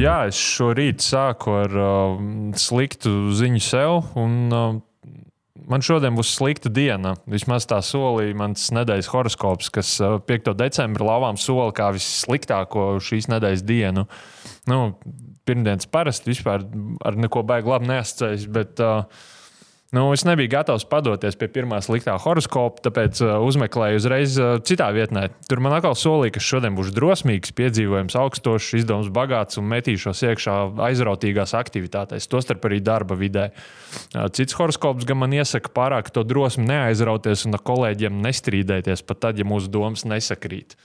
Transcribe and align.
jā, 0.00 0.16
es 0.30 0.38
šorīt 0.38 1.04
sāku 1.04 1.54
ar 1.62 1.78
uh, 1.78 2.18
sliktu 2.58 3.32
ziņu 3.36 3.62
sev. 3.64 4.02
Un, 4.18 4.36
uh, 4.52 4.74
Man 5.66 5.82
šodien 5.82 6.14
būs 6.14 6.30
slikta 6.36 6.70
diena. 6.70 7.16
Vismaz 7.26 7.64
tā 7.66 7.80
solīja 7.82 8.36
mans 8.38 8.68
nedēļas 8.70 9.08
horoskops, 9.10 9.70
kas 9.74 9.88
5. 9.98 10.52
decembrī 10.54 11.06
lavām 11.08 11.38
sola 11.42 11.72
kā 11.74 11.88
vissliktāko 11.96 13.00
šīs 13.02 13.26
nedēļas 13.32 13.64
dienu. 13.66 14.04
Nu, 14.70 14.78
pirmdienas 15.48 15.88
parasti 15.90 16.30
vispār 16.30 16.62
ar 17.02 17.18
neko 17.18 17.42
baigi 17.48 17.72
labi 17.72 17.90
neasociējas, 17.90 18.46
bet 18.54 18.84
uh, 18.84 19.26
Nu, 19.96 20.10
es 20.12 20.26
nebiju 20.28 20.50
gatavs 20.52 20.84
padoties 20.84 21.38
pie 21.40 21.46
pirmā 21.48 21.78
sliktā 21.80 22.18
horoskopa, 22.20 22.82
tāpēc 22.84 23.20
uh, 23.24 23.30
uzmeklēju 23.46 24.00
uzreiz 24.02 24.34
uh, 24.36 24.58
citā 24.60 24.90
vietnē. 24.92 25.30
Tur 25.48 25.62
man 25.64 25.72
atkal 25.72 25.96
solīja, 25.96 26.34
ka 26.34 26.42
šodien 26.44 26.76
būs 26.76 26.90
drosmīgs, 26.92 27.54
piedzīvojums, 27.56 28.18
augstošs, 28.20 28.74
izdevums 28.82 29.08
bagāts 29.14 29.56
un 29.56 29.70
metīšos 29.70 30.20
iekšā 30.28 30.58
aizrautīgās 30.90 31.56
aktivitātēs, 31.56 32.28
tostarp 32.28 32.68
arī 32.68 32.82
darba 32.84 33.16
vidē. 33.16 33.46
Uh, 34.12 34.26
cits 34.36 34.58
horoskops 34.58 35.08
gan 35.08 35.22
man 35.22 35.32
iesaka 35.38 35.72
pārāk 35.72 36.12
to 36.12 36.26
drosmi 36.28 36.68
neaizrauties 36.68 37.46
un 37.48 37.56
ar 37.56 37.64
kolēģiem 37.64 38.20
nestrīdēties, 38.26 39.06
pat 39.08 39.24
tad, 39.24 39.40
ja 39.40 39.48
mūsu 39.48 39.72
domas 39.72 40.04
nesakrīt. 40.04 40.76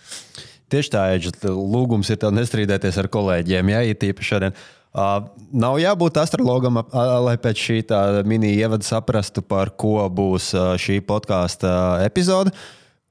Tieši 0.71 0.93
tā, 0.93 1.09
Eģis, 1.17 1.41
lūgums 1.51 2.07
ir 2.13 2.21
tev 2.21 2.31
nestrīdēties 2.37 3.01
ar 3.01 3.11
kolēģiem, 3.11 3.73
ja 3.73 3.83
īpaši 3.91 4.37
šodien. 4.37 4.61
Uh, 4.91 5.21
nav 5.55 5.77
jābūt 5.79 6.17
astrologam, 6.19 6.81
uh, 6.81 7.13
lai 7.23 7.37
pēc 7.39 7.61
šī 7.63 7.77
mini-ievada 8.27 8.83
saprastu, 8.83 9.39
par 9.39 9.71
ko 9.79 10.03
būs 10.11 10.49
uh, 10.51 10.73
šī 10.75 10.97
podkāstu 11.07 11.69
epizode. 12.03 12.51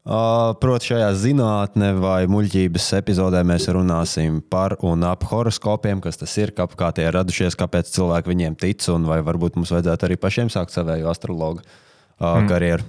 Uh, 0.05 0.53
Protams, 0.61 0.91
šajā 0.91 1.09
zinātnē 1.17 1.95
vai 1.97 2.27
muļķības 2.29 2.91
epizodē 2.99 3.41
mēs 3.49 3.71
runāsim 3.73 4.43
par 4.53 4.77
un 4.85 5.09
ap 5.09 5.25
horoskopiem, 5.31 6.05
kas 6.05 6.21
tas 6.21 6.37
ir, 6.41 6.53
kā, 6.57 6.69
kā 6.69 6.93
tie 6.97 7.09
ir 7.09 7.17
radušies, 7.17 7.57
kāpēc 7.57 7.89
cilvēki 7.97 8.33
viņiem 8.33 8.61
tic, 8.61 8.85
un 8.93 9.09
vai 9.09 9.23
varbūt 9.25 9.57
mums 9.57 9.73
vajadzētu 9.73 10.09
arī 10.09 10.21
pašiem 10.21 10.53
sākt 10.53 10.77
savēju 10.77 11.09
astrologu 11.09 11.65
uh, 11.65 12.29
mm. 12.29 12.53
karjeru. 12.53 12.89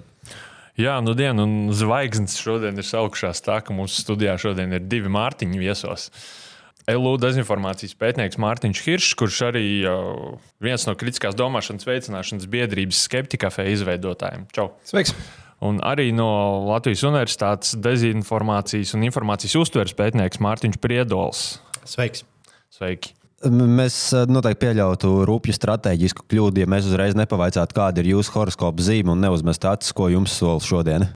Jā, 0.79 0.99
nu 1.03 1.15
diena, 1.15 1.47
un 1.47 1.71
zvaigznes 1.75 2.35
šodien 2.43 2.79
ir 2.79 2.93
augšā 2.99 3.31
tā, 3.39 3.63
ka 3.63 3.75
mūsu 3.75 4.03
studijā 4.03 4.35
šodien 4.39 4.75
ir 4.75 4.83
divi 4.83 5.11
mārtiņi 5.11 5.63
viesos. 5.63 6.11
Uh, 6.11 6.50
LU 6.89 7.13
dezinformācijas 7.21 7.93
pētnieks 7.99 8.39
Mārtiņš 8.41 8.81
Hiršs, 8.87 9.13
kurš 9.19 9.41
arī 9.51 9.65
uh, 9.85 10.33
viens 10.63 10.87
no 10.87 10.95
kritiskās 10.97 11.37
domāšanas 11.37 11.87
veicināšanas 11.87 12.49
biedrības 12.51 13.05
skeptikafē 13.05 13.67
izveidotājiem. 13.75 14.47
Čau! 14.55 14.71
Sveiks! 14.87 15.13
Un 15.61 15.77
arī 15.85 16.09
no 16.15 16.31
Latvijas 16.65 17.03
Universitātes 17.05 17.75
dezinformācijas 17.77 18.95
un 18.97 19.05
informācijas 19.05 19.59
uztveres 19.61 19.93
pētnieks 19.97 20.41
Mārtiņš 20.41 20.81
Priedols. 20.81 21.45
Sveiks! 21.85 22.25
Sveiki! 22.73 23.13
Mēs 23.49 23.95
noteikti 24.29 24.67
pieļautu 24.67 25.23
rūpju 25.25 25.53
stratēģisku 25.57 26.27
kļūdu, 26.29 26.61
ja 26.61 26.69
mēs 26.69 26.85
uzreiz 26.89 27.15
nepavaicātu, 27.17 27.73
kāda 27.73 28.03
ir 28.03 28.11
jūsu 28.11 28.35
horoskopa 28.35 28.85
zīme 28.85 29.15
un 29.15 29.23
neuzmestu 29.23 29.69
acis, 29.71 29.93
ko 29.97 30.11
jums 30.13 30.35
sola 30.37 30.61
šodien. 30.61 31.07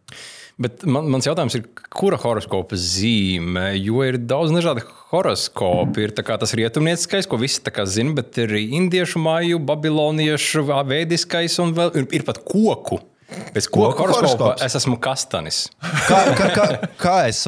Bet 0.61 0.85
man, 0.87 1.09
mans 1.11 1.25
jautājums 1.27 1.57
ir, 1.57 1.65
kura 1.91 2.15
horoskopa 2.21 2.77
zīme? 2.79 3.73
Jo 3.75 4.05
ir 4.07 4.15
daudz 4.23 4.53
dažādu 4.55 4.85
horoskopu. 5.11 6.05
Ir 6.05 6.13
tas 6.15 6.55
rietumnieciskais, 6.55 7.27
ko 7.27 7.39
visi 7.41 7.59
zina, 7.91 8.15
bet 8.15 8.39
ir 8.39 8.55
indiešu 8.63 9.19
māju, 9.19 9.59
babiloniešu, 9.59 10.63
vēdiskais 10.63 11.59
un 11.59 11.75
vēl 11.75 11.91
ir, 11.99 12.07
ir 12.21 12.23
pat 12.27 12.39
koku. 12.39 13.01
Pēc 13.25 13.67
koku 13.73 14.05
horoskopa 14.05 14.53
es 14.63 14.77
esmu 14.77 14.99
kastanis. 15.01 15.65
Kā, 16.05 16.19
kā, 16.37 16.49
kā, 16.53 16.65
kā 17.01 17.15
es, 17.27 17.47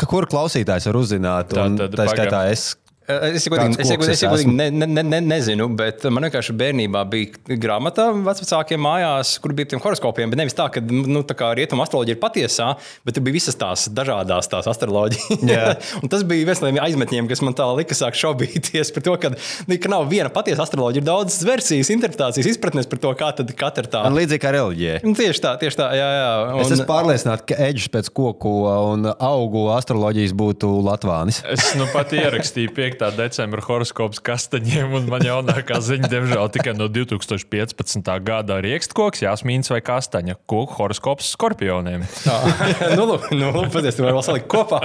kur 0.00 0.26
klausītājs 0.30 0.88
var 0.90 0.98
uzzināt? 0.98 1.52
Tā, 1.52 1.68
tad, 1.76 1.98
tā 2.00 2.08
skaitā 2.10 2.46
es 2.50 2.72
Es 3.04 3.44
godīgi, 3.52 3.76
es, 3.82 3.90
godīgi, 3.90 4.12
es 4.14 4.22
godīgi 4.24 4.52
ne, 4.56 4.70
ne, 4.72 5.02
ne, 5.04 5.18
nezinu, 5.20 5.66
bet 5.76 6.06
man 6.08 6.24
vienkārši 6.24 6.54
bērnībā 6.56 7.02
bija 7.12 7.58
grāmata 7.60 8.06
vecākiem 8.16 8.80
mājās, 8.80 9.34
kur 9.44 9.52
bija 9.56 9.74
tiem 9.74 9.82
horoskopiem. 9.84 10.30
Bet 10.32 10.40
nevis 10.40 10.56
tā, 10.56 10.70
ka 10.72 10.80
nu, 10.80 11.20
tā 11.28 11.50
rietuma 11.58 11.84
astroloģija 11.84 12.16
ir 12.16 12.22
patiesā, 12.22 12.70
bet 13.04 13.18
tur 13.18 13.26
bija 13.26 13.36
visas 13.36 13.58
tās 13.60 13.90
dažādas 13.92 14.48
tās 14.48 14.68
astroloģijas. 14.72 15.98
tas 16.14 16.24
bija 16.30 16.48
viens 16.48 16.62
no 16.64 16.70
tiem 16.70 16.80
aizmetņiem, 16.80 17.28
kas 17.28 17.44
man 17.44 17.56
tā 17.58 17.66
lika 17.76 17.98
sāk 17.98 18.16
šaubīties 18.16 18.94
par 18.96 19.04
to, 19.04 19.18
ka, 19.20 19.32
nu, 19.68 19.78
ka 19.84 19.92
nav 19.92 20.08
viena 20.08 20.32
patiesa 20.32 20.64
astroloģija. 20.64 21.04
Ir 21.04 21.08
daudzas 21.10 21.44
versijas, 21.44 21.92
interpretācijas, 21.92 22.48
izpratnes 22.54 22.88
par 22.88 23.02
to, 23.04 23.12
kā 23.20 23.34
katra 23.52 23.84
tā. 23.98 24.06
Un 24.08 24.16
līdzīgi 24.16 24.44
kā 24.46 24.54
reliģija. 24.56 24.96
Tieši 25.04 25.44
tā, 25.44 25.54
tieši 25.60 25.80
tā. 25.82 25.90
Jā, 26.00 26.08
jā. 26.22 26.32
Un... 26.54 26.64
Es 26.64 26.72
esmu 26.72 26.88
pārliecināts, 26.88 27.44
ka 27.52 27.60
eģis 27.68 27.92
pēc 27.92 28.10
koku 28.16 28.56
un 28.64 29.12
augu 29.12 29.68
astroloģijas 29.76 30.32
būtu 30.40 30.72
Latvānis. 30.88 31.44
Es 31.52 31.74
nu 31.76 31.84
pat 31.92 32.16
ierakstīju 32.16 32.72
pie 32.72 32.93
5. 32.94 33.16
decembra 33.18 33.62
horoskops 33.64 34.20
kastaņiem, 34.24 34.92
un 34.98 35.08
man 35.10 35.24
jaunākā 35.26 35.78
ziņa, 35.82 36.10
diemžēl, 36.12 36.48
tikai 36.54 36.74
no 36.76 36.88
2015. 36.92 38.10
gada 38.24 38.58
rīkstkoks, 38.64 39.24
jāsmīns 39.24 39.70
vai 39.72 39.80
kastaņa. 39.84 40.36
Koku 40.50 40.78
horoskops 40.78 41.32
skorpioniem. 41.34 42.04
nu, 42.98 43.06
lūk, 43.10 43.28
nu, 43.34 43.50
lūk, 43.54 43.70
patiesi, 43.74 43.98
tu 43.98 44.06
vari 44.06 44.16
vēl 44.16 44.26
salikt 44.26 44.48
kopā. 44.52 44.80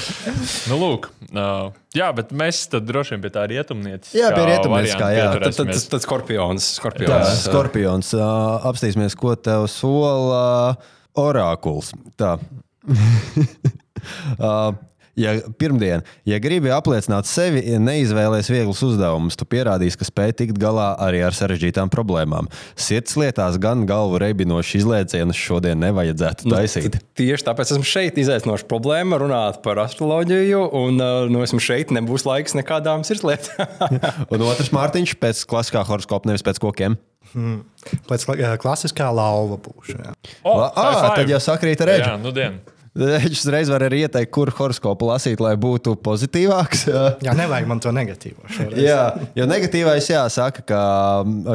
nu, 0.70 0.78
lūk. 0.78 1.10
Uh, 1.32 1.72
jā, 1.96 2.12
bet 2.16 2.32
mēs 2.36 2.64
tad 2.72 2.86
droši 2.88 3.16
vien 3.16 3.24
pie 3.24 3.32
tā 3.34 3.46
rietumnieces. 3.50 4.14
Jā, 4.16 4.30
pie 4.36 4.46
rietumnieciskā, 4.50 5.10
jā. 5.16 5.26
Tad, 5.34 5.48
tad, 5.48 5.72
tad, 5.72 5.84
tad 5.96 6.06
skorpions. 6.06 6.70
Skorpions, 6.78 7.12
tā, 7.12 7.36
skorpions. 7.46 8.14
Uh, 8.16 8.70
apstīsimies, 8.70 9.18
ko 9.18 9.34
tev 9.36 9.66
sola 9.72 10.76
orākuls. 11.18 11.92
Tā. 12.20 12.36
uh, 14.46 14.72
Ja 15.18 15.34
pirmdien, 15.60 16.00
ja 16.24 16.38
gribi 16.40 16.70
apliecināt 16.72 17.28
sevi, 17.28 17.60
neizvēlēs 17.76 18.48
vieglus 18.48 18.80
uzdevumus, 18.86 19.36
tu 19.36 19.44
pierādīsi, 19.44 19.98
ka 20.00 20.06
spēj 20.08 20.32
tikt 20.38 20.60
galā 20.60 20.94
arī 21.04 21.20
ar 21.26 21.36
sarežģītām 21.36 21.92
problēmām. 21.92 22.48
Sirds 22.80 23.18
lietās 23.20 23.58
gan 23.60 23.84
galvu 23.88 24.22
reibinošu 24.22 24.80
izlēcienus 24.80 25.36
šodien 25.36 25.84
nevajadzētu 25.84 26.48
nu, 26.48 26.56
taisīt. 26.56 26.96
Nu, 26.96 27.12
tieši 27.20 27.48
tāpēc 27.50 27.74
esmu 27.76 27.88
šeit 27.92 28.22
izaicinoša 28.24 28.68
problēma 28.72 29.20
runāt 29.20 29.60
par 29.66 29.82
astroloģiju, 29.84 30.64
un 30.80 31.04
uh, 31.04 31.28
nu, 31.28 31.44
esmu 31.44 31.60
šeit, 31.60 31.92
nebūs 31.92 32.24
laiks 32.28 32.56
nekādām 32.56 33.04
sirdslietām. 33.04 34.00
un 34.32 34.48
otrs 34.48 34.72
Mārtiņš 34.72 35.18
pēc 35.20 35.44
klasiskā 35.50 35.84
horoskopa, 35.92 36.32
nevis 36.32 36.46
pēc 36.46 36.62
kokiem. 36.64 36.96
Hmm. 37.32 37.62
Pēc 38.08 38.24
klasiskā 38.60 39.12
lauva 39.12 39.60
būšu. 39.60 40.00
Oh, 40.40 40.70
ah, 40.72 41.12
tad 41.12 41.28
jau 41.28 41.40
sakrīt 41.52 41.84
ar 41.84 41.92
rēģi. 41.92 42.08
Jā, 42.08 42.20
nu 42.20 42.32
dienu. 42.32 42.80
Viņš 43.24 43.38
uzreiz 43.40 43.70
var 43.72 43.86
arī 43.86 44.02
ieteikt, 44.04 44.28
kur 44.34 44.50
horoskopu 44.52 45.06
lasīt, 45.08 45.40
lai 45.40 45.54
būtu 45.60 45.94
pozitīvāks. 46.04 46.84
jā, 47.24 47.32
nevajag 47.38 47.70
man 47.70 47.80
to 47.80 47.92
negatīvo. 47.94 48.44
Jā, 48.76 49.06
jo 49.38 49.46
negatīvais 49.48 50.10
jāsaka, 50.12 50.64
ka 50.68 50.82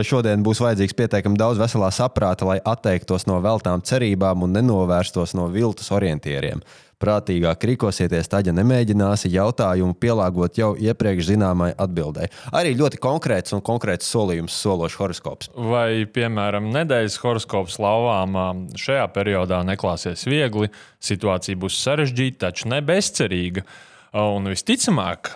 šodien 0.07 0.41
būs 0.45 0.63
vajadzīgs 0.65 0.97
pietiekami 0.97 1.37
daudz 1.37 1.61
veselā 1.61 1.91
saprāta, 1.93 2.47
lai 2.49 2.57
atteiktos 2.65 3.27
no 3.29 3.37
veltām 3.43 3.85
cerībām 3.85 4.47
un 4.47 4.57
nenovērstos 4.57 5.37
no 5.37 5.45
viltus 5.53 5.93
orientieriem 5.93 6.65
prātīgāk 7.01 7.65
rīkosieties, 7.69 8.29
tad, 8.31 8.49
ja 8.49 8.53
nemēģināsi 8.57 9.31
jautājumu 9.33 9.95
pielāgot 10.01 10.57
jau 10.59 10.71
iepriekš 10.81 11.31
zināmai 11.31 11.71
atbildēji. 11.77 12.31
Arī 12.57 12.73
ļoti 12.79 13.01
konkrēts 13.01 13.53
un 13.57 13.63
konkrēts 13.65 14.09
solījums 14.09 14.57
sološs 14.57 14.97
horoskops. 15.01 15.51
Vai, 15.55 16.07
piemēram, 16.09 16.71
nedēļas 16.73 17.19
horoskops 17.23 17.77
lauvām 17.83 18.67
šajā 18.77 19.05
periodā 19.13 19.61
neklāsies 19.67 20.25
viegli, 20.29 20.71
situācija 21.03 21.59
būs 21.61 21.77
sarežģīta, 21.85 22.47
taču 22.47 22.73
ne 22.73 22.81
bezcerīga. 22.85 23.65
Un 24.17 24.47
visticamāk, 24.49 25.29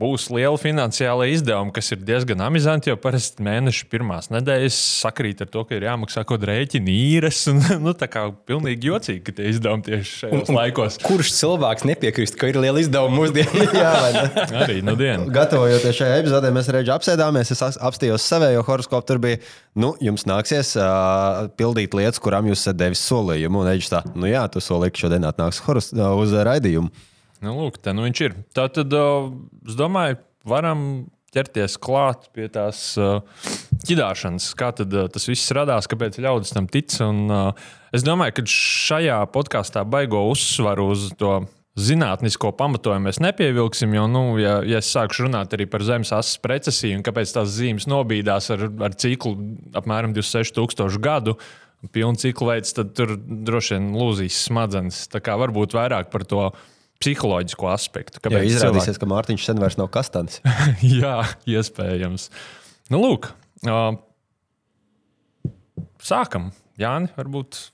būs 0.00 0.26
liela 0.32 0.56
finansiāla 0.58 1.28
izdevuma, 1.30 1.70
kas 1.74 1.92
ir 1.94 2.00
diezgan 2.02 2.40
amizanti, 2.42 2.90
jo 2.90 2.96
parasti 2.98 3.44
mēneša 3.46 3.86
pirmās 3.92 4.30
nedēļas 4.32 4.78
sakrīt 5.04 5.44
ar 5.44 5.50
to, 5.52 5.62
ka 5.68 5.76
ir 5.76 5.86
jāmaksā 5.86 6.24
kaut 6.24 6.40
kāda 6.40 6.50
rēķina 6.50 6.90
īres. 6.90 7.44
Un, 7.52 7.60
nu, 7.84 7.94
tā 7.94 8.08
kā 8.10 8.24
pilnīgi 8.48 8.90
jocīgi, 8.90 9.22
ka 9.26 9.36
tie 9.36 9.52
izdevumi 9.52 9.86
tieši 9.86 10.18
šajos 10.24 10.50
un, 10.50 10.58
laikos. 10.58 10.98
Kurš 11.04 11.30
cilvēks 11.36 11.86
nepiekrist, 11.92 12.38
ka 12.40 12.50
ir 12.50 12.58
liela 12.64 12.82
izdevuma 12.82 13.20
mūsdienās? 13.20 13.76
Jā, 13.84 13.94
arī 14.64 14.80
nu 14.86 14.96
dienu. 14.98 15.30
Gatavojoties 15.34 16.00
šai 16.00 16.10
epizodē, 16.18 16.50
mēs 16.58 16.72
reizē 16.74 16.96
apsēdāmies, 16.96 17.54
es 17.54 17.64
apstājos 17.70 18.26
savējo 18.34 18.66
horoskopu. 18.66 19.06
Tur 19.12 19.22
bija, 19.22 19.42
nu, 19.78 19.94
jums 20.02 20.26
nāksies 20.26 20.74
uh, 20.80 21.46
pildīt 21.60 21.94
lietas, 21.94 22.22
kurām 22.24 22.50
jūs 22.50 22.64
esat 22.64 22.82
devis 22.82 23.04
solījumu. 23.06 23.62
Un 23.62 23.74
Eģis 23.76 23.94
tā, 23.94 24.04
nu 24.18 24.32
jā, 24.32 24.48
tu 24.50 24.64
solīji, 24.64 24.96
ka 24.96 25.06
šodien 25.06 25.30
atnāks 25.30 25.62
uz 25.68 26.40
raidījumu. 26.50 27.12
Nu, 27.44 27.56
lūk, 27.60 27.78
tā 27.84 27.92
nu 27.96 28.06
viņš 28.06 28.22
ir. 28.24 28.38
Tā 28.56 28.68
tad, 28.72 28.94
es 29.68 29.76
domāju, 29.78 30.18
varam 30.48 30.86
ķerties 31.34 31.78
klāt 31.82 32.28
pie 32.34 32.46
tās 32.52 32.92
uh, 33.00 33.18
ķidāšanas, 33.86 34.52
kā 34.58 34.70
tad, 34.76 34.94
uh, 34.94 35.08
tas 35.10 35.26
viss 35.28 35.52
radās, 35.56 35.88
kāpēc 35.90 36.20
ļaudis 36.22 36.54
tam 36.54 36.68
tic. 36.70 36.94
Un, 37.04 37.26
uh, 37.32 37.66
es 37.94 38.06
domāju, 38.06 38.38
ka 38.38 38.46
šajā 38.54 39.18
podkāstā 39.34 39.84
baigo 39.88 40.22
uzsvaru 40.30 40.92
uz 40.94 41.10
to 41.18 41.40
zinātnisko 41.74 42.52
pamatojumu 42.54 43.08
mēs 43.08 43.18
nepievilksim. 43.22 43.96
Jo, 43.96 44.06
nu, 44.10 44.22
ja, 44.38 44.60
ja 44.66 44.80
es 44.82 44.92
sākšu 44.94 45.26
runāt 45.26 45.56
arī 45.56 45.66
par 45.70 45.82
zemes 45.86 46.12
asas 46.14 46.38
precesiju 46.42 47.00
un 47.00 47.04
kāpēc 47.06 47.34
tās 47.34 47.50
zīmes 47.56 47.88
nobīdās 47.90 48.52
ar, 48.54 48.68
ar 48.86 48.94
ciklu 48.98 49.34
apmēram 49.74 50.14
26,000 50.14 51.02
gadu. 51.02 51.38
Pilnu 51.92 52.16
ciklu 52.16 52.48
veids, 52.48 52.70
tad 52.72 52.94
tur 52.96 53.10
droši 53.18 53.74
vien 53.74 53.90
lūzīs 53.98 54.38
smadzenes. 54.46 55.02
Tā 55.12 55.20
kā 55.20 55.34
varbūt 55.36 55.74
vairāk 55.76 56.08
par 56.14 56.24
to 56.24 56.46
psiholoģisko 57.02 57.70
aspektu. 57.72 58.22
Kāpēc 58.24 58.42
Jā, 58.42 58.50
izrādīsies, 58.52 58.94
cilvēki... 58.94 59.02
ka 59.02 59.10
Mārtiņš 59.12 59.46
sen 59.48 59.62
vairs 59.62 59.78
nav 59.80 59.90
kastans? 59.94 60.40
Jā, 61.00 61.20
iespējams. 61.50 62.28
Nu, 62.92 63.00
lūk, 63.02 63.30
uh, 63.66 63.94
sākam. 66.02 66.52
Jāni, 66.80 67.12
varbūt 67.14 67.68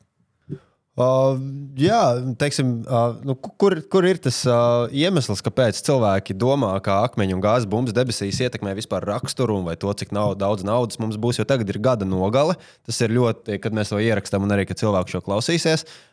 Uh, 1.01 1.39
jā, 1.81 2.01
teiksim, 2.37 2.81
uh, 2.83 3.15
nu, 3.25 3.37
kur, 3.39 3.77
kur 3.89 4.05
ir 4.05 4.19
tas 4.21 4.43
uh, 4.45 4.91
iemesls, 4.93 5.41
kāpēc 5.47 5.79
cilvēki 5.87 6.35
domā, 6.37 6.75
ka 6.85 6.99
akmeņu 7.07 7.39
un 7.39 7.45
gāzes 7.45 7.69
bumbas 7.71 7.95
debesīs 7.97 8.41
ietekmē 8.43 8.75
vispār 8.77 9.07
raksturu 9.09 9.61
un 9.61 9.71
to, 9.81 9.95
cik 9.97 10.13
nav, 10.13 10.35
daudz 10.41 10.67
naudas 10.67 11.01
mums 11.01 11.17
būs? 11.21 11.39
Jo 11.41 11.47
tagad 11.49 11.71
ir 11.73 11.79
gada 11.81 12.09
nogale. 12.09 12.59
Tas 12.85 13.01
ir 13.07 13.15
ļoti, 13.17 13.61
kad 13.63 13.77
mēs 13.77 13.95
to 13.95 14.03
ierakstām, 14.03 14.45
un 14.45 14.57
arī, 14.57 14.67
kad 14.69 14.83
cilvēki 14.83 15.15
šo 15.15 15.23
klausīsies. 15.25 15.87
Uh, 15.87 16.10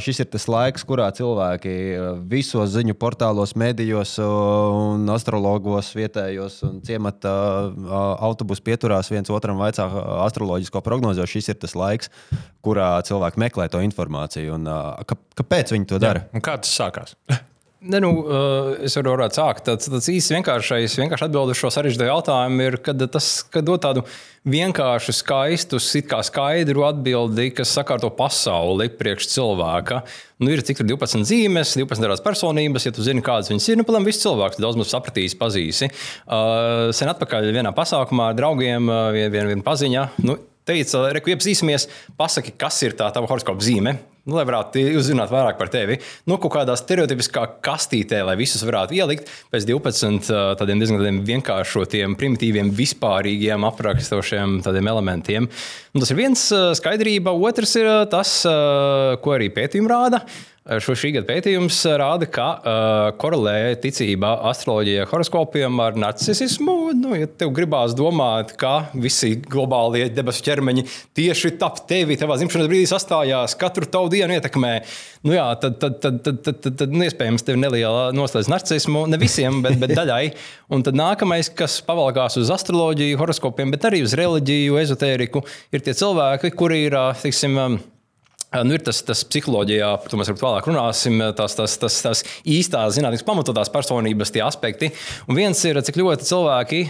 šis 0.00 0.22
ir 0.22 0.28
tas 0.32 0.46
laiks, 0.48 0.84
kurā 0.88 1.10
cilvēki 1.12 1.72
visos 2.30 2.72
ziņu 2.72 2.94
portālos, 3.00 3.52
medijos 3.60 4.14
un 4.24 5.04
astrologos, 5.12 5.92
vietējos 5.96 6.60
un 6.68 6.80
ciemata 6.86 7.34
uh, 7.68 7.98
autobusu 8.24 8.64
pieturās 8.64 9.12
viens 9.12 9.28
otram 9.28 9.60
vaicā 9.60 9.84
astroloģisko 10.24 10.80
prognozi. 10.86 11.26
Šis 11.28 11.52
ir 11.52 11.60
tas 11.60 11.76
laiks, 11.76 12.08
kurā 12.64 12.94
cilvēki 13.04 13.44
meklē 13.44 13.68
to 13.68 13.84
informāciju. 13.84 14.56
Un, 14.56 14.66
uh, 14.70 15.20
kāpēc 15.36 15.76
viņi 15.76 15.92
to 15.92 16.00
dara? 16.00 16.24
Jā, 16.32 16.44
kā 16.48 16.56
tas 16.64 16.72
sākās? 16.80 17.16
Ne, 17.80 17.96
nu, 18.04 18.10
es 18.84 18.92
varu 18.98 19.14
sākt. 19.32 19.64
Tas, 19.64 19.88
tas 19.88 20.08
īsi 20.12 20.34
vienkāršais, 20.34 20.98
vienkārši 21.00 21.24
atbild 21.24 21.54
uz 21.54 21.56
šo 21.56 21.70
sarežģīto 21.72 22.10
jautājumu 22.10 22.66
ir, 22.66 22.76
kad 22.84 23.00
tas 23.08 23.30
kad 23.48 23.64
dod 23.64 23.80
tādu 23.80 24.02
vienkāršu, 24.44 25.14
skaistu, 25.16 25.80
skaidru 25.80 26.84
atbildi, 26.84 27.48
kas 27.56 27.72
sakārto 27.72 28.10
pasauli 28.12 28.90
priekš 29.00 29.30
cilvēka. 29.32 30.02
Nu, 30.44 30.52
ir 30.52 30.60
cik 30.64 30.82
tur 30.82 30.90
12 30.92 31.24
zīmes, 31.28 31.72
12 31.80 32.04
dažādas 32.04 32.24
personības. 32.24 32.84
Ja 32.84 32.92
tu 32.92 33.04
zini, 33.06 33.24
kādas 33.24 33.48
viņas 33.48 33.70
ir, 33.72 33.80
nu, 33.80 33.88
protams, 33.88 34.10
viss 34.12 34.26
cilvēks 34.26 34.60
daudz 34.60 34.76
mums 34.80 34.92
sapratīs, 34.92 35.38
pazīsi. 35.40 35.88
Uh, 36.28 36.92
sen 36.96 37.08
atpakaļ 37.14 37.48
vienā 37.56 37.72
pasākumā 37.76 38.34
ar 38.34 38.36
draugiem, 38.36 38.92
uh, 38.92 39.08
viena 39.16 39.32
vien, 39.32 39.54
vien 39.54 39.64
paziņa. 39.64 40.06
Nu, 40.28 40.36
teica, 40.68 41.08
reku 41.16 41.32
iepazīsimies, 41.34 41.88
pasaki, 42.18 42.54
kas 42.60 42.82
ir 42.86 42.96
tā 42.98 43.10
tava 43.14 43.30
horoskopa 43.30 43.64
zīme. 43.64 43.98
Nu, 44.28 44.36
lai 44.36 44.44
varētu 44.44 44.82
uzzināt 45.00 45.30
vairāk 45.32 45.56
par 45.56 45.70
tevi. 45.72 45.96
Nu, 46.28 46.36
kaut 46.38 46.52
kādā 46.52 46.74
stereotipiskā 46.76 47.46
kastītē, 47.64 48.20
lai 48.28 48.36
visus 48.38 48.60
varētu 48.68 48.98
ielikt 48.98 49.30
pēc 49.50 49.64
12 49.70 50.28
tādiem 50.60 50.82
diezgan 50.82 51.22
vienkāršotiem, 51.26 52.18
primitīviem, 52.20 52.68
vispārīgiem 52.76 53.64
aprakstošiem 53.70 54.60
elementiem. 54.68 55.48
Un 55.94 56.04
tas 56.04 56.12
ir 56.12 56.20
viens 56.20 56.44
skaidrība, 56.78 57.32
otrs 57.32 57.74
ir 57.80 57.88
tas, 58.12 58.36
ko 58.44 59.36
arī 59.38 59.48
pētījumi 59.56 59.90
rāda. 59.90 60.22
Šo 60.60 60.92
šī 60.92 61.14
gada 61.14 61.24
pētījums 61.24 61.78
rāda, 61.96 62.26
ka 62.28 62.46
uh, 62.52 63.06
korelē 63.16 63.72
ticība 63.80 64.34
astroloģijai, 64.50 65.06
horoskopiem 65.08 65.78
ar 65.80 65.94
narcisismu. 65.96 66.74
Nu, 66.98 67.14
ja 67.16 67.24
tev 67.24 67.54
gribās 67.56 67.94
domāt, 67.96 68.52
ka 68.60 68.90
visi 68.92 69.38
globālie 69.40 70.10
debesu 70.12 70.44
ķermeņi 70.44 70.84
tieši 71.16 71.54
tap 71.62 71.80
tevi, 71.88 72.18
tavā 72.20 72.36
dzimšanas 72.36 72.68
brīdī 72.68 72.90
sastājās, 72.90 73.54
katru 73.56 73.88
tavu 73.88 74.10
dienu 74.12 74.36
ietekmē, 74.36 74.74
nu, 75.24 75.32
jā, 75.32 75.46
tad, 75.62 75.78
tad, 75.80 75.96
tad, 76.04 76.18
tad, 76.26 76.42
tad, 76.44 76.58
tad, 76.66 76.76
tad 76.82 76.92
nu, 76.92 77.06
iespējams 77.06 77.46
tev 77.46 77.56
neliela 77.56 78.10
noslēdz 78.12 78.50
narcismu. 78.52 79.06
Ne 79.08 79.20
visiem, 79.22 79.62
bet, 79.64 79.78
bet 79.80 79.94
daļai. 79.96 80.26
Un 80.76 80.84
tad 80.84 80.98
nākamais, 81.00 81.48
kas 81.56 81.78
pavalkās 81.88 82.36
uz 82.36 82.52
astroloģiju, 82.52 83.16
horoskopiem, 83.22 83.72
bet 83.72 83.88
arī 83.88 84.02
uz 84.04 84.12
reliģiju, 84.20 84.76
ezotēriku, 84.84 85.40
ir 85.72 85.88
tie 85.88 85.96
cilvēki, 85.96 86.52
kuri 86.52 86.84
ir, 86.90 86.98
teiksim, 87.24 87.56
Nu, 88.50 88.74
ir 88.74 88.82
tas, 88.82 88.98
tas 89.06 89.20
psiholoģijā, 89.30 89.88
par 90.02 90.10
to 90.10 90.18
mēs 90.18 90.32
vēlāk 90.32 90.66
runāsim, 90.66 91.20
tās, 91.38 91.54
tās, 91.54 91.76
tās, 91.78 91.98
tās 92.02 92.22
īstās, 92.42 92.96
zinātnīs 92.96 93.22
pamatotās 93.26 93.70
personības 93.70 94.34
tie 94.34 94.42
aspekti. 94.42 94.88
Un 95.30 95.38
viens 95.38 95.60
ir, 95.68 95.78
cik 95.86 96.00
ļoti 96.00 96.26
cilvēki 96.26 96.80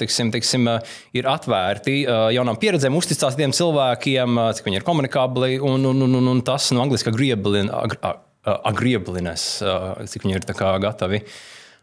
tiksim, 0.00 0.32
tiksim, 0.34 0.66
ir 1.14 1.30
atvērti 1.30 2.00
jaunām 2.34 2.58
pieredzēm, 2.58 2.98
uzticās 2.98 3.38
tiem 3.38 3.54
cilvēkiem, 3.54 4.42
cik 4.58 4.66
viņi 4.66 4.82
ir 4.82 4.88
komunikabli 4.88 5.60
un, 5.62 5.86
un, 5.92 6.02
un, 6.08 6.18
un, 6.18 6.32
un 6.34 6.42
tas 6.46 6.72
no 6.74 6.82
angliski 6.82 7.14
agriebliness, 7.14 9.62
cik 10.10 10.26
viņi 10.26 10.40
ir 10.40 10.50
gatavi 10.82 11.22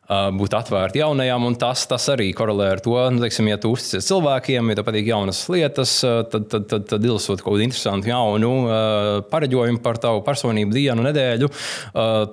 būt 0.10 0.56
atvērti 0.58 1.00
jaunajām, 1.00 1.46
un 1.48 1.56
tas, 1.60 1.86
tas 1.88 2.08
arī 2.12 2.32
korelē 2.36 2.68
ar 2.74 2.82
to, 2.84 2.96
nu, 3.14 3.22
teiksim, 3.24 3.48
ja 3.48 3.58
tu 3.62 3.72
uzticies 3.72 4.08
cilvēkiem, 4.10 4.72
ja 4.72 4.78
tev 4.80 4.86
patīk 4.88 5.08
jaunas 5.08 5.40
lietas, 5.52 5.94
tad, 6.04 6.48
tad, 6.52 6.66
tad, 6.68 6.88
tad 6.90 7.06
ilasot 7.06 7.40
kaut 7.40 7.56
kādu 7.56 7.64
interesantu 7.64 8.10
jaunu 8.12 8.52
pareģojumu 9.32 9.80
par 9.84 10.02
tavu 10.04 10.24
personību 10.26 10.76
dienu, 10.76 11.06
nedēļu, 11.06 11.52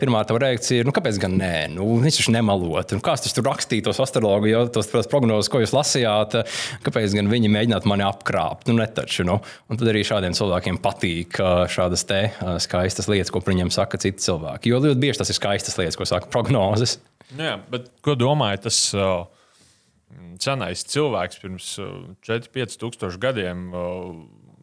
pirmā 0.00 0.25
tava 0.26 0.43
reakcija 0.47 0.82
ir, 0.82 0.88
nu, 0.88 0.94
kāpēc 0.97 1.20
gan 1.23 1.37
nē, 1.38 1.53
nu, 1.76 1.87
viņš 2.03 2.19
taču 2.19 2.35
nemalot, 2.35 2.97
un 2.97 3.05
kāds 3.05 3.37
tur 3.37 3.47
rakstīja 3.47 3.87
tos 3.87 4.03
astrologu, 4.03 4.50
jo 4.50 4.65
tos 4.75 4.91
prognozes, 5.11 5.50
ko 5.53 5.62
jūs 5.62 5.76
lasījāt, 5.76 6.38
kāpēc 6.87 7.15
gan 7.20 7.31
viņi 7.31 7.53
mēģinātu 7.55 7.93
mani 7.93 8.06
apkrāpt, 8.09 8.73
nu, 8.73 8.79
netaču, 8.81 9.29
nu, 9.29 9.38
un 9.69 9.79
tad 9.79 9.93
arī 9.93 10.03
šādiem 10.09 10.35
cilvēkiem 10.38 10.81
patīk 10.82 11.38
šādas 11.70 12.06
te 12.09 12.25
skaistas 12.65 13.11
lietas, 13.12 13.31
ko 13.31 13.44
par 13.44 13.55
viņiem 13.55 13.70
saka 13.75 14.00
citi 14.03 14.25
cilvēki, 14.25 14.73
jo 14.73 14.82
ļoti 14.82 15.05
bieži 15.05 15.23
tas 15.23 15.31
ir 15.31 15.38
skaistas 15.38 15.79
lietas, 15.79 16.00
ko 16.00 16.09
saka 16.09 16.32
prognozes. 16.32 16.99
Nu 17.36 17.44
jā, 17.44 17.58
bet 17.69 17.90
ko 18.04 18.14
domāju, 18.16 18.62
tas 18.69 18.78
uh, 18.96 19.26
senais 20.40 20.84
cilvēks 20.88 21.40
pirms 21.42 21.70
uh, 21.82 21.94
4-5 22.25 22.78
tūkstošu 22.80 23.20
gadiem. 23.22 23.69
Uh, 23.72 24.12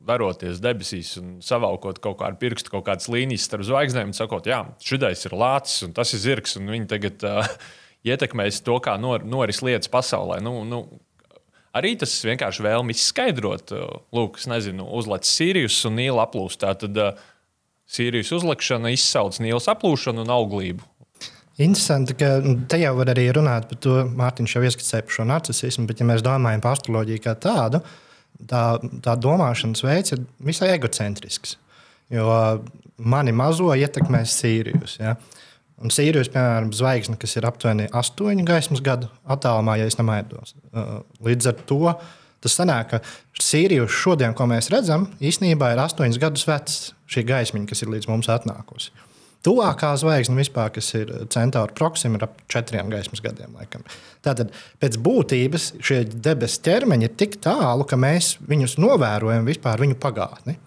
Veroties 0.06 0.60
debesīs 0.62 1.16
un 1.18 1.40
savalkot 1.42 1.98
kaut 1.98 2.20
kādu 2.20 2.38
pirkstu, 2.38 2.70
kaut 2.76 2.84
kādas 2.86 3.08
līnijas 3.10 3.48
starp 3.48 3.66
zvaigznēm, 3.66 4.12
un 4.12 4.18
sakot, 4.18 4.46
jā, 4.46 4.60
šis 4.78 5.26
ir 5.26 5.34
lācis 5.34 5.88
un 5.88 5.96
tas 5.98 6.12
ir 6.14 6.22
zirgs, 6.22 6.54
un 6.60 6.70
viņi 6.70 6.90
tagad 6.92 7.26
uh, 7.26 7.50
ietekmēs 8.12 8.62
to, 8.66 8.78
kā 8.86 9.00
nor, 9.02 9.26
noris 9.26 9.64
lietas 9.66 9.90
pasaulē. 9.90 10.38
Nu, 10.46 10.60
nu, 10.70 10.84
arī 11.74 11.96
tas 12.02 12.14
vienkārši 12.26 12.66
vēlmi 12.66 12.94
izskaidrot. 12.94 13.74
Uh, 13.74 14.02
lūk, 14.14 14.38
nezinu, 14.50 14.86
uzlec 14.98 15.26
Sīrijus 15.26 15.82
un 15.90 15.98
Nīla 15.98 16.28
aplūst. 16.28 16.62
Tad 16.62 16.86
uh, 17.02 17.18
Sīrijas 17.90 18.34
uzlikšana 18.38 18.94
izsauc 18.94 19.42
Nīlas 19.42 19.70
aplūšanu 19.74 20.26
un 20.26 20.34
auglību. 20.38 20.86
Interesanti, 21.56 22.18
ka 22.20 22.34
nu, 22.44 22.58
te 22.68 22.82
jau 22.82 22.92
var 22.98 23.14
arī 23.14 23.30
runāt 23.36 23.70
par 23.70 23.80
to, 23.80 24.00
Mārtiņš 24.20 24.56
jau 24.58 24.64
ieskicēja 24.68 25.06
par 25.06 25.16
šo 25.16 25.28
narcismu, 25.30 25.86
bet, 25.88 26.02
ja 26.02 26.08
mēs 26.10 26.24
domājam 26.26 26.64
par 26.64 26.76
astroloģiju 26.76 27.22
kā 27.24 27.36
tādu, 27.40 27.80
tā, 28.50 28.64
tā 29.06 29.14
domāšanas 29.24 29.86
veids 29.86 30.16
ir 30.18 30.26
visai 30.44 30.74
egocentrisks. 30.74 31.56
Jo 32.12 32.28
mani 32.98 33.32
mazo 33.36 33.72
ietekmēs 33.76 34.36
Sīrijus. 34.42 34.98
Ja? 35.00 35.16
Un 35.82 35.92
Sīrijus, 35.92 36.30
piemēram, 36.34 36.74
zvaigzne, 36.76 37.18
kas 37.20 37.36
ir 37.36 37.48
aptuveni 37.48 37.88
8 37.92 38.44
gaismas 38.48 38.84
gadu 38.84 39.10
attālumā, 39.24 39.78
ja 39.80 39.88
nemaldos. 40.00 40.56
Uh, 40.72 41.02
līdz 41.26 41.52
ar 41.52 41.66
to 41.68 41.82
tas 42.46 42.60
sanāk, 42.60 42.94
ka 42.94 43.42
Sīrijus 43.42 43.96
šodien, 43.96 44.36
ko 44.38 44.46
mēs 44.52 44.70
redzam, 44.74 45.08
īstenībā 45.24 45.72
ir 45.74 45.82
8 45.82 46.20
gadus 46.22 46.46
vecs 46.48 46.78
šī 47.12 47.26
gaismiņa, 47.32 47.68
kas 47.72 47.84
ir 47.84 47.92
līdz 47.96 48.12
mums 48.12 48.30
atnākusi. 48.32 48.94
Tuvākā 49.46 49.92
zvaigzne 50.02 50.40
vispār, 50.40 50.72
kas 50.74 50.88
ir 50.98 51.12
Centaura 51.34 51.74
Proxima, 51.78 52.18
ir 52.18 52.26
ap 52.26 52.40
četriem 52.50 52.90
gaismas 52.90 53.22
gadiem. 53.22 53.54
Laikam. 53.60 53.84
Tātad 54.26 54.54
pēc 54.82 54.98
būtības 55.06 55.68
šie 55.86 56.02
debesu 56.10 56.64
ķermeņi 56.66 57.06
ir 57.06 57.18
tik 57.20 57.38
tālu, 57.46 57.86
ka 57.86 58.00
mēs 58.00 58.36
viņus 58.42 58.80
novērojam 58.82 59.46
vispār 59.46 59.86
viņu 59.86 60.00
pagātni. 60.02 60.58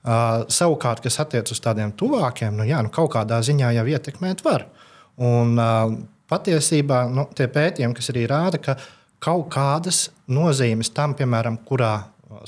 Uh, 0.00 0.46
savukārt, 0.48 1.02
kas 1.04 1.20
attiecas 1.20 1.52
uz 1.52 1.60
tādiem 1.60 1.92
tuvākiem, 1.92 2.54
nu, 2.56 2.64
jā, 2.64 2.80
nu, 2.80 2.88
kaut 2.94 3.12
kādā 3.12 3.42
ziņā 3.44 3.74
jau 3.76 3.84
ietekmēt 3.92 4.40
var. 4.46 4.64
Un, 5.20 5.58
uh, 5.60 5.92
patiesībā 6.32 7.02
nu, 7.12 7.26
tie 7.36 7.50
pētījumi, 7.52 7.96
kas 7.98 8.08
arī 8.12 8.24
rāda, 8.30 8.60
ka 8.64 8.78
kaut 9.20 9.50
kādas 9.52 10.06
nozīmes 10.32 10.90
tam, 10.96 11.12
piemēram, 11.18 11.60
kurā 11.68 11.98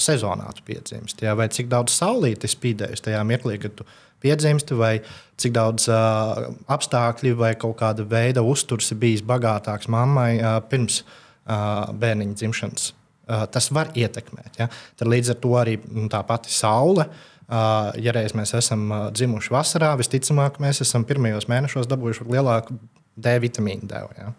sezonā 0.01 0.49
tu 0.57 0.65
piedzimsti, 0.67 1.29
vai 1.37 1.49
cik 1.53 1.69
daudz 1.71 1.95
saulītes 1.97 2.55
spīdējas 2.57 3.05
tajā 3.05 3.23
mirklī, 3.27 3.59
kad 3.63 3.75
tu 3.77 3.87
piedzimsti, 4.23 4.77
vai 4.79 4.95
cik 5.43 5.55
daudz 5.57 5.89
uh, 5.91 6.53
apstākļu 6.71 7.35
vai 7.39 7.53
kaut 7.59 7.77
kāda 7.81 8.07
veida 8.09 8.45
uzturs 8.47 8.93
ir 8.95 9.01
bijis 9.03 9.25
bagātāks 9.27 9.91
mammai 9.93 10.37
uh, 10.39 10.59
pirms 10.69 11.03
uh, 11.03 11.91
bērniņa 11.99 12.39
dzimšanas. 12.39 12.93
Uh, 13.23 13.45
tas 13.53 13.71
var 13.75 13.93
ietekmēt. 13.99 14.59
Ja? 14.61 14.69
Tad 14.99 15.11
līdz 15.11 15.35
ar 15.35 15.43
to 15.43 15.53
arī 15.59 15.77
nu, 15.89 16.09
tā 16.13 16.23
pati 16.27 16.53
saule. 16.53 17.09
Uh, 17.53 17.91
ja 18.01 18.15
reiz 18.15 18.37
mēs 18.39 18.55
esam 18.57 18.87
uh, 18.91 19.05
dzimuši 19.15 19.53
vasarā, 19.53 19.93
visticamāk, 20.01 20.61
mēs 20.63 20.83
esam 20.85 21.05
pirmajos 21.09 21.49
mēnešos 21.51 21.91
dabūjuši 21.91 22.29
lielāku 22.33 22.79
D 23.23 23.37
vitamīnu 23.43 23.89
devu. 23.91 24.15
Ja? 24.17 24.33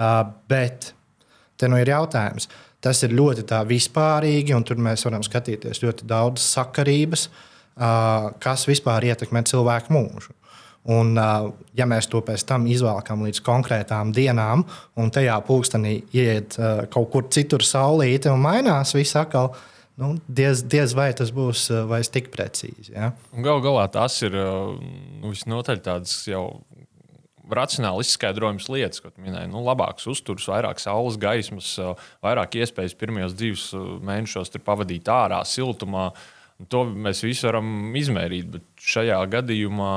Uh, 0.00 0.18
bet 0.48 0.92
te 1.60 1.68
nu 1.68 1.80
ir 1.80 1.92
jautājums. 1.92 2.48
Tas 2.80 3.02
ir 3.04 3.12
ļoti 3.12 3.44
vispārīgi, 3.68 4.54
un 4.56 4.64
tur 4.64 4.78
mēs 4.80 5.04
varam 5.04 5.20
skatīties 5.26 5.82
ļoti 5.82 6.06
daudz 6.08 6.40
sakarības. 6.54 7.26
Uh, 7.28 7.46
kas 7.80 8.66
vispār 8.68 9.08
ietekmē 9.10 9.42
cilvēku 9.48 9.94
mūžu. 9.96 10.36
Un, 10.90 11.12
ja 11.76 11.84
mēs 11.88 12.08
to 12.08 12.22
pēc 12.24 12.46
tam 12.48 12.64
izvēlamies 12.70 13.26
līdz 13.26 13.40
konkrētām 13.44 14.14
dienām, 14.16 14.64
un 14.96 15.10
tajā 15.12 15.36
pulkstenī 15.44 15.98
iet 16.16 16.56
kaut 16.92 17.10
kur 17.12 17.28
citur 17.28 17.64
saulīte 17.66 18.32
un 18.32 18.40
mainās 18.40 18.94
viss 18.96 19.18
atkal, 19.20 19.52
nu, 20.00 20.14
diez, 20.24 20.64
diez 20.64 20.96
vai 20.96 21.10
tas 21.16 21.32
būs 21.36 21.66
vairs 21.90 22.08
tik 22.12 22.30
precīzi. 22.32 22.94
Ja? 22.94 23.12
Galu 23.36 23.60
galā 23.66 23.84
tas 23.92 24.16
ir 24.24 24.32
nu, 24.32 25.28
visnotaļ 25.28 25.84
tāds 25.84 26.16
jau 26.30 26.46
racionāli 27.50 28.04
izskaidrojams 28.06 28.68
lietas, 28.70 29.02
ko 29.02 29.12
minēji. 29.20 29.50
Nu, 29.52 29.62
labāks 29.66 30.06
uzturs, 30.10 30.48
vairāk 30.50 30.80
saules 30.82 31.18
gaismas, 31.20 31.74
vairāk 32.24 32.60
iespējas 32.60 32.96
pirmajos 32.98 33.34
divos 33.38 33.70
mēnešos 34.06 34.54
pavadīt 34.64 35.10
ārā, 35.10 35.42
siltumā. 35.46 36.10
To 36.68 36.84
mēs 36.84 37.22
visi 37.24 37.46
varam 37.46 37.94
izmērīt, 37.96 38.50
bet 38.52 38.84
šajā 38.84 39.20
gadījumā 39.32 39.94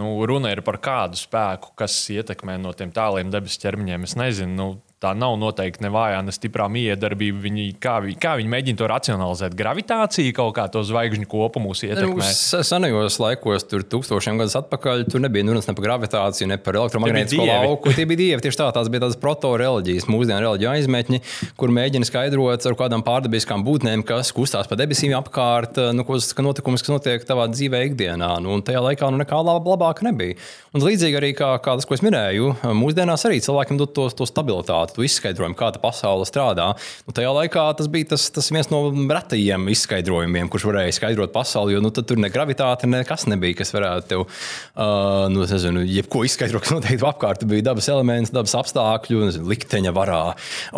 nu, 0.00 0.08
runa 0.26 0.50
ir 0.52 0.62
par 0.66 0.80
kādu 0.82 1.18
spēku, 1.20 1.74
kas 1.78 1.94
ietekmē 2.12 2.56
no 2.58 2.72
tiem 2.76 2.90
tāliem 2.94 3.30
debesu 3.32 3.60
ķermeņiem. 3.62 4.06
Es 4.08 4.16
nezinu, 4.18 4.56
nu, 4.56 4.68
tā 5.02 5.12
nav 5.12 5.34
noteikti 5.36 5.84
ne 5.84 5.90
vājā, 5.92 6.22
ne 6.24 6.32
stiprā 6.32 6.66
miedarbība. 6.72 7.42
Viņi, 7.44 7.66
kā, 7.82 7.98
viņi, 8.04 8.16
kā 8.20 8.34
viņi 8.40 8.52
mēģina 8.52 8.80
to 8.80 8.88
racionalizēt? 8.90 9.56
Gravitācija 9.58 10.34
kaut 10.36 10.54
kā 10.56 10.64
to 10.72 10.80
zvaigžņu 10.88 11.28
kopumu 11.28 11.74
ietekmē. 11.76 12.16
Nu, 12.16 12.62
senajos 12.64 13.18
laikos, 13.20 13.66
tur 13.68 13.84
tūkstošiem 13.84 14.40
gadus 14.40 14.56
atpakaļ, 14.62 15.04
tur 15.12 15.20
nebija 15.24 15.44
runas 15.50 15.68
ne 15.68 15.76
par 15.76 15.86
gravitāciju, 15.88 16.48
ne 16.48 16.58
par 16.62 16.80
elektromagnētisko 16.80 17.44
lauku. 17.44 17.92
Tie 17.96 18.06
bija 18.08 18.22
dievi. 18.22 18.44
Tieši 18.46 18.60
tā, 18.62 18.70
tās 18.76 18.88
bija 18.92 19.04
tādas 19.04 19.20
proto-reliģijas, 19.20 20.08
mūsdienu 20.08 20.40
reliģiju 20.46 20.72
aizmetņi, 20.72 21.20
kur 21.60 21.74
mēģina 21.76 22.08
skaidrot 22.08 22.64
ar 22.70 22.78
kādām 22.80 23.04
pārdabiskām 23.06 23.66
būtnēm, 23.66 24.04
kas 24.06 24.32
kustās 24.36 24.70
pa 24.70 24.78
debesīm 24.80 25.12
apkārt, 25.18 25.80
nu, 25.96 26.06
kas 26.08 26.32
notikumus, 26.40 26.84
kas 26.86 26.94
notiek 26.94 27.28
tavā 27.28 27.48
dzīvē 27.52 27.82
ikdienā. 27.90 28.32
Nu, 28.40 28.56
un 28.56 28.64
tajā 28.64 28.80
laikā 28.84 29.12
nu, 29.12 29.20
nekā 29.20 29.42
labāka 29.44 30.08
nebija. 30.08 30.40
Un 30.76 30.84
līdzīgi 30.84 31.16
arī 31.20 31.30
kā, 31.36 31.54
kā 31.64 31.76
tas, 31.78 31.86
ko 31.88 31.96
es 31.96 32.02
minēju, 32.04 32.50
mūsdienās 32.76 33.24
arī 33.28 33.38
cilvēkiem 33.44 33.78
dod 33.80 33.94
to, 33.96 34.08
to 34.18 34.26
stabilitāti, 34.28 34.95
to 34.96 35.04
izskaidrojumu, 35.06 35.56
kā 35.58 35.70
tā 35.74 35.80
pasaule 35.82 36.26
strādā. 36.28 36.70
Nu, 37.06 37.14
tajā 37.16 37.32
laikā 37.36 37.66
tas 37.78 37.90
bija 37.92 38.10
tas, 38.14 38.28
tas 38.34 38.50
viens 38.54 38.70
no 38.72 38.80
retajiem 38.90 39.68
izskaidrojumiem, 39.72 40.50
kurš 40.52 40.68
varēja 40.70 40.96
skaidrot 40.98 41.34
pasauli, 41.34 41.76
jo 41.76 41.82
nu, 41.84 41.92
tur 41.94 42.20
ne 42.20 42.30
gravitāte, 42.32 42.88
nekas 42.90 43.26
nebija, 43.30 43.60
kas 43.60 43.72
varētu 43.76 44.10
tev, 44.12 44.24
uh, 44.26 45.26
nu, 45.32 45.44
nezinu, 45.46 45.84
jebko 45.98 46.24
izskaidrot, 46.28 46.64
kas 46.66 46.74
noteikti 46.76 47.06
apkārt. 47.06 47.46
Bija 47.48 47.68
dabas 47.70 47.90
elements, 47.92 48.34
dabas 48.34 48.56
apstākļu, 48.58 49.22
nezinu, 49.28 49.50
likteņa 49.52 49.94
varā. 49.96 50.22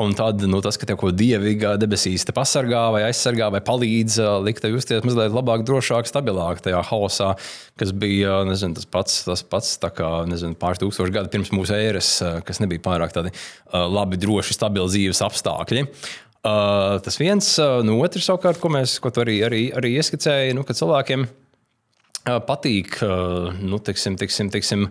Un 0.03 0.17
tad 0.19 0.45
nu, 0.49 0.63
tas, 0.65 0.81
ka 0.81 0.89
tev 0.89 1.01
ko 1.01 1.13
dievīga 1.15 1.77
debesīs 1.81 2.27
te 2.29 2.35
pasargā 2.37 2.89
vai 2.95 3.05
aizsargā 3.09 3.51
vai 3.55 3.63
palīdz, 3.65 4.21
uh, 4.23 4.37
likt 4.45 4.65
tev 4.65 4.77
justies 4.77 5.07
mazliet 5.07 5.35
labāk, 5.35 5.65
drošāk, 5.69 6.09
stabilāk 6.11 6.63
tajā 6.65 6.83
haosā, 6.91 7.35
kas 7.78 7.92
bija 7.97 8.42
nezinu, 8.49 8.76
tas 8.78 8.88
pats. 8.88 9.20
Tas 9.26 9.44
pats 9.47 9.76
kā 9.97 10.11
nezinu, 10.28 10.56
pāris 10.58 10.82
tūkstoši 10.82 11.14
gadu 11.14 11.32
pirms 11.32 11.52
mūsu 11.54 11.76
ēras, 11.76 12.12
eh, 12.25 12.38
kas 12.47 12.62
nebija 12.62 12.85
pārāk 12.85 13.14
tādi 13.14 13.32
uh, 13.32 13.85
labi, 13.87 14.18
droši, 14.20 14.56
stabili 14.56 14.90
dzīves 14.90 15.23
apstākļi. 15.26 15.87
Uh, 16.38 16.97
tas 17.02 17.18
viens, 17.18 17.47
no 17.85 17.99
otras 17.99 18.28
savukārt, 18.28 18.61
ko 18.62 18.70
mēs 18.73 18.97
ko 19.02 19.11
arī, 19.20 19.40
arī, 19.44 19.62
arī 19.75 19.97
ieskicējām, 19.99 20.56
nu, 20.56 20.64
ka 20.64 20.76
cilvēkiem 20.78 21.26
patīk, 22.47 22.99
uh, 23.02 23.54
nu, 23.58 23.80
teiksim, 23.82 24.16
teiksim, 24.20 24.50
teiksim, 24.52 24.87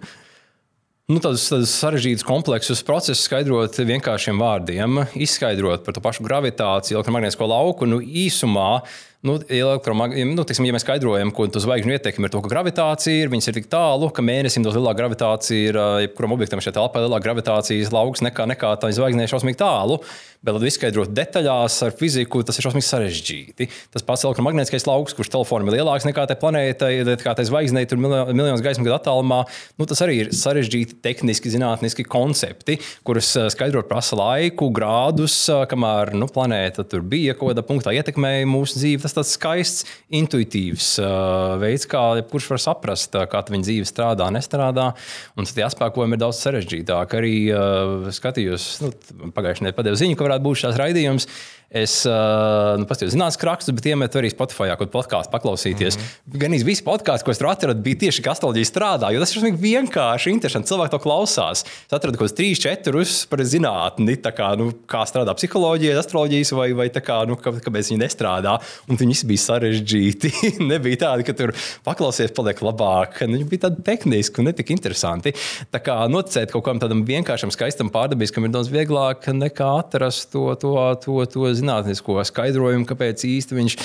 nu, 1.08 1.22
tādus, 1.24 1.48
tādus 1.52 1.74
sarežģītus, 1.80 2.26
kompleksus 2.28 2.84
procesus 2.86 3.24
skaidrot 3.30 3.80
vienkāršiem 3.80 4.42
vārdiem, 4.42 5.04
izskaidrot 5.16 5.86
par 5.86 5.96
to 5.96 6.04
pašu 6.04 6.26
gravitāciju, 6.28 7.00
elektromagnētisko 7.00 7.48
lauku. 7.48 7.88
Nu, 7.90 8.02
īsumā 8.02 8.82
Nu, 9.28 9.36
nu, 9.42 10.46
tiksim, 10.48 10.68
ja 10.68 10.76
mēs 10.76 10.86
skaidrojam, 10.86 11.34
ko 11.36 11.50
tas 11.52 11.66
zvaigžņu 11.66 11.98
ietekme 11.98 12.30
ir, 12.30 12.34
to, 12.34 12.42
ka 12.46 12.52
gravitācija 12.54 13.26
ir, 13.26 13.32
viņas 13.34 13.52
ir 13.52 13.60
tik 13.60 13.70
tālu, 13.72 14.10
ka 14.14 14.26
mēnesim 14.26 14.64
daudz 14.66 14.80
lielāka 14.80 15.02
gravitācija 15.02 15.74
ir, 15.74 15.82
jebkuram 16.08 16.38
objektam 16.38 16.64
šeit 16.64 16.78
telpā 16.78 17.04
lielāka 17.04 17.28
gravitācijas 17.28 17.92
lauks 17.96 18.24
nekā, 18.26 18.48
nekā 18.54 18.74
tā 18.82 18.94
zvaigznē 18.96 19.28
šausmīgi 19.30 19.60
tālu. 19.60 20.00
Bet, 20.46 20.54
lai 20.54 20.70
izskaidrotu 20.70 21.16
detaļās 21.18 21.76
ar 21.88 21.96
fiziku, 21.98 22.44
tas 22.46 22.60
ir 22.60 22.68
šausmīgi 22.68 22.86
sarežģīti. 22.86 23.66
Tas 23.92 24.04
pats 24.06 24.22
elektromagnētiskais 24.28 24.86
lauks, 24.86 25.16
kurš 25.18 25.32
telefonam 25.34 25.72
ir 25.72 25.80
lielāks 25.80 26.06
nekā 26.06 26.28
tai 26.30 26.36
planētai, 26.38 26.92
kā 27.24 27.34
tai 27.36 27.46
zvaigznei, 27.50 27.88
tur 27.90 27.98
miljonus 28.00 28.62
gaismas 28.62 28.86
gadu 28.86 28.96
attālumā, 29.00 29.40
nu, 29.82 29.88
tas 29.90 30.04
arī 30.06 30.20
ir 30.22 30.30
sarežģīti 30.38 31.00
tehniski, 31.04 31.50
zinātniski 31.52 32.06
koncepti, 32.06 32.78
kurus 33.08 33.32
skaidrot 33.56 33.90
prasa 33.90 34.20
laiku, 34.20 34.70
grādus, 34.78 35.40
kamēr 35.72 36.14
nu, 36.14 36.30
planēta 36.30 36.86
tur 36.86 37.02
bija 37.02 37.34
kādā 37.40 37.66
punktā 37.66 37.96
ietekmēja 37.98 38.46
mūsu 38.48 38.78
dzīvi 38.78 39.02
tas 39.04 39.17
tāds 39.18 39.34
skaists, 39.36 39.86
intuitīvs 40.14 40.94
uh, 41.04 41.58
veids, 41.62 41.88
kā 41.90 42.04
jebkurš 42.22 42.52
var 42.54 42.64
saprast, 42.64 43.18
uh, 43.18 43.28
kā 43.30 43.44
viņa 43.50 43.68
dzīve 43.68 43.90
strādā, 43.90 44.30
nestrādā. 44.34 44.92
Un 45.38 45.50
tie 45.50 45.66
apspēkojumi 45.68 46.18
ir 46.18 46.24
daudz 46.24 46.42
sarežģītāki. 46.46 47.20
Arī 47.20 47.36
uh, 47.52 48.10
skatījos, 48.16 48.70
nu, 48.86 48.94
pagājušajā 49.36 49.68
nedēļā 49.68 49.80
padeva 49.82 50.00
ziņu, 50.00 50.18
ka 50.18 50.28
varētu 50.30 50.48
būt 50.48 50.64
šāds 50.64 50.82
raidījums. 50.82 51.30
Es 51.68 52.06
uh, 52.08 52.78
nu, 52.80 52.86
paskatījos, 52.88 53.12
zinātnīs, 53.12 53.38
rakstus, 53.44 53.74
bet 53.76 53.90
iemetu 53.92 54.22
arī 54.22 54.30
Spotify, 54.32 54.70
kur 54.80 54.88
podkāstu 54.88 55.34
paklausīties. 55.34 55.98
Mm 55.98 56.04
-hmm. 56.04 56.38
Gan 56.40 56.54
īsi 56.56 56.64
visi 56.64 56.84
podkāsti, 56.84 57.26
ko 57.26 57.32
es 57.32 57.42
tur 57.42 57.50
atradu, 57.52 57.82
bija 57.84 58.00
tieši 58.06 58.24
kā 58.24 58.32
astroloģija 58.32 58.70
strādā. 58.70 59.12
Jo 59.12 59.20
tas 59.20 59.36
ir 59.36 59.52
vienkārši 59.52 60.32
interesanti. 60.32 60.70
Cilvēki 60.72 60.92
to 60.92 61.00
klausās. 61.04 61.66
Es 61.68 61.92
atradu 61.92 62.18
kaut 62.18 62.30
kādus 62.30 62.38
trīs, 62.38 62.62
četrus 62.64 63.26
par 63.28 63.44
zinātni, 63.44 64.16
kā, 64.16 64.56
nu, 64.56 64.72
kā 64.88 65.04
strādā 65.04 65.36
psiholoģija, 65.36 66.00
astroloģijas, 66.00 66.52
vai, 66.52 66.72
vai 66.72 66.88
kā, 66.90 67.28
nu, 67.28 67.36
kāpēc 67.36 67.92
viņi 67.92 68.00
nestrādā. 68.00 68.60
Un 68.88 68.96
viņi 68.96 69.12
visi 69.12 69.28
bija 69.28 69.40
sarežģīti. 69.40 70.32
Nebija 70.72 70.98
tādi, 71.04 71.24
ka 71.24 71.34
tur 71.34 71.52
paklausies, 71.84 72.32
paliek 72.32 72.62
labāk. 72.62 73.28
Nu, 73.28 73.36
viņi 73.36 73.50
bija 73.50 73.68
tādi 73.68 73.84
tehniski 73.84 74.40
un 74.40 74.46
ne 74.46 74.54
tik 74.54 74.72
interesanti. 74.72 75.36
Tā 75.72 75.84
kā 75.84 76.08
noticēt 76.08 76.52
kaut 76.52 76.64
kam 76.64 76.80
tādam 76.80 77.04
vienkāršam, 77.04 77.52
skaistam, 77.52 77.92
pārdabiskam 77.92 78.46
ir 78.46 78.56
daudz 78.56 78.72
vieglāk 78.72 79.28
nekā 79.28 79.84
atrast 79.84 80.32
to. 80.32 80.56
to, 80.56 80.96
to, 81.04 81.26
to 81.26 81.57
zinātnisko 81.60 82.18
skaidrojumu, 82.30 82.88
kāpēc 82.90 83.26
īsti 83.28 83.58
viņš 83.58 83.76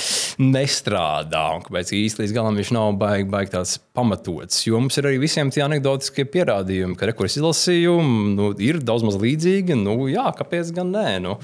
nestrādā 0.42 1.44
un 1.56 1.64
kāpēc 1.66 1.94
īsti 1.96 2.24
līdz 2.24 2.36
galam 2.36 2.60
viņš 2.60 2.72
nav 2.76 2.92
baigi, 3.00 3.28
baigi 3.32 3.54
tāds 3.56 3.76
pamatots. 3.96 4.62
Jo 4.68 4.80
mums 4.82 4.98
ir 5.00 5.10
arī 5.10 5.20
visiem 5.22 5.50
tie 5.52 5.64
anekdotiskie 5.66 6.26
pierādījumi, 6.28 6.96
ka 6.98 7.10
rekursi 7.10 7.40
izlasīju, 7.40 7.98
nu, 8.36 8.52
ir 8.62 8.80
daudz 8.84 9.06
maz 9.08 9.18
līdzīgi. 9.22 9.76
Nu, 9.82 9.98
jā, 10.12 10.28
kāpēc 10.38 10.72
gan 10.76 10.92
nē? 10.94 11.08
Nu, 11.24 11.36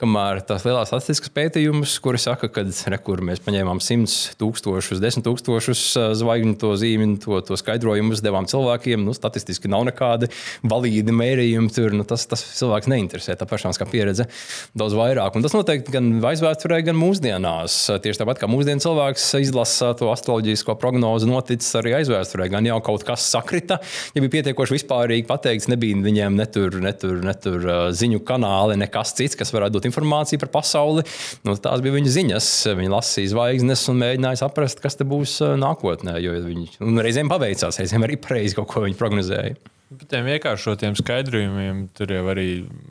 Kamēr 0.00 0.40
tās 0.42 0.64
lielās 0.66 0.88
statistikas 0.90 1.30
pētījumus, 1.30 1.92
kuri 2.02 2.18
saka, 2.18 2.48
ka 2.50 2.64
rekur, 2.90 3.20
mēs 3.22 3.38
paņēmām 3.44 3.78
100 3.78 4.34
tūkstošus, 4.40 4.98
10 4.98 5.22
tūkstošus 5.22 5.82
zvaigžņu 6.18 6.56
to 6.58 6.70
zīmju, 6.80 7.18
to, 7.22 7.36
to 7.46 7.58
skaidrojumus 7.60 8.22
devām 8.24 8.48
cilvēkiem, 8.50 9.04
nu, 9.06 9.14
statistiski 9.14 9.70
nav 9.70 9.84
nekādi 9.86 10.26
valīdi 10.66 11.14
mērījumi. 11.14 11.70
Tur, 11.76 11.94
nu, 11.94 12.06
tas, 12.08 12.24
tas 12.26 12.42
cilvēks 12.58 12.90
neinteresē. 12.90 13.36
Tā 13.38 13.46
personīskā 13.46 13.86
pieredze 13.92 14.26
daudz 14.74 14.96
vairāk. 14.98 15.36
Un 15.38 15.46
tas 15.46 15.54
noteikti 15.54 15.94
gan 15.94 16.10
aizvēsturē, 16.32 16.80
gan 16.88 16.98
mūsdienās. 16.98 17.78
Tieši 18.02 18.24
tāpat 18.24 18.42
kā 18.42 18.50
mūsdienu 18.50 18.82
cilvēks 18.82 19.28
izlasa 19.44 19.92
to 20.00 20.10
astroloģisko 20.10 20.74
prognozi, 20.82 21.30
noticis 21.30 21.78
arī 21.78 21.94
aizvēsturē. 22.00 22.50
Gan 22.56 22.66
jau 22.66 22.80
kaut 22.82 23.06
kas 23.06 23.28
sakrita, 23.36 23.78
ja 24.16 24.24
bija 24.24 24.34
pietiekoši 24.40 24.80
vispārīgi 24.80 25.28
pateikts, 25.30 25.70
nebija 25.70 26.02
viņiem 26.02 26.42
netur, 26.42 26.80
netur, 26.82 27.22
netur 27.22 27.70
ziņu 27.94 28.24
kanāli, 28.26 28.80
nekas 28.82 29.14
cits, 29.20 29.38
kas 29.38 29.54
varētu 29.54 29.78
dot 29.78 29.86
informāciju 29.86 29.91
par 30.42 30.50
pasauli. 30.58 31.04
Nu, 31.46 31.54
tās 31.60 31.82
bija 31.84 31.96
viņa 31.96 32.14
ziņas. 32.16 32.48
Viņa 32.78 32.94
lasīja 32.94 33.32
zvaigznes 33.34 33.84
un 33.92 34.00
mēģināja 34.02 34.42
saprast, 34.44 34.82
kas 34.84 34.98
būs 34.98 35.36
uh, 35.44 35.54
nākotnē. 35.60 36.16
Viņi 36.22 37.06
reizēm 37.06 37.30
paveicās, 37.32 37.80
reizēm 37.82 38.06
arī 38.06 38.18
pareizi 38.22 38.58
kaut 38.58 38.70
ko 38.72 38.84
viņi 38.86 38.98
prognozēja. 39.00 39.56
Par 39.92 40.08
tiem 40.08 40.24
vienkāršotiem 40.24 40.96
skaidrojumiem 40.96 41.84
tur 41.92 42.14
jau 42.14 42.24
arī 42.32 42.46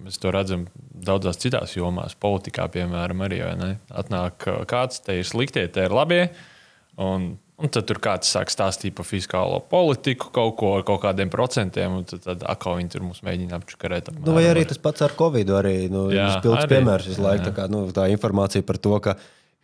mēs 0.05 0.21
to 0.21 0.29
redzam 0.33 0.67
daudzās 0.93 1.41
citās 1.41 1.73
jomās. 1.73 2.13
Politikā, 2.21 2.67
piemēram, 2.71 3.25
arī 3.25 3.41
atnāk 3.43 4.47
uh, 4.47 4.63
kāds 4.69 5.01
te 5.05 5.17
ir 5.21 5.27
sliktie, 5.27 5.65
te 5.73 5.89
ir 5.89 5.97
labie. 5.97 6.27
Un 7.01 7.33
Un 7.61 7.69
tad 7.69 7.85
tur 7.89 7.99
kāds 8.01 8.29
sāk 8.33 8.49
stāstīt 8.49 8.95
par 8.97 9.05
fiskālo 9.05 9.59
politiku, 9.69 10.31
kaut 10.33 10.55
ko 10.57 10.71
ar 10.79 10.85
kaut 10.87 11.03
kādiem 11.03 11.29
procentiem, 11.33 11.99
un 11.99 12.07
tad, 12.09 12.23
tad 12.25 12.45
atkal 12.49 12.79
viņi 12.79 12.93
tur 12.95 13.05
mums 13.05 13.21
mēģina 13.25 13.59
apčakarēt. 13.59 14.09
Nu, 14.17 14.33
vai 14.37 14.47
arī 14.49 14.63
tas 14.69 14.81
pats 14.81 15.05
ar 15.05 15.13
Covid, 15.17 15.51
arī 15.59 15.75
nu, 15.93 16.07
spilgts 16.09 16.69
piemērs 16.71 17.11
visu 17.11 17.21
laiku. 17.21 17.45
Tā, 17.49 17.53
kā, 17.59 17.67
nu, 17.71 17.83
tā 17.93 18.07
informācija 18.13 18.65
par 18.65 18.81
to, 18.81 18.95
ka 19.05 19.15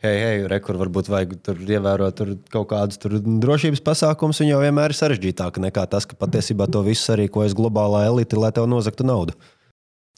hei, 0.05 0.13
hei, 0.21 0.43
rekur 0.51 0.77
varbūt 0.77 1.09
vajag 1.09 1.33
tur 1.47 1.63
ievērot 1.65 2.19
tur 2.19 2.35
kaut 2.53 2.69
kādus 2.69 3.01
tur 3.01 3.17
drošības 3.17 3.81
pasākumus, 3.85 4.43
un 4.45 4.51
jau 4.51 4.61
vienmēr 4.61 4.93
ir 4.93 4.99
sarežģītāk 4.99 5.57
nekā 5.65 5.87
tas, 5.89 6.05
ka 6.05 6.19
patiesībā 6.19 6.69
to 6.69 6.83
visu 6.85 7.07
sarīkojas 7.09 7.57
globālā 7.57 8.05
elite, 8.11 8.37
lai 8.37 8.53
tev 8.53 8.69
nozagtu 8.69 9.07
naudu. 9.07 9.33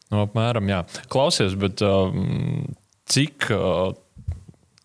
Nu, 0.10 0.26
apmēram, 0.26 0.68
jā. 0.68 0.84
Klausies, 1.14 1.56
bet 1.60 1.84
um, 1.86 2.68
cik. 3.08 3.52
Uh, 3.54 3.96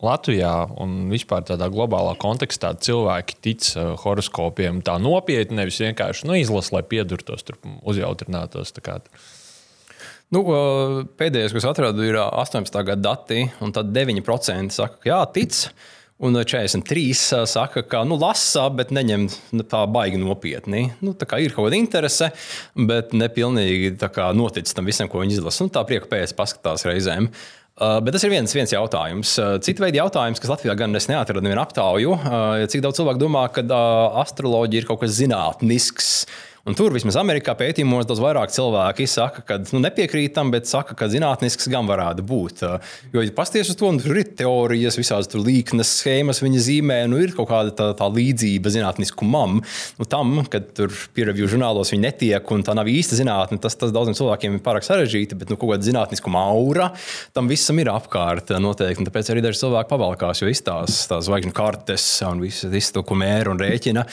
Latvijā 0.03 0.51
un 0.83 1.05
vispār 1.07 1.45
tādā 1.47 1.69
globālā 1.71 2.17
kontekstā 2.19 2.73
cilvēki 2.83 3.37
tic 3.39 3.69
uh, 3.77 3.93
horoskopiem 4.01 4.81
tā 4.83 4.97
nopietni, 4.99 5.61
nevis 5.61 5.79
vienkārši 5.79 6.27
nu, 6.27 6.35
izlasa, 6.35 6.75
lai 6.75 6.83
piedurtos, 6.89 7.47
uzjautrinātos. 7.63 8.75
Nu, 10.35 10.41
pēdējais, 11.15 11.53
ko 11.53 11.61
es 11.61 11.67
atradu, 11.69 12.03
ir 12.03 12.19
18. 12.19 12.75
Uh, 12.75 12.87
gada 12.91 13.13
dati, 13.13 13.45
un 13.63 13.71
tad 13.75 13.95
9% 13.95 14.75
saka, 14.75 14.99
ka 14.99 15.13
jā, 15.13 15.21
tic. 15.37 15.67
Un 16.15 16.31
43 16.31 17.43
saka, 17.51 17.81
ka 17.91 18.05
nu, 18.07 18.15
lasa, 18.19 18.69
bet 18.71 18.91
neņem 18.95 19.25
nu, 19.55 19.63
tā 19.67 19.81
baigi 19.91 20.19
nopietni. 20.19 20.85
Nu, 21.03 21.11
tā 21.11 21.27
ir 21.43 21.51
kaut 21.51 21.67
kāda 21.67 21.75
interese, 21.75 22.29
bet 22.75 23.11
ne 23.11 23.27
pilnīgi 23.27 23.97
notic 24.35 24.71
tam 24.71 24.87
visam, 24.87 25.11
ko 25.11 25.23
viņi 25.23 25.41
izlasa. 25.41 25.67
Nu, 25.67 25.75
tā 25.75 25.83
prieka 25.87 26.07
pēc 26.11 26.31
paskatās 26.39 26.87
reizēm. 26.87 27.27
Uh, 27.27 27.64
Uh, 27.75 27.97
bet 27.99 28.15
tas 28.15 28.23
ir 28.23 28.31
viens, 28.31 28.53
viens 28.55 28.71
jautājums. 28.71 29.33
Uh, 29.35 29.57
Cita 29.59 29.83
veida 29.83 29.99
jautājums, 29.99 30.39
kas 30.39 30.47
Latvijā 30.53 30.77
gan 30.79 30.95
es 30.95 31.09
neatradu 31.11 31.43
nevienu 31.43 31.59
aptauju, 31.59 32.13
uh, 32.15 32.61
cik 32.71 32.85
daudz 32.85 33.01
cilvēku 33.01 33.19
domā, 33.19 33.41
ka 33.51 33.65
astroloģija 34.21 34.85
ir 34.85 34.87
kaut 34.87 35.01
kas 35.01 35.17
zinātnisks 35.17 36.13
Un 36.65 36.73
tur 36.73 36.89
vismaz 36.95 37.13
Amerikā 37.21 37.53
pētījumos 37.53 38.07
daudz 38.09 38.17
vairāk 38.23 38.49
cilvēki 38.49 39.05
saka, 39.05 39.43
ka 39.45 39.59
nu, 39.67 39.83
nepiekrītam, 39.83 40.49
bet 40.49 40.65
saka, 40.65 40.95
ka 40.97 41.05
zinātnisks 41.13 41.67
gan 41.69 41.85
varētu 41.85 42.23
būt. 42.25 42.63
Jo, 43.13 43.21
ja 43.21 43.33
pasties 43.37 43.69
uz 43.69 43.77
to, 43.77 43.91
nu, 43.93 44.01
tur 44.01 44.17
ir 44.17 44.31
teorijas, 44.39 44.97
visādas 44.97 45.29
līknes, 45.37 45.91
schēmas, 45.99 46.39
viņa 46.41 46.63
zīmē, 46.65 46.97
nu, 47.11 47.19
ir 47.21 47.35
kaut 47.37 47.51
kāda 47.51 47.69
tā, 47.69 47.91
tā 47.99 48.07
līdzība 48.09 48.71
zinātniskumam. 48.73 49.59
Nu, 49.99 50.07
tam, 50.09 50.39
kad 50.49 50.71
tur 50.79 50.95
pierevju 51.13 51.51
žurnālos 51.53 51.93
viņi 51.93 52.01
netiek 52.07 52.49
un 52.57 52.65
tā 52.65 52.73
nav 52.81 52.89
īsta 52.89 53.19
zinātne, 53.19 53.61
tas, 53.61 53.77
tas 53.77 53.93
daudziem 53.93 54.17
cilvēkiem 54.17 54.57
ir 54.57 54.65
pārāk 54.65 54.89
sarežģīti, 54.89 55.37
bet 55.37 55.53
nu, 55.53 55.59
kaut 55.61 55.75
kāda 55.75 55.85
zinātniskuma 55.85 56.47
aura 56.49 56.89
tam 57.37 57.45
visam 57.45 57.77
ir 57.77 57.93
apkārt 57.93 58.55
noteikti. 58.57 59.05
Tāpēc 59.05 59.31
arī 59.35 59.45
daži 59.45 59.61
cilvēki 59.67 59.93
pavalkās, 59.93 60.41
jo 60.41 60.49
iztās 60.49 61.03
tās 61.13 61.29
zvaigžņu 61.29 61.53
kartes 61.61 62.09
un 62.25 62.41
visu, 62.41 62.73
visu 62.73 62.97
to, 62.97 63.05
ko 63.05 63.21
mēra 63.21 63.53
un 63.53 63.61
rēķina, 63.61 64.09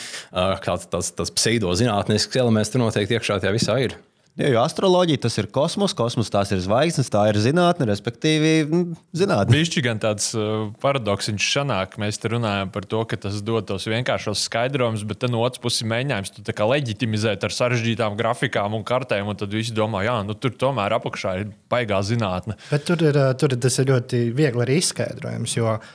kāds 0.68 0.92
tāds, 0.92 1.14
tāds 1.16 1.32
pseidozinātnisks 1.40 2.41
elements 2.42 2.72
tur 2.72 2.82
noteikti 2.84 3.18
iekšā 3.18 3.40
tajā 3.42 3.54
visā 3.56 3.78
ir. 3.82 3.98
Ja, 4.40 4.46
jo 4.48 4.62
astroloģija 4.62 5.20
tas 5.26 5.34
ir 5.42 5.50
kosmos, 5.52 5.92
kosmos 5.92 6.30
tās 6.32 6.48
ir 6.54 6.60
zvaigznes, 6.64 7.10
tā 7.12 7.26
ir 7.28 7.36
zinātne, 7.44 7.84
respektīvi, 7.90 8.52
mm, 8.64 8.94
zinātne. 9.20 9.58
Viņš 9.58 9.76
gan 9.84 10.00
tāds 10.00 10.30
uh, 10.32 10.70
paradoks 10.80 11.28
viņš 11.28 11.48
šanāk. 11.58 11.98
Mēs 12.00 12.16
te 12.22 12.30
runājam 12.32 12.72
par 12.72 12.88
to, 12.88 13.02
ka 13.10 13.18
tas 13.20 13.42
dod 13.44 13.68
tos 13.68 13.84
vienkāršos 13.92 14.46
skaidrojumus, 14.48 15.04
bet 15.04 15.28
no 15.28 15.44
otras 15.44 15.60
puses 15.60 15.84
mēģinājums 15.84 16.32
to 16.38 16.68
leģitimizēt 16.72 17.44
ar 17.44 17.52
sarežģītām 17.52 18.16
grafikām 18.16 18.72
un 18.78 18.88
kartēm, 18.88 19.28
un 19.28 19.36
tad 19.36 19.52
visi 19.52 19.76
domā, 19.76 20.06
jā, 20.08 20.16
nu 20.24 20.32
tur 20.32 20.56
tomēr 20.56 20.96
apakšā 20.96 21.36
ir 21.42 21.52
baigā 21.68 22.00
zinātne. 22.00 22.56
Bet 22.72 22.88
tur 22.88 23.04
ir, 23.04 23.20
uh, 23.20 23.34
tur 23.36 23.52
tas 23.52 23.82
ir 23.84 23.92
ļoti 23.92 24.30
viegli 24.32 24.64
arī 24.64 24.80
izskaidrojams, 24.80 25.60
jo 25.60 25.74
uh, 25.76 25.92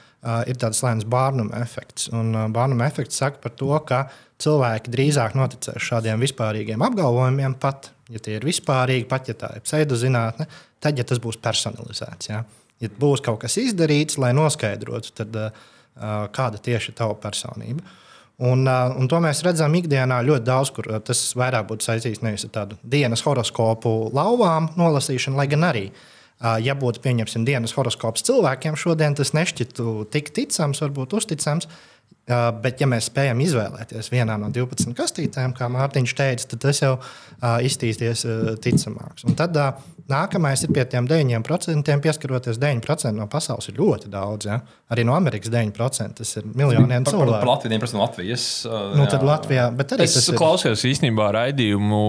ir 0.49 0.57
tāds 0.59 0.81
lēns 0.83 1.05
bārnuma 1.09 1.61
efekts. 1.61 2.09
Un 2.15 2.33
uh, 2.35 2.47
bārnuma 2.53 2.87
efekts 2.89 3.19
saka 3.21 3.41
par 3.43 3.53
to, 3.59 3.71
ka 3.87 4.05
cilvēki 4.43 4.93
drīzāk 4.93 5.37
noticēs 5.37 5.83
šādiem 5.89 6.21
vispārīgiem 6.23 6.83
apgalvojumiem, 6.87 7.57
pat 7.61 7.91
ja 8.13 8.21
tie 8.23 8.37
ir 8.37 8.47
vispārīgi, 8.47 9.07
pat 9.09 9.31
ja 9.31 9.37
tā 9.37 9.51
ir 9.57 9.65
pseidozinātne, 9.65 10.47
tad, 10.83 10.99
ja 10.99 11.05
tas 11.07 11.21
būs 11.23 11.39
personalizēts, 11.43 12.31
ja, 12.31 12.43
ja 12.83 12.91
būs 13.01 13.23
kaut 13.25 13.41
kas 13.43 13.57
izdarīts, 13.61 14.19
lai 14.21 14.33
noskaidrotu, 14.37 15.13
tad, 15.21 15.39
uh, 15.47 15.71
kāda 16.33 16.61
tieši 16.63 16.93
ir 16.93 16.99
tava 16.99 17.17
personība. 17.21 17.85
Un, 18.37 18.67
uh, 18.69 18.93
un 18.93 19.09
to 19.09 19.17
mēs 19.23 19.41
redzam 19.45 19.73
ikdienā 19.79 20.19
ļoti 20.27 20.45
daudz, 20.45 20.73
kur 20.75 20.91
tas 21.05 21.23
vairāk 21.39 21.71
būtu 21.71 21.87
saistīts 21.87 22.21
nevis 22.21 22.45
ar 22.45 22.53
tādu 22.59 22.77
dienas 22.85 23.25
horoskopu 23.25 24.11
lauvām 24.13 24.69
nolasīšanu, 24.77 25.39
lai 25.39 25.49
gan 25.49 25.65
arī. 25.71 25.87
Uh, 25.89 26.13
ja 26.37 26.77
būtu 26.77 27.01
pieņemsim 27.03 27.45
dienas 27.47 27.73
horoskops 27.77 28.25
cilvēkiem, 28.27 28.77
šodien 28.77 29.17
tas 29.17 29.33
nešķitu 29.37 30.07
tik 30.13 30.33
ticams, 30.35 30.81
varbūt 30.85 31.15
uzticams, 31.17 31.69
bet, 32.61 32.81
ja 32.81 32.87
mēs 32.89 33.07
spējam 33.09 33.41
izvēlēties 33.43 34.11
vienā 34.11 34.35
no 34.39 34.49
12 34.53 34.93
kastītēm, 34.97 35.55
kā 35.57 35.69
Mārtiņš 35.71 36.15
teica, 36.17 36.47
tad 36.51 36.63
tas 36.65 36.81
jau 36.83 36.93
iztīsties 37.63 38.25
ticamāks. 38.63 39.25
Un 39.27 39.37
tad 39.39 39.57
nākamais 40.11 40.61
ir 40.63 40.73
pie 40.75 40.85
tiem 40.91 41.07
9%, 41.09 41.95
pieskaroties 42.03 42.59
9% 42.61 43.15
no 43.15 43.27
pasaules 43.31 43.71
ir 43.71 43.79
ļoti 43.79 44.11
daudz. 44.11 44.49
Ja? 44.51 44.59
Arī 44.93 45.07
no 45.07 45.15
Amerikas 45.17 45.51
9% 45.53 46.19
tas 46.19 46.35
ir 46.37 46.49
miljoniem 46.51 47.07
cilvēku. 47.07 47.31
Par, 47.31 47.45
par 47.45 47.53
Latviju 47.55 47.79
9% 47.79 47.97
no 47.97 48.03
Latvijas. 48.03 48.49
Nu, 48.95 49.07
tad 49.09 49.25
Latvijā, 49.27 49.69
bet 49.75 49.95
arī 49.97 50.07
es 50.07 50.29
klausījos 50.35 50.85
īstenībā 50.91 51.31
raidījumu 51.39 52.03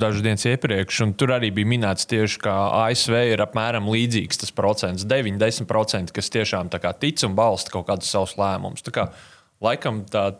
dažas 0.00 0.24
dienas 0.24 0.46
iepriekš, 0.48 1.00
un 1.04 1.12
tur 1.18 1.34
arī 1.36 1.50
bija 1.54 1.70
minēts 1.70 2.08
tieši, 2.10 2.40
ka 2.44 2.54
ASV 2.84 3.18
ir 3.34 3.42
apmēram 3.44 3.90
līdzīgs 3.92 4.40
tas 4.44 4.54
procents, 4.54 5.06
9-10%, 5.10 6.14
kas 6.14 6.32
tiešām 6.34 6.72
tic 6.72 7.24
un 7.26 7.36
balsta 7.38 7.74
kaut 7.74 7.88
kādus 7.90 8.10
savus 8.10 8.36
lēmumus. 8.40 8.84
Tā 8.86 8.94
kā, 8.94 9.08
laikam 9.64 10.04
tā 10.10 10.32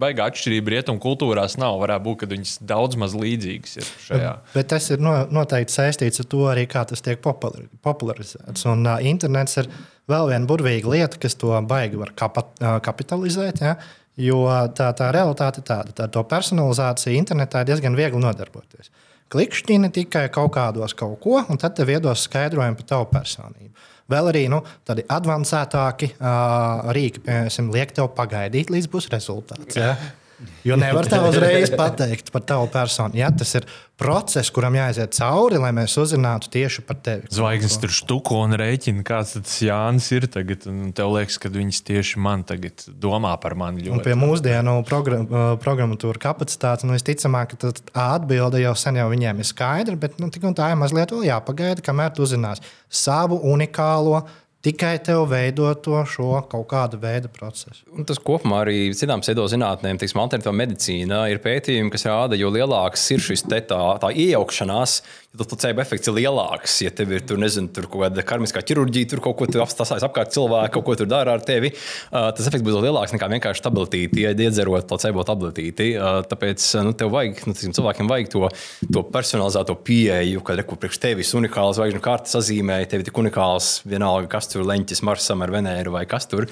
baigā 0.00 0.26
atšķirība 0.30 0.74
rietumu 0.74 1.00
kultūrās 1.02 1.56
nav. 1.60 1.78
Varētu 1.82 2.06
būt, 2.06 2.18
ka 2.22 2.28
viņas 2.30 2.56
daudz 2.68 2.98
maz 3.00 3.14
līdzīgas 3.16 3.78
ir 3.80 3.88
šajā. 4.06 4.32
Bet, 4.32 4.52
bet 4.56 4.70
tas 4.74 4.88
ir 4.94 5.02
no, 5.02 5.14
noteikti 5.32 5.74
saistīts 5.74 6.22
ar 6.22 6.28
to 6.30 6.44
arī, 6.50 6.66
kā 6.70 6.84
tas 6.88 7.04
tiek 7.04 7.20
popularizēts. 7.20 8.66
Un 8.70 8.84
uh, 8.86 8.98
internets 9.10 9.60
ir 9.62 9.70
vēl 10.10 10.32
viena 10.32 10.50
burvīga 10.50 10.94
lieta, 10.94 11.20
kas 11.22 11.36
to 11.40 11.54
baigi 11.68 12.00
var 12.00 12.14
kapat, 12.18 12.52
uh, 12.60 12.76
kapitalizēt. 12.84 13.64
Ja? 13.64 13.76
Jo 14.20 14.42
tā, 14.76 14.90
tā 14.96 15.08
realitāte 15.14 15.62
ir 15.62 15.68
tāda, 15.68 15.94
tā 15.96 16.08
to 16.12 16.22
personalizācija 16.28 17.16
internetā 17.16 17.62
ir 17.62 17.70
diezgan 17.70 17.96
viegli 17.96 18.20
nodarboties. 18.20 18.90
Klikšķini 19.30 19.92
tikai 19.94 20.26
kaut 20.34 20.52
kādos 20.56 20.92
kaut 20.98 21.20
ko, 21.22 21.38
un 21.40 21.60
tad 21.60 21.76
tev 21.78 21.92
iedos 21.94 22.26
skaidrojumu 22.26 22.80
par 22.80 22.88
tavu 22.92 23.06
personību. 23.12 23.70
Vēl 24.10 24.28
arī 24.32 24.46
nu, 24.50 24.58
tādi 24.86 25.04
avansētāki 25.06 26.10
uh, 26.16 26.90
rīki, 26.96 27.22
piemēram, 27.28 27.70
liek 27.76 27.94
tev 27.94 28.10
pagaidīt, 28.16 28.72
līdz 28.74 28.90
būs 28.90 29.06
rezultāts. 29.12 29.78
Ja? 29.78 29.94
Jo 30.64 30.76
nevar 30.80 31.08
tā 31.08 31.20
uzreiz 31.24 31.72
pateikt 31.72 32.32
par 32.34 32.44
tavu 32.48 32.68
personu. 32.72 33.16
Ja, 33.18 33.30
tas 33.32 33.52
ir 33.58 33.66
process, 34.00 34.48
kuram 34.54 34.76
jāiziet 34.78 35.12
cauri, 35.16 35.58
lai 35.60 35.70
mēs 35.76 35.96
uzzinātu 36.00 36.48
tieši 36.52 36.84
par 36.88 36.98
tevi. 37.04 37.28
Zvaigznes 37.32 37.76
tur 37.82 37.92
štuko 37.92 38.40
un 38.46 38.56
rēķina, 38.60 39.04
kāds 39.06 39.34
tas 39.36 39.56
Jānis 39.64 40.08
ir 40.16 40.26
tagad. 40.32 40.64
Tev 40.96 41.12
liekas, 41.16 41.36
ka 41.40 41.52
viņš 41.52 41.82
tieši 41.90 42.22
man 42.24 42.44
tagad 42.48 42.86
domā 43.02 43.34
par 43.42 43.56
mani 43.60 43.84
ļoti. 43.84 43.94
Un 43.98 44.04
pie 44.04 44.16
mūsdienu 44.18 44.78
program, 44.88 45.26
programmatūra 45.60 46.22
kapacitātes, 46.28 46.88
nu, 46.88 46.96
visticamāk, 46.96 47.54
ka 47.54 47.72
tā 47.76 48.06
atbilde 48.16 48.62
jau 48.64 48.76
sen 48.78 49.00
jau 49.00 49.08
viņiem 49.12 49.42
ir 49.42 49.48
skaidra, 49.48 49.96
bet 50.00 50.20
nu, 50.22 50.32
tik 50.32 50.48
un 50.48 50.56
tā 50.56 50.72
ir 50.72 50.80
mazliet 50.80 51.12
vēl 51.12 51.28
jāpagaida, 51.28 51.84
kamēr 51.84 52.14
tu 52.16 52.24
uzzināsi 52.24 52.64
savu 52.88 53.40
unikālo 53.52 54.24
tikai 54.64 54.94
tev 55.04 55.24
veido 55.30 55.70
to 55.84 56.00
šo 56.08 56.42
kaut 56.50 56.66
kādu 56.70 57.00
veidu 57.00 57.30
procesu. 57.32 57.84
Un 57.96 58.06
tas 58.08 58.20
kopumā 58.22 58.62
arī 58.64 58.90
citām 58.96 59.24
pseidozinātnēm, 59.24 60.00
teiksim, 60.00 60.20
alternatīvā 60.22 60.54
medicīnā, 60.60 61.22
ir 61.32 61.40
pētījumi, 61.44 61.92
kas 61.94 62.06
rāda, 62.08 62.38
jo 62.40 62.52
lielāks 62.52 63.06
ir 63.14 63.24
šis 63.24 63.46
te 63.48 63.62
tā, 63.72 63.80
tā 64.02 64.12
iejaukšanās, 64.12 65.00
jo 65.30 65.46
placebo 65.46 65.82
efekts 65.82 66.10
ir 66.10 66.16
lielāks. 66.16 66.76
Ja 66.84 66.90
tev 66.94 67.12
ir 67.14 67.22
tur, 67.26 67.38
nezinu, 67.40 67.70
tur 67.74 67.86
kaut 67.90 68.02
kāda 68.04 68.24
karmiskā 68.26 68.62
ķirurģija, 68.66 69.10
tur 69.12 69.22
kaut 69.22 69.38
ko 69.38 69.46
apstāsies 69.62 70.02
apkārt 70.06 70.32
cilvēku, 70.34 70.72
kaut 70.76 70.86
ko 70.88 70.96
tur 70.98 71.10
dara 71.10 71.36
ar 71.36 71.44
tevi, 71.46 71.70
uh, 71.70 72.30
tas 72.34 72.48
efekts 72.50 72.66
būs 72.66 72.80
lielāks 72.82 73.14
nekā 73.14 73.28
vienkārši 73.36 73.62
tabletīti, 73.62 74.24
ja 74.24 74.32
iedzerot 74.34 74.88
placebo 74.90 75.22
tabletīti. 75.26 75.92
Uh, 75.94 76.20
tāpēc 76.26 76.66
nu, 76.86 76.94
tev 76.98 77.12
vajag, 77.14 77.44
nu, 77.46 77.54
teiksim, 77.54 77.74
cilvēkiem 77.78 78.10
vajag 78.10 78.32
to, 78.34 78.42
to 78.90 79.04
personalizēto 79.14 79.76
pieeju, 79.86 80.42
kad 80.46 80.58
reku 80.58 80.78
priekš 80.80 81.00
tevis 81.02 81.32
unikāls 81.38 81.78
zvaigžņu 81.78 82.02
kārtas 82.04 82.34
sazīmē, 82.34 82.80
tev 82.90 83.04
ir 83.04 83.08
tik 83.10 83.22
unikāls 83.22 83.70
vienalga, 83.86 84.26
kas 84.34 84.50
tur 84.50 84.66
leņķis 84.66 85.04
Marsam 85.06 85.46
ar 85.46 85.54
Venēru 85.54 85.94
vai 85.94 86.04
kas 86.10 86.26
tur. 86.30 86.48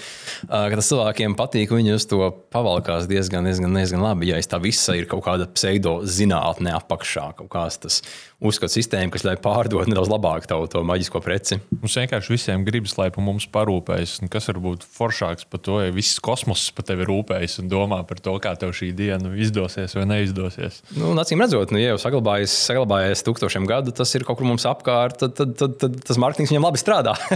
Uh, 0.47 0.71
tas 0.71 0.93
cilvēkiem 0.93 1.35
patīk, 1.39 1.75
viņi 1.75 1.97
uz 1.99 2.07
to 2.07 2.31
pavalkās 2.55 3.11
diezgan, 3.11 3.49
diezgan, 3.49 3.75
diezgan 3.75 4.07
labi. 4.07 4.31
Ja 4.31 4.39
tā 4.49 4.63
visa 4.63 4.95
ir 4.95 5.11
kaut 5.11 5.27
kāda 5.27 5.49
pseido 5.51 5.99
zinātnē 6.07 6.73
apakšā, 6.79 7.33
kaut 7.41 7.51
kāds 7.53 7.83
tas 7.83 8.03
uzskatu 8.39 8.71
sistēma, 8.71 9.11
kas 9.11 9.25
ļauj 9.27 9.41
pārdot 9.43 9.89
nedaudz 9.91 10.11
labāk 10.13 10.47
tavu 10.51 10.69
to 10.71 10.85
maģisko 10.87 11.21
preci. 11.25 11.59
Mums 11.75 11.97
vienkārši 11.99 12.33
visiem 12.33 12.65
gribas, 12.67 12.95
lai 12.99 13.09
par 13.15 13.25
mums 13.27 13.49
parūpējas. 13.55 14.19
Un 14.23 14.31
kas 14.31 14.47
var 14.51 14.61
būt 14.63 14.87
foršāks 14.87 15.49
par 15.51 15.63
to, 15.67 15.81
ja 15.83 15.95
viss 15.95 16.21
kosmoss 16.23 16.71
par 16.77 16.87
tevi 16.87 17.07
rūpējas 17.09 17.59
un 17.63 17.71
domā 17.73 18.01
par 18.09 18.23
to, 18.23 18.37
kā 18.43 18.55
tev 18.61 18.75
šī 18.79 18.93
diena 18.99 19.35
izdosies 19.35 19.97
vai 19.99 20.07
neizdosies. 20.11 20.83
Nu, 20.95 21.11
acīm 21.19 21.43
redzot, 21.43 21.75
nu, 21.75 21.83
ja 21.83 21.95
jau 21.95 22.03
saglabājies, 22.05 22.55
saglabājies 22.71 23.25
tūkstošiem 23.27 23.67
gadu, 23.71 23.95
tas 23.97 24.15
ir 24.15 24.27
kaut 24.29 24.39
kur 24.39 24.47
mums 24.47 24.69
apkārt, 24.71 25.19
tad, 25.25 25.35
tad, 25.39 25.57
tad, 25.59 25.79
tad 25.83 25.99
tas 26.07 26.21
mārketings 26.23 26.55
viņam 26.55 26.71
labi 26.71 26.83
strādā. 26.83 27.19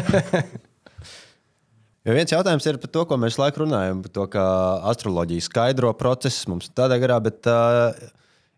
Jo 2.02 2.16
viens 2.16 2.32
jautājums 2.34 2.64
ir 2.66 2.80
par 2.82 2.90
to, 2.90 3.04
ko 3.06 3.14
mēs 3.22 3.36
laiku 3.38 3.60
runājam, 3.62 4.00
par 4.02 4.10
to, 4.10 4.24
kā 4.32 4.44
astroloģija 4.90 5.44
skaidro 5.46 5.92
procesus 5.94 6.48
mums 6.50 6.66
tādā 6.74 6.96
garā, 6.98 7.20
bet 7.22 7.46
uh, 7.46 7.94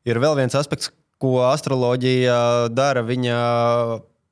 ir 0.08 0.16
vēl 0.22 0.38
viens 0.38 0.56
aspekts, 0.56 0.88
ko 1.24 1.38
astroloģija 1.48 2.36
dara. 2.74 3.04
Viņa 3.06 3.38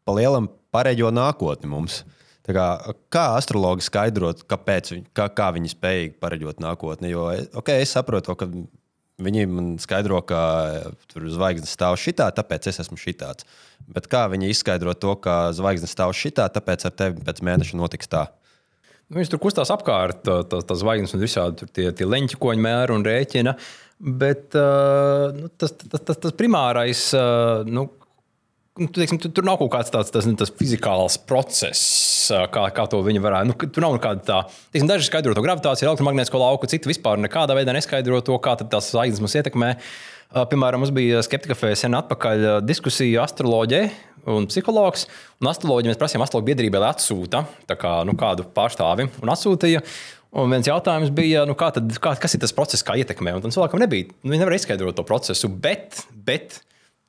pa 0.05 0.17
lielam 0.17 0.51
pareģo 0.75 1.13
nākotni 1.15 1.71
mums. 1.73 2.03
Kā, 2.43 2.67
kā 3.13 3.25
astrologi 3.39 3.85
skaidrot, 3.87 4.43
kāpēc 4.51 4.89
viņi, 4.97 5.05
kā, 5.15 5.29
kā 5.31 5.53
viņi 5.55 5.71
spēj 5.77 6.09
pareģot 6.21 6.59
nākotni? 6.61 7.13
Jo 7.13 7.29
okay, 7.55 7.85
es 7.85 7.93
saprotu, 7.95 8.35
ka 8.35 8.49
viņi 9.23 9.45
man 9.47 9.69
skaidro, 9.83 10.19
ka 10.27 10.41
tur 11.13 11.29
zvaigznes 11.31 11.71
stāv 11.71 11.95
šitā, 12.03 12.27
tāpēc 12.35 12.67
es 12.73 12.83
esmu 12.83 12.99
šitāds. 12.99 13.47
Bet 13.87 14.09
kā 14.11 14.25
viņi 14.33 14.51
izskaidro 14.51 14.95
to, 14.99 15.15
ka 15.23 15.53
zvaigznes 15.55 15.95
stāv 15.95 16.17
šitā, 16.19 16.49
tāpēc 16.51 16.89
ar 16.89 16.97
tevi 16.99 17.23
pēc 17.23 17.45
mēneša 17.47 17.79
notiks 17.79 18.11
tā? 18.11 18.27
Nu, 19.07 19.21
viņš 19.21 19.33
tur 19.35 19.43
kustās 19.45 19.71
apkārt, 19.75 20.25
tās 20.25 20.67
tā 20.67 20.77
zvaigznes 20.79 21.15
un 21.15 21.23
visādi 21.23 21.67
tie, 21.69 21.91
tie 21.95 22.07
leņķi, 22.09 22.39
ko 22.41 22.55
viņi 22.55 22.65
mēra 22.65 22.97
un 22.97 23.07
rēķina. 23.07 23.55
Bet 24.03 24.57
uh, 24.59 25.31
nu, 25.37 25.47
tas, 25.55 25.71
tas, 25.79 26.01
tas, 26.03 26.17
tas 26.19 26.33
primārais, 26.35 27.05
uh, 27.15 27.63
nu, 27.71 27.85
nu 28.81 28.89
teiksim, 28.91 29.21
tu, 29.23 29.29
tur 29.31 29.47
nav 29.47 29.61
kaut 29.61 29.71
kāds 29.77 29.93
tāds 29.95 30.11
tas, 30.11 30.27
tas 30.41 30.51
fizikāls 30.59 31.21
process, 31.23 31.83
uh, 32.35 32.49
kā, 32.51 32.65
kā 32.75 32.89
to 32.91 32.99
viņi 33.07 33.23
varētu. 33.23 33.51
Nu, 33.53 33.71
tur 33.71 33.85
nav 33.87 33.95
nekāda 33.95 34.25
tā, 34.27 34.39
teiksim, 34.75 34.89
daži 34.91 35.07
skaidro 35.07 35.37
to 35.39 35.45
gravitāciju, 35.45 35.93
elektromagnētisko 35.93 36.41
lauku, 36.43 36.71
citi 36.73 36.91
vispār 36.91 37.23
nekādā 37.23 37.55
veidā 37.55 37.77
neskaidro 37.77 38.19
to, 38.27 38.41
kā 38.43 38.57
tās 38.65 38.91
zvaigznes 38.91 39.23
mūs 39.23 39.39
ietekmē. 39.39 39.77
Piemēram, 40.51 40.83
mums 40.83 40.91
bija 40.97 41.21
skeptika 41.23 41.53
kafejā 41.53 41.77
sen 41.77 41.95
atpakaļ 41.95 42.47
diskusija 42.65 43.23
astroloģija 43.27 43.91
un 44.33 44.49
psihologs. 44.51 45.07
Un 45.43 45.51
astroloģiju 45.51 45.93
mēs 45.93 46.01
prasījām, 46.01 46.25
astroloģija 46.25 46.49
biedrībai 46.55 46.83
atsūta 46.89 47.45
kā, 47.69 47.95
nu, 48.09 48.17
kādu 48.19 48.47
pārstāvi 48.57 49.11
un 49.23 49.33
atsūtīja. 49.35 49.85
Un 50.33 50.49
viens 50.49 50.65
jautājums 50.65 51.11
bija, 51.13 51.43
nu, 51.49 51.53
kā 51.59 51.69
tad, 51.77 51.91
kā, 52.01 52.15
kas 52.17 52.33
ir 52.37 52.41
tas 52.41 52.55
process, 52.57 52.85
kā 52.87 52.97
ietekmē. 52.97 53.35
Un 53.37 53.45
tam 53.45 53.53
cilvēkam 53.53 53.83
nebija. 53.83 54.09
Nu, 54.23 54.33
viņi 54.33 54.41
nevar 54.41 54.57
izskaidrot 54.57 54.97
to 54.97 55.05
procesu, 55.05 55.51
bet, 55.53 56.07
bet 56.25 56.63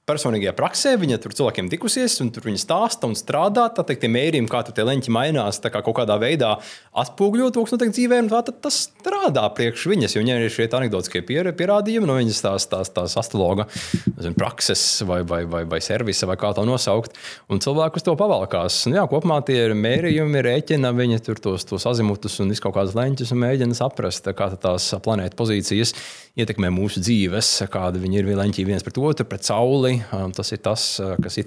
personīgajā 0.04 0.52
praksē, 0.58 0.92
viņa 1.00 1.18
tur 1.24 1.32
cilvēkiem 1.38 1.70
tikusies, 1.72 2.18
un 2.20 2.28
tur 2.36 2.44
viņa 2.50 2.60
stāsta 2.60 3.08
un 3.08 3.14
strādā. 3.16 3.70
Tā 3.72 3.86
teikt, 3.88 4.02
tie 4.04 4.10
mērījumi, 4.12 4.50
kā 4.52 4.60
tie 4.68 4.84
leņķi 4.84 5.14
mainās, 5.16 5.62
kā 5.64 5.80
kaut 5.80 5.96
kādā 6.02 6.18
veidā 6.20 6.58
atspūgļo 7.00 7.48
to, 7.56 7.64
kas 7.64 7.76
notiek 7.76 7.94
dzīvē, 7.96 8.18
un 8.26 8.32
tā, 8.34 8.42
tas 8.66 8.82
strādā 8.90 9.46
priekš 9.56 9.86
viņas. 9.94 10.18
Viņai 10.20 10.36
ir 10.44 10.52
šie 10.52 10.68
anekdotiskie 10.68 11.24
pierādījumi 11.24 12.10
no 12.10 12.18
viņas 12.20 12.44
tās, 12.44 12.68
tās, 12.68 12.92
tās 12.92 13.16
astrologa 13.22 13.70
zinu, 13.72 14.36
prakses 14.36 14.84
vai, 15.08 15.22
vai, 15.28 15.46
vai, 15.48 15.64
vai 15.72 15.80
servisa, 15.84 16.28
vai 16.28 16.36
kā 16.42 16.52
to 16.58 16.68
nosaukt. 16.68 17.16
Un 17.48 17.64
cilvēki 17.64 18.02
uz 18.02 18.08
to 18.10 18.18
pavalkās. 18.20 18.82
Un, 18.90 18.98
jā, 19.00 19.08
kopumā 19.08 19.40
tie 19.48 19.62
ir 19.70 19.78
mērījumi, 19.80 20.44
rēķina, 20.50 20.92
viņi 21.00 21.24
tur 21.30 21.40
tos, 21.48 21.64
tos 21.70 21.88
azimutus 21.88 22.42
un 22.44 22.52
visu 22.52 22.68
kaut 22.68 22.76
kādas 22.76 22.98
leņķus 23.00 23.32
un 23.32 23.44
mēģina 23.46 23.80
saprast, 23.80 24.28
kā 24.36 24.52
tās 24.60 24.92
planētas 25.00 25.40
pozīcijas 25.40 25.96
ietekmē 26.40 26.72
mūsu 26.74 27.00
dzīves, 27.04 27.56
kāda 27.72 28.02
viņi 28.02 28.20
ir 28.20 28.30
leņķī 28.36 28.64
viens 28.66 28.84
pret 28.86 28.98
otru, 29.00 29.28
pret 29.30 29.46
sauli. 29.46 29.93
Um, 30.16 30.32
tas 30.36 30.52
ir 30.56 30.62
tas, 30.64 30.86
kas 31.24 31.40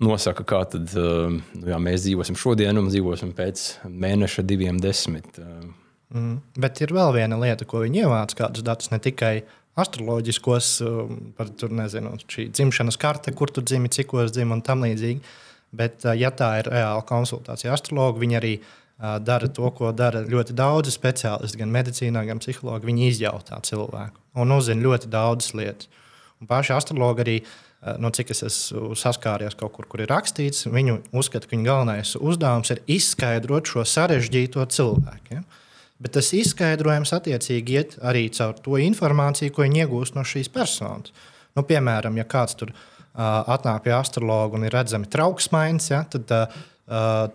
nosaka, 0.00 0.44
kā 0.48 0.62
tad, 0.72 0.90
um, 0.98 1.40
nu, 1.54 1.68
jā, 1.70 1.78
mēs 1.82 2.06
dzīvosim 2.06 2.38
šodien 2.40 2.78
un 2.80 2.90
dzīvosim 2.90 3.34
pēc 3.36 3.66
mēneša, 3.86 4.46
diviem, 4.46 4.80
desmit. 4.82 5.38
Um. 5.38 5.74
Mm. 6.10 6.36
Bet 6.58 6.80
ir 6.82 6.94
vēl 6.96 7.14
viena 7.14 7.38
lieta, 7.38 7.66
ko 7.68 7.84
viņi 7.84 8.04
ievāc, 8.04 8.34
kādus 8.38 8.66
datus 8.66 8.90
ne 8.90 8.98
tikai 9.02 9.34
astroloģiskos, 9.78 10.72
par 11.38 11.52
tur 11.58 11.72
nezinu, 11.74 12.16
šī 12.30 12.48
dzimšanas 12.50 12.98
karte, 13.00 13.32
kur 13.36 13.52
tu 13.54 13.62
dzimi, 13.62 13.92
cikos 13.92 14.34
dzimi 14.34 14.56
un 14.56 14.64
tam 14.66 14.82
līdzīgi. 14.86 15.22
Bet, 15.70 16.02
ja 16.18 16.32
tā 16.34 16.56
ir 16.58 16.70
reāla 16.72 17.04
konsultācija 17.06 17.70
astrologa, 17.76 18.18
viņi 18.18 18.38
arī 18.40 18.54
dara 19.22 19.48
to, 19.48 19.70
ko 19.76 19.92
dara 19.96 20.24
ļoti 20.26 20.56
daudzi 20.56 20.92
speciālisti, 20.92 21.60
gan 21.62 21.70
medicīnā, 21.72 22.24
gan 22.28 22.42
psihologi. 22.42 22.90
Viņi 22.90 23.06
izjautā 23.12 23.60
cilvēku 23.64 24.18
un 24.42 24.56
uzzina 24.56 24.82
ļoti 24.84 25.10
daudzas 25.12 25.54
lietas. 25.56 25.88
Paši 26.48 26.72
astrologi 26.72 27.24
arī, 27.24 27.36
no 28.00 28.08
cik 28.16 28.32
es 28.32 28.44
esmu 28.46 28.94
saskāries 28.96 29.56
kaut 29.60 29.74
kur, 29.76 29.88
kur 29.90 30.04
ir 30.04 30.08
rakstīts, 30.12 30.68
viņi 30.72 30.98
uzskata, 31.16 31.48
ka 31.48 31.56
viņa 31.56 31.66
galvenais 31.66 32.14
uzdevums 32.16 32.72
ir 32.72 32.80
izskaidrot 32.96 33.68
šo 33.68 33.84
sarežģīto 33.84 34.64
cilvēku. 34.72 35.36
Ja? 35.36 35.42
Bet 36.00 36.16
tas 36.16 36.30
izskaidrojums 36.36 37.12
attiecīgi 37.12 37.76
iet 37.76 37.98
arī 38.00 38.28
caur 38.32 38.56
to 38.64 38.80
informāciju, 38.80 39.52
ko 39.52 39.66
viņi 39.66 39.84
iegūst 39.84 40.16
no 40.16 40.24
šīs 40.24 40.48
personas. 40.52 41.12
Nu, 41.56 41.66
piemēram, 41.66 42.16
ja 42.16 42.24
kāds 42.24 42.56
tur 42.56 42.72
uh, 42.72 42.80
atnāk 43.20 43.84
pie 43.84 43.92
astrologa 43.98 44.56
un 44.56 44.64
ir 44.64 44.72
redzami 44.72 45.10
trauksmaiņas, 45.12 45.92
ja, 45.92 46.04
tad 46.08 46.36
Uh, 46.36 46.66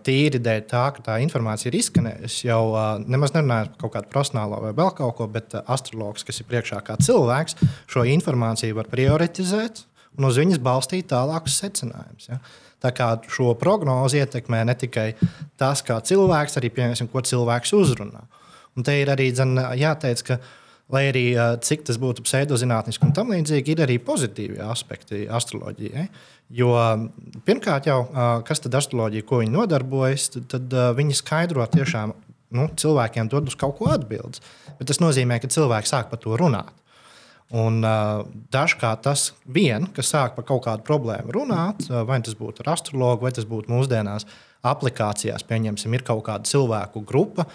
tīri 0.04 0.40
dēļ 0.42 0.62
tā, 0.68 0.84
ka 0.96 1.04
tā 1.06 1.16
informācija 1.24 1.70
ir 1.70 1.78
izskanējusi. 1.78 2.46
Jau 2.50 2.60
uh, 2.74 2.98
nemaz 3.08 3.32
nerunājot 3.32 3.72
par 3.72 3.80
kaut 3.80 3.94
kādu 3.94 4.10
profesionālo 4.12 4.60
vai 4.66 4.72
vēl 4.76 4.90
kaut 4.98 5.16
ko, 5.16 5.28
bet 5.32 5.56
uh, 5.56 5.64
astrologs, 5.72 6.26
kas 6.28 6.42
ir 6.42 6.48
priekšā 6.50 6.82
kā 6.84 6.98
cilvēks, 7.00 7.56
šo 7.88 8.04
informāciju 8.12 8.76
var 8.76 8.90
prioritizēt 8.92 9.86
un 10.18 10.28
uz 10.28 10.40
viņas 10.40 10.60
balstīt 10.64 11.08
tālākus 11.12 11.56
secinājumus. 11.62 12.28
Ja? 12.28 12.40
Tā 12.84 12.92
kā 12.96 13.08
šo 13.32 13.54
prognozi 13.56 14.20
ietekmē 14.20 14.60
ne 14.68 14.76
tikai 14.76 15.08
tas, 15.56 15.80
kā 15.84 15.96
cilvēks, 16.04 16.58
arī 16.60 16.70
piemēram, 16.76 17.08
ko 17.12 17.24
cilvēks 17.24 17.72
uzrunā. 17.76 18.26
Un 18.76 18.84
te 18.84 18.92
ir 19.00 19.08
arī 19.08 19.30
dzen, 19.32 19.56
jāteic, 19.80 20.20
ka, 20.28 20.36
lai 20.94 21.08
arī 21.10 21.26
cik 21.66 21.86
tas 21.88 21.98
būtu 21.98 22.22
pseidozinātniski 22.26 23.08
un 23.08 23.14
tam 23.16 23.32
līdzīgi, 23.34 23.74
ir 23.74 23.84
arī 23.86 23.98
pozitīvi 24.02 24.60
aspekti 24.62 25.24
astroloģijai. 25.26 26.06
Ja? 26.06 26.32
Jo 26.56 26.72
pirmkārt, 27.42 27.88
jau 27.90 28.04
kas 28.46 28.62
tad 28.62 28.76
astroloģija, 28.78 29.26
ko 29.26 29.40
viņi 29.40 29.50
nodarbojas, 29.50 30.28
tad, 30.36 30.46
tad 30.52 30.76
viņi 30.94 31.16
skaidro 31.18 31.66
tiešām 31.72 32.12
nu, 32.54 32.68
cilvēkiem 32.78 33.30
dod 33.32 33.50
uz 33.50 33.56
kaut 33.58 33.78
ko 33.80 33.90
atbildes. 33.90 34.42
Bet 34.78 34.90
tas 34.90 35.02
nozīmē, 35.02 35.40
ka 35.42 35.50
cilvēki 35.50 35.90
sāk 35.90 36.12
par 36.12 36.22
to 36.22 36.36
runāt. 36.38 36.70
Un, 37.54 37.78
uh, 37.86 38.24
dažkārt 38.50 39.04
tas 39.06 39.28
vien, 39.46 39.84
kas 39.94 40.10
sāk 40.10 40.34
par 40.34 40.46
kaut 40.48 40.64
kādu 40.64 40.82
problēmu 40.86 41.30
runāt, 41.34 41.84
uh, 41.86 42.00
vai 42.06 42.18
tas 42.26 42.34
būtu 42.34 42.64
ar 42.64 42.72
astrologu, 42.74 43.22
vai 43.22 43.30
tas 43.36 43.46
būtu 43.46 43.70
mūsdienās 43.70 44.26
aplikācijās, 44.66 45.44
pieņemsim, 45.46 45.94
ir 45.94 46.02
kaut 46.06 46.24
kāda 46.26 46.50
cilvēku 46.50 47.04
grupa, 47.06 47.46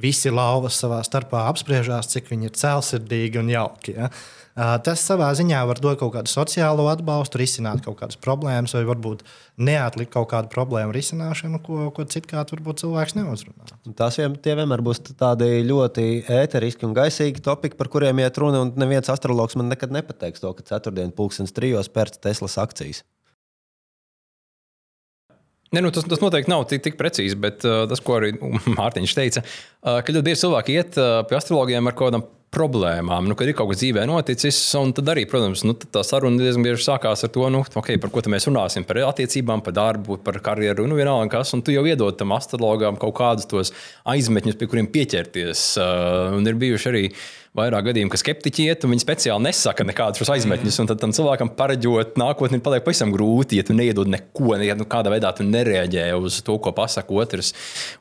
visi 0.00 0.32
lauvas 0.32 0.78
savā 0.80 1.00
starpā 1.06 1.46
apspriežās, 1.50 2.10
cik 2.12 2.30
viņi 2.32 2.50
ir 2.50 2.58
cēlsirdīgi 2.58 3.40
un 3.42 3.52
jauki. 3.52 3.96
Ja? 3.98 4.10
Tas 4.82 5.04
savā 5.06 5.28
ziņā 5.38 5.60
var 5.70 5.78
dot 5.78 6.00
kaut 6.00 6.16
kādu 6.16 6.30
sociālo 6.32 6.88
atbalstu, 6.90 7.38
risināt 7.38 7.84
kaut 7.84 8.00
kādas 8.00 8.18
problēmas, 8.18 8.74
vai 8.74 8.82
varbūt 8.88 9.22
neatlikt 9.62 10.10
kaut 10.16 10.32
kādu 10.32 10.50
problēmu 10.50 10.94
risināšanu, 10.96 11.60
ko, 11.62 11.84
ko 11.94 12.06
citkārt 12.10 12.50
varbūt 12.56 12.82
cilvēks 12.82 13.14
neuzrunā. 13.20 13.68
Tas 14.00 14.18
vien, 14.18 14.34
vienmēr 14.34 14.82
būs 14.82 15.04
tādi 15.12 15.60
ļoti 15.68 16.08
ēteriski 16.40 16.88
un 16.88 16.96
gaisīgi 16.98 17.44
topiki, 17.44 17.78
par 17.78 17.92
kuriem 17.92 18.18
iet 18.24 18.42
runa. 18.42 18.64
Un 18.66 18.74
neviens 18.80 19.12
astrologs 19.14 19.54
man 19.58 19.70
nekad 19.70 19.94
nepateiks 19.94 20.42
to, 20.42 20.50
ka 20.58 20.66
ceturtdien 20.72 21.14
pulkstenis 21.14 21.54
trijos 21.54 21.92
pēc 21.94 22.18
Teslas 22.18 22.58
akcijas. 22.58 23.04
Ne, 25.74 25.82
nu, 25.84 25.92
tas, 25.92 26.06
tas 26.08 26.22
noteikti 26.22 26.48
nav 26.48 26.64
tik, 26.70 26.80
tik 26.86 26.96
precīzi, 27.00 27.36
bet 27.40 27.64
uh, 27.68 27.82
tas, 27.90 28.00
ko 28.04 28.16
arī 28.16 28.32
Mārtiņš 28.78 29.14
teica, 29.18 29.44
uh, 29.44 30.00
ka 30.00 30.14
ļoti 30.14 30.30
bieži 30.30 30.44
cilvēki 30.46 30.76
iet 30.80 31.00
uh, 31.00 31.20
pie 31.28 31.36
astrologiem 31.36 31.90
ar 31.90 31.96
kaut 31.96 32.12
kādām 32.12 32.28
problēmām, 32.54 33.26
nu, 33.28 33.36
kad 33.36 33.48
ir 33.50 33.56
kaut 33.56 33.68
kas 33.72 33.82
dzīvē 33.82 34.06
noticis. 34.08 34.56
Tad 34.96 35.10
arī, 35.12 35.26
protams, 35.28 35.64
nu, 35.68 35.74
tā 35.76 36.00
saruna 36.06 36.40
diezgan 36.40 36.64
bieži 36.64 36.86
sākās 36.86 37.26
ar 37.26 37.32
to, 37.34 37.44
nu, 37.52 37.60
okay, 37.76 37.98
par 38.00 38.12
ko 38.14 38.22
mēs 38.32 38.48
runāsim. 38.48 38.86
Par 38.88 39.02
attiecībām, 39.10 39.62
par 39.64 39.76
darbu, 39.76 40.16
par 40.24 40.40
karjeru, 40.44 40.86
nu, 40.88 40.96
vienalga 40.98 41.28
kas. 41.36 41.52
Un 41.56 41.64
tu 41.64 41.74
jau 41.74 41.84
iedod 41.88 42.16
tam 42.18 42.32
astrologam 42.36 42.96
kaut 43.00 43.18
kādus 43.20 43.48
tos 43.50 43.74
aizmetņus, 44.08 44.56
pie 44.56 44.70
kuriem 44.70 44.88
pieķerties. 44.94 45.66
Uh, 45.76 46.38
un 46.38 46.48
ir 46.48 46.56
bijuši 46.60 46.90
arī 46.92 47.04
vairāk 47.56 47.88
gadījumu, 47.88 48.10
ka 48.12 48.20
skeptiķi 48.20 48.66
iet, 48.68 48.84
un 48.84 48.92
viņi 48.92 49.04
speciāli 49.04 49.46
nesaka 49.48 49.86
nekādus 49.88 50.30
aizmetņus. 50.34 50.80
Tad 50.90 51.00
tam 51.02 51.14
cilvēkam 51.16 51.52
pareģot 51.58 52.18
nākotni 52.20 52.60
paliek 52.64 52.84
pavisam 52.86 53.12
grūti, 53.14 53.58
ja 53.58 53.66
tu 53.66 53.76
neiedod 53.76 54.10
neko, 54.10 54.56
ja 54.62 54.76
nu, 54.78 54.86
kādā 54.88 55.12
veidā 55.12 55.32
tu 55.36 55.46
nereaģē 55.46 56.10
uz 56.18 56.40
to, 56.44 56.58
ko 56.62 56.72
pasaka 56.76 57.14
otrs, 57.14 57.54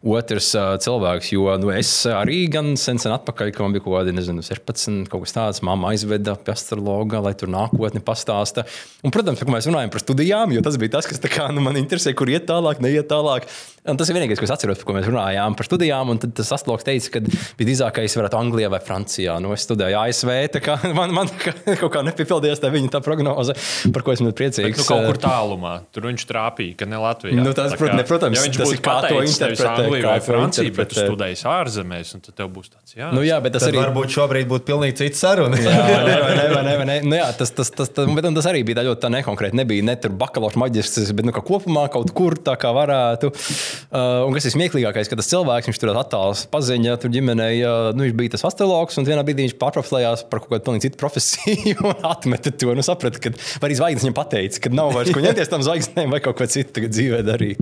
otrs 0.04 0.52
uh, 0.58 0.74
cilvēks. 0.84 1.32
Jo 1.36 1.56
nu, 1.62 1.72
es 1.76 1.92
arī 2.12 2.44
gan 2.52 2.76
sen, 2.80 3.02
sen 3.02 3.16
atpakaļ, 3.16 3.54
kad 3.56 3.66
man 3.66 3.78
bija 3.78 3.86
kaut 3.86 4.00
kādi, 4.00 4.16
nezinu, 4.18 4.44
16, 4.46 5.08
kaut 5.12 5.26
kas 5.26 5.38
tāds, 5.38 5.64
mamma 5.66 5.94
aizveda 5.94 6.38
pie 6.42 6.54
astrologa, 6.56 7.24
lai 7.24 7.34
tur 7.40 7.52
nākotni 7.54 8.04
pastāsta. 8.04 8.68
Un, 9.04 9.14
protams, 9.16 9.42
ka 9.42 9.52
mēs 9.52 9.70
runājam 9.70 9.94
par 9.94 10.04
studijām, 10.04 10.54
jo 10.56 10.66
tas 10.66 10.80
bija 10.82 10.98
tas, 10.98 11.10
kas 11.10 11.24
kā, 11.24 11.50
nu, 11.56 11.64
man 11.66 11.80
interesē, 11.80 12.14
kur 12.18 12.30
iet 12.32 12.48
tālāk, 12.50 12.84
neiet 12.84 13.10
tālāk. 13.12 13.48
Un 13.88 13.96
tas 13.96 14.10
ir 14.12 14.18
vienīgais, 14.18 14.40
ko 14.40 14.44
es 14.44 14.52
atceros, 14.52 14.82
par 14.82 14.90
ko 14.90 14.96
mēs 14.98 15.06
runājām 15.08 15.56
par 15.56 15.68
studijām. 15.68 16.10
Tad 16.20 16.34
tas 16.36 16.50
astrologs 16.58 16.84
teica, 16.84 17.14
ka 17.14 17.22
visdrīzākais 17.60 18.18
varētu 18.20 18.36
Anglijā 18.40 18.72
vai 18.74 18.82
Francijā. 18.84 19.38
Nu, 19.44 19.47
es 19.56 19.66
studēju 19.68 20.00
ASV, 20.02 20.32
tā 20.56 20.62
kā 20.64 20.78
man, 20.98 21.14
man 21.16 21.32
kaut 21.82 21.92
kā 21.94 22.04
nepiepildījās 22.08 22.62
tā 22.64 22.72
viņa 22.74 22.92
tā 22.98 23.02
prognoze, 23.06 23.56
par 23.96 24.06
ko 24.06 24.16
esmu 24.16 24.34
priecīgs. 24.38 24.76
Bet, 24.76 24.82
nu, 24.82 24.88
kaut 24.90 25.08
kur 25.12 25.22
tālumā, 25.24 25.74
tur 25.96 26.10
viņš 26.10 26.28
trāpīja, 26.30 26.78
ka 26.82 26.90
ne 26.90 27.02
Latvijā. 27.02 27.40
Nu, 27.42 27.54
tas, 27.58 27.76
prot, 27.80 27.94
ne, 27.98 28.06
protams, 28.08 28.40
ja 28.40 28.46
viņš 28.48 28.62
tas 28.62 28.74
ir 28.74 28.84
kā 28.84 28.98
to 29.08 29.22
interpretēt. 29.24 29.66
Anglijā 29.78 30.12
vai 30.12 30.24
Francijā, 30.26 30.74
bet 30.78 30.94
tu 30.94 31.00
studēji 31.00 31.42
ārzemēs, 31.48 32.14
un 32.18 32.24
tad 32.26 32.38
tev 32.42 32.52
būs 32.56 32.72
tāds, 32.72 32.96
jā. 32.98 33.12
Nu, 33.16 33.24
jā, 33.26 33.38
bet 33.44 33.56
tas 33.56 33.66
tad 33.66 33.74
arī. 33.74 33.82
Varbūt 33.84 34.16
šobrīd 34.16 34.50
būtu 34.50 34.68
pilnīgi 34.68 34.98
cits 35.02 35.22
saruna. 35.24 35.60
jā, 35.62 35.76
ne, 36.08 36.18
ne, 36.18 36.48
ne, 36.48 36.62
ne, 36.68 36.76
ne. 36.90 36.98
Nu, 37.06 37.18
jā, 37.20 37.28
tas, 37.38 37.54
tas, 37.56 37.72
tas, 37.74 37.92
tas, 37.94 38.10
bet, 38.10 38.28
tas 38.40 38.50
arī 38.50 38.64
bija 38.68 38.86
ļoti 38.88 39.04
tā 39.04 39.12
nekonkrēti. 39.14 39.58
Nebija 39.60 39.86
ne 39.88 39.96
tur 40.02 40.16
bakalaura 40.18 40.62
maģistrs, 40.64 41.14
bet 41.18 41.28
nu, 41.28 41.36
kopumā 41.36 41.88
kaut 41.94 42.12
kur 42.18 42.38
tā 42.40 42.58
kā 42.60 42.72
varētu. 42.76 43.32
Uh, 43.32 44.28
un 44.28 44.36
kas 44.36 44.50
ir 44.50 44.56
smieklīgākais, 44.56 45.10
ka 45.12 45.20
tas 45.20 45.30
cilvēks, 45.32 45.70
viņš 45.70 45.82
tur 45.82 45.94
attāls 45.98 46.46
paziņa, 46.52 46.98
tur 47.02 47.14
ģimenē, 47.14 47.50
nu, 47.98 48.06
viņš 48.08 48.18
bija 48.18 48.36
tas 48.36 48.46
astrologs, 48.50 48.98
un 49.00 49.08
vienā 49.08 49.24
brīdī 49.28 49.46
viņš 49.46 49.58
pārprofilējās 49.62 50.26
par 50.32 50.44
kaut 50.44 50.56
kādu 50.56 50.84
citu 50.84 51.00
profesiju 51.02 51.78
un 51.92 52.06
atmeta 52.08 52.54
to. 52.54 52.74
Nu, 52.78 52.86
saprata, 52.86 53.22
ka 53.24 53.34
arī 53.68 53.80
zvaigznes 53.80 54.08
viņam 54.08 54.18
pateica, 54.18 54.64
ka 54.64 54.74
nav 54.74 54.94
vairs 54.96 55.14
ko 55.16 55.24
ņemties 55.24 55.52
tam 55.54 55.66
zvaigznēm 55.66 56.16
vai 56.16 56.22
kaut 56.24 56.40
ko 56.40 56.48
citu 56.52 56.88
dzīvē 56.88 57.24
darīt. 57.28 57.62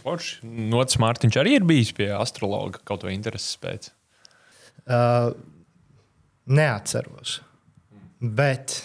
Forši. 0.00 0.40
Nots 0.72 0.98
Mārtiņš 1.00 1.38
arī 1.40 1.58
ir 1.58 1.66
bijis 1.68 1.92
pie 1.96 2.08
astrologa 2.16 2.80
kaut 2.88 3.04
ko 3.04 3.12
intereses 3.12 3.56
pēc. 3.60 3.90
Uh, 4.88 5.32
neatceros. 6.50 7.38
Bet 8.20 8.78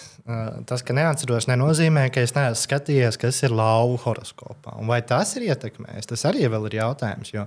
Tas, 0.65 0.81
ka 0.81 0.93
neatceros, 0.97 1.45
nenozīmē, 1.45 2.07
ka 2.09 2.23
es 2.25 2.31
neesmu 2.33 2.57
skatījies, 2.57 3.17
kas 3.21 3.43
ir 3.45 3.53
lauva 3.53 3.99
horoskopā. 4.07 4.73
Un 4.81 4.89
vai 4.89 4.97
tas 5.05 5.35
ir 5.37 5.45
ietekmējis? 5.51 6.09
Tas 6.09 6.25
arī 6.25 6.47
ir 6.47 6.77
jautājums. 6.79 7.29
Jo, 7.29 7.43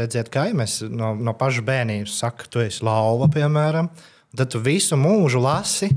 redziet, 0.00 0.30
kā 0.32 0.46
jau 0.48 0.56
mēs 0.56 0.78
no, 0.88 1.12
no 1.12 1.36
paša 1.36 1.66
bērnības 1.66 2.16
sakām, 2.22 2.48
tu 2.48 2.64
esi 2.64 2.86
lauva, 2.88 3.28
piemēram, 3.28 3.92
tad 4.32 4.48
tu 4.54 4.64
visu 4.64 4.96
mūžu 4.96 5.44
lasi 5.44 5.90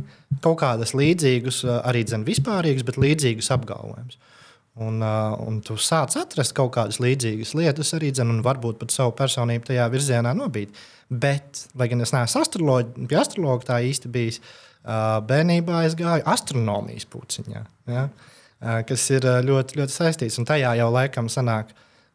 kaut 0.43 0.59
kādas 0.59 0.91
līdzīgas, 0.91 1.63
arī 1.87 2.03
dzen, 2.03 2.27
vispārīgas, 2.27 2.83
bet 2.83 2.99
līdzīgas 2.99 3.53
apgalvojumus. 3.55 4.19
Un, 4.79 4.99
uh, 4.99 5.39
un 5.43 5.63
tu 5.63 5.79
sāc 5.79 6.13
atrast 6.19 6.51
kaut 6.55 6.75
kādas 6.75 6.99
līdzīgas 7.03 7.55
lietas, 7.55 7.95
arī 7.95 8.11
dzen, 8.11 8.31
un 8.31 8.43
varbūt 8.43 8.77
pat 8.83 8.91
savu 8.91 9.15
personību 9.15 9.71
tajā 9.71 9.87
virzienā 9.91 10.35
nobīt. 10.35 10.75
Bet, 11.09 11.67
lai 11.79 11.87
gan 11.91 12.03
es 12.03 12.11
neesmu 12.15 12.43
astroloģija, 12.43 13.07
pie 13.09 13.17
astrologa 13.19 13.71
tā 13.71 13.79
īsti 13.87 14.11
bijis, 14.13 14.39
uh, 14.39 14.68
bērnībā 14.83 15.83
es 15.87 15.95
gāju 15.99 16.25
astronomijas 16.29 17.07
puciņā, 17.11 17.61
ja, 17.91 18.07
kas 18.59 19.05
ir 19.11 19.27
ļoti, 19.45 19.79
ļoti 19.79 19.95
saistīts. 19.95 20.39
Un 20.39 20.47
tajā 20.49 20.73
jau 20.79 20.89
laikam 20.93 21.29
sanāk, 21.31 21.73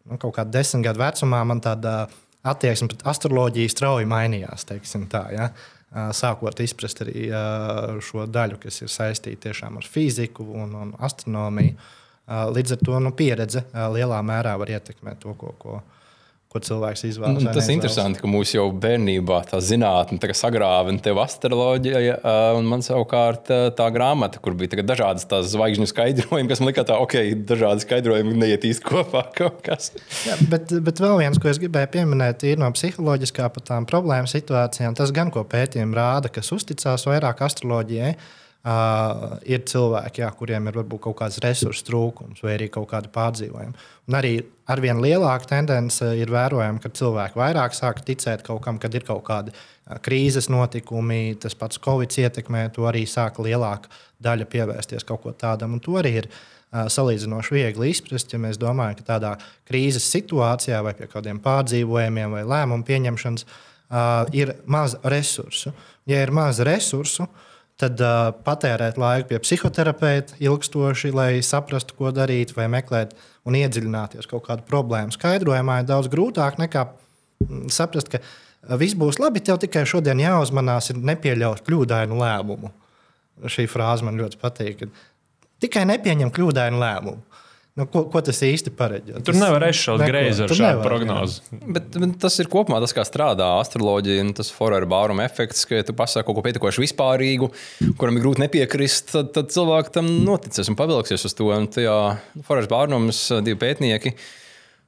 nu, 0.08 0.18
kaut 0.18 0.36
kādā 0.38 0.60
desmit 0.60 0.86
gadu 0.88 1.02
vecumā 1.04 1.42
man 1.48 1.62
tāda 1.64 2.04
attieksme 2.44 2.90
pret 2.92 3.06
astroloģiju 3.08 3.72
strauji 3.72 4.08
mainījās. 4.08 4.66
Tā, 4.68 5.24
ja? 5.32 5.50
Sākot 5.94 6.58
izprast 6.60 7.04
arī 7.04 7.28
šo 8.02 8.24
daļu, 8.26 8.58
kas 8.64 8.80
ir 8.82 8.90
saistīta 8.90 9.48
tiešām 9.48 9.78
ar 9.78 9.86
fiziku 9.86 10.46
un, 10.58 10.72
un 10.74 10.94
astronomiju. 10.98 11.76
Līdz 12.26 12.74
ar 12.74 12.80
to 12.80 12.98
nu, 13.04 13.12
pieredze 13.14 13.62
lielā 13.72 14.18
mērā 14.24 14.56
var 14.58 14.72
ietekmēt 14.72 15.20
to, 15.22 15.36
ko, 15.38 15.52
ko, 15.60 15.78
ko 15.84 15.93
cilvēks 16.62 17.02
izvēlas. 17.08 17.42
Nu, 17.42 17.50
tas 17.54 17.66
ir 17.66 17.74
interesanti, 17.74 18.20
ka 18.22 18.28
mūsu 18.30 18.58
jau 18.58 18.66
bērnībā 18.70 19.40
tā 19.50 19.58
zinātne 19.64 20.20
sagrāva 20.38 20.92
un 20.92 21.00
tev 21.02 21.18
astroloģija, 21.22 22.20
un 22.58 22.68
man 22.70 22.84
savukārt 22.84 23.50
tā 23.78 23.88
grāmata, 23.94 24.38
kur 24.44 24.54
bija 24.58 24.84
dažādas 24.86 25.26
tās 25.30 25.50
zvaigžņu 25.54 25.88
skaidrojumi, 25.90 26.50
kas 26.50 26.62
man 26.62 26.70
likās, 26.70 26.86
ka 26.86 27.00
ok, 27.02 27.16
dažādi 27.48 27.86
skaidrojumi 27.86 28.36
neiet 28.38 28.68
īsti 28.70 28.86
kopā. 28.86 29.24
Jā, 30.28 30.38
bet, 30.50 30.70
bet 30.84 31.02
vēl 31.02 31.18
viens, 31.24 31.40
ko 31.42 31.50
es 31.50 31.58
gribēju 31.62 31.90
pieminēt, 31.96 32.46
ir 32.46 32.62
no 32.62 32.70
psiholoģiskā 32.74 33.50
par 33.54 33.66
tām 33.66 33.88
problēmu 33.90 34.30
situācijām. 34.30 34.94
Tas 34.98 35.12
gan, 35.14 35.32
ko 35.34 35.42
pētījumi 35.48 35.98
rāda, 35.98 36.30
kas 36.32 36.52
uzticās 36.54 37.08
vairāk 37.08 37.42
astroloģijai. 37.46 38.14
Uh, 38.64 39.34
ir 39.44 39.60
cilvēki, 39.68 40.22
jā, 40.22 40.28
kuriem 40.32 40.70
ir 40.70 40.76
varbūt 40.78 41.02
kaut 41.04 41.18
kāds 41.18 41.36
resursu 41.44 41.84
trūkums 41.84 42.38
vai 42.40 42.54
arī 42.54 42.70
kaut 42.72 42.86
kāda 42.94 43.10
pārdzīvojuma. 43.12 43.76
Un 44.08 44.16
arī 44.16 44.38
ar 44.72 44.80
vien 44.80 45.02
lielāku 45.04 45.50
tendenci 45.50 46.08
ir 46.16 46.32
vērojama, 46.32 46.80
ka 46.80 46.88
cilvēki 46.96 47.36
vairāk 47.36 47.76
sāk 47.76 48.00
ticēt 48.08 48.40
kaut 48.46 48.62
kam, 48.64 48.80
kad 48.80 48.96
ir 48.96 49.04
kaut 49.04 49.20
kādi 49.28 49.52
krīzes 50.08 50.48
notikumi, 50.48 51.36
tas 51.44 51.52
pats 51.60 51.82
Covid 51.84 52.16
ietekmē, 52.24 52.64
to 52.72 52.88
arī 52.88 53.04
sāk 53.04 53.42
lielāka 53.44 53.92
daļa 54.24 54.48
pievērsties 54.56 55.04
kaut 55.04 55.26
ko 55.26 55.36
tādam. 55.36 55.76
Un 55.76 55.84
to 55.84 56.00
arī 56.00 56.16
ir 56.22 56.32
uh, 56.32 56.88
salīdzinoši 56.88 57.58
viegli 57.60 57.92
izprast, 57.92 58.32
ja 58.32 58.40
mēs 58.40 58.56
domājam, 58.56 58.96
ka 59.02 59.10
tādā 59.12 59.36
krīzes 59.68 60.08
situācijā 60.08 60.80
vai 60.88 60.96
pie 60.96 61.12
kādiem 61.12 61.44
pārdzīvojumiem 61.44 62.40
vai 62.40 62.46
lēmumu 62.48 62.88
pieņemšanas 62.88 63.44
uh, 63.44 64.24
ir 64.32 64.56
maz 64.64 64.96
resursu. 65.04 65.76
Ja 66.08 66.24
ir 66.24 66.32
maz 66.32 66.64
resursu, 66.64 67.28
uh, 67.28 67.50
tad 67.80 68.00
uh, 68.02 68.30
patērēt 68.46 68.98
laiku 69.00 69.32
pie 69.32 69.40
psihoterapeita 69.42 70.38
ilgstoši, 70.42 71.10
lai 71.14 71.30
saprastu, 71.42 71.96
ko 71.98 72.12
darīt, 72.14 72.54
vai 72.56 72.68
meklēt 72.70 73.16
un 73.48 73.58
iedziļināties 73.58 74.30
kaut 74.30 74.46
kādu 74.46 74.66
problēmu 74.68 75.14
skaidrojumā, 75.14 75.80
ir 75.82 75.90
daudz 75.90 76.10
grūtāk 76.12 76.60
nekā 76.62 76.86
mm, 76.86 77.66
saprast, 77.74 78.12
ka 78.14 78.78
viss 78.78 78.96
būs 78.98 79.18
labi, 79.22 79.42
tev 79.44 79.58
tikai 79.64 79.84
šodien 79.88 80.22
jāuzmanās, 80.22 80.92
ir 80.92 81.02
nepieļaut 81.02 81.64
kļūdainu 81.66 82.20
lēmumu. 82.22 82.70
Šī 83.50 83.66
frāze 83.68 84.06
man 84.06 84.20
ļoti 84.20 84.38
patīk. 84.38 84.86
Tikai 85.62 85.82
nepieņem 85.90 86.30
kļūdainu 86.34 86.78
lēmumu. 86.78 87.33
Nu, 87.74 87.88
ko, 87.90 88.04
ko 88.06 88.20
tas 88.22 88.38
īsti 88.46 88.70
paredz? 88.78 89.16
Tur 89.26 89.34
nevar 89.34 89.64
izšaut 89.66 90.04
greizi 90.06 90.44
ar 90.44 90.52
šādu 90.54 90.84
prognozi. 90.84 91.40
Bet, 91.50 91.88
bet 91.98 92.12
tas 92.22 92.36
ir 92.38 92.46
kopumā 92.52 92.78
tas, 92.84 92.94
kā 92.94 93.02
strādā 93.02 93.48
astroloģija 93.58 94.22
un 94.22 94.30
tas 94.38 94.52
Forever 94.54 94.86
Bāruma 94.86 95.24
efekts, 95.26 95.64
ka 95.66 95.80
ja 95.80 95.86
tu 95.88 95.96
pasaki 95.98 96.28
kaut 96.28 96.38
ko 96.38 96.44
pietiekoši 96.46 96.84
vispārīgu, 96.84 97.48
kuram 97.98 98.20
ir 98.20 98.22
grūti 98.22 98.44
nepiekrist, 98.44 99.10
tad, 99.16 99.32
tad 99.34 99.50
cilvēki 99.50 99.90
tam 99.96 100.12
noticēs 100.22 100.70
un 100.70 100.78
pavilksies 100.78 101.26
uz 101.26 101.34
to. 101.34 101.50
Un 101.50 101.66
tajā 101.74 101.96
Forever 102.46 102.70
Bārums 102.70 103.24
divi 103.42 103.58
pētnieki 103.66 104.14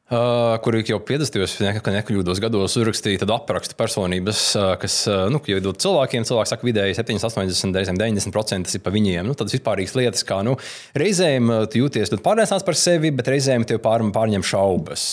Uh, 0.06 0.54
kuri 0.62 0.84
jau 0.86 1.00
50. 1.02 1.34
un 1.58 1.94
nekļūdos 1.96 2.38
gados 2.38 2.76
uzrakstīja 2.78 3.26
aprakstu 3.34 3.74
personības, 3.74 4.38
uh, 4.54 4.68
kas, 4.78 5.00
uh, 5.10 5.24
nu, 5.34 5.40
jau 5.50 5.56
ir 5.58 5.64
cilvēkiem, 5.66 6.22
cilvēks 6.28 6.52
saka, 6.52 6.62
vidēji 6.68 6.94
7, 6.94 7.16
80, 7.26 7.98
90% 7.98 8.68
tas 8.68 8.78
ir 8.78 8.84
pa 8.84 8.92
viņiem. 8.94 9.26
Nu, 9.26 9.34
tādas 9.34 9.56
vispārīgas 9.56 9.96
lietas, 9.98 10.22
kā 10.22 10.36
nu, 10.46 10.52
reizēm 10.94 11.50
tu 11.72 11.80
jūties 11.80 12.14
pārliecināts 12.22 12.62
par 12.68 12.78
sevi, 12.78 13.10
bet 13.18 13.32
reizēm 13.32 13.66
tev 13.66 13.80
pār, 13.82 14.04
pārņem 14.14 14.44
šaubas. 14.46 15.08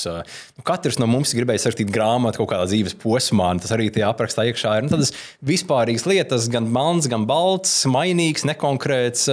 Nu, 0.60 0.66
katrs 0.70 1.02
no 1.02 1.10
mums 1.10 1.34
gribēja 1.34 1.64
sarakstīt 1.64 1.90
grāmatu 1.90 2.44
kaut 2.44 2.52
kādā 2.54 2.70
dzīves 2.70 2.94
posmā, 3.02 3.50
un 3.56 3.64
tas 3.66 3.74
arī 3.74 3.90
tajā 3.90 4.14
aprakstā 4.14 4.46
iekšā 4.52 4.76
ir 4.78 4.86
nu, 4.86 4.94
tādas 4.94 5.10
vispārīgas 5.42 6.06
lietas, 6.06 6.46
gan 6.54 6.70
melns, 6.70 7.10
gan 7.10 7.26
balts, 7.26 7.80
mainīgs, 7.90 8.46
nekonkrēts, 8.46 9.26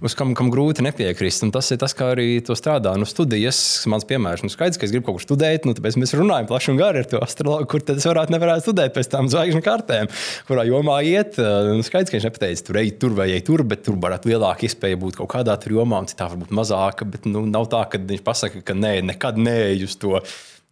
uz 0.00 0.16
kam, 0.16 0.32
kam 0.40 0.48
grūti 0.56 0.88
nepiekrist. 0.88 1.44
Un 1.44 1.52
tas 1.52 1.68
ir 1.68 1.84
tas, 1.84 1.92
kā 2.00 2.14
arī 2.16 2.40
to 2.40 2.56
strādā. 2.56 2.96
Nu, 2.96 3.04
studijas, 3.04 3.60
mans 3.92 4.08
piemērs, 4.08 4.48
nu, 4.48 4.48
skaidrs, 4.56 4.80
ka 4.80 4.88
es 4.88 4.94
gribu 4.94 5.01
gribu 5.02 5.10
kaut 5.10 5.18
kur 5.20 5.26
studēt, 5.26 5.66
nu, 5.66 5.74
tāpēc 5.76 5.98
mēs 5.98 6.14
runājam 6.16 6.48
plaši 6.50 6.72
un 6.72 6.78
gari 6.80 7.02
ar 7.02 7.08
to 7.10 7.20
astrologu, 7.22 7.68
kur 7.70 7.82
tad 7.82 7.98
es 7.98 8.06
varētu 8.06 8.34
nevarētu 8.34 8.66
studēt 8.68 8.94
pēc 8.94 9.10
tam 9.12 9.28
zvaigžņu 9.32 9.62
kartēm, 9.64 10.10
kurā 10.48 10.66
jomā 10.68 11.00
iet. 11.06 11.38
Nu, 11.38 11.82
skaidrs, 11.82 12.10
ka 12.10 12.18
viņš 12.18 12.28
nepateica, 12.28 12.66
tur 12.68 12.80
ej 12.82 12.94
tur 13.02 13.16
vai 13.18 13.28
ej 13.34 13.42
tur, 13.46 13.64
bet 13.66 13.84
tur 13.86 13.98
varētu 14.02 14.32
lielāka 14.32 14.68
iespēja 14.68 15.00
būt 15.02 15.18
kaut 15.20 15.32
kādā 15.34 15.58
tur 15.60 15.76
jomā, 15.80 16.02
un 16.02 16.10
citā 16.10 16.30
varbūt 16.30 16.54
mazāka. 16.54 17.08
Bet 17.08 17.28
nu, 17.28 17.44
nav 17.48 17.68
tā, 17.72 17.84
ka 17.90 18.00
viņš 18.00 18.24
pasaka, 18.26 18.64
ka 18.64 18.78
nē, 18.78 19.00
nekad 19.12 19.40
neej 19.40 19.86
uz 19.88 19.98
to 20.00 20.18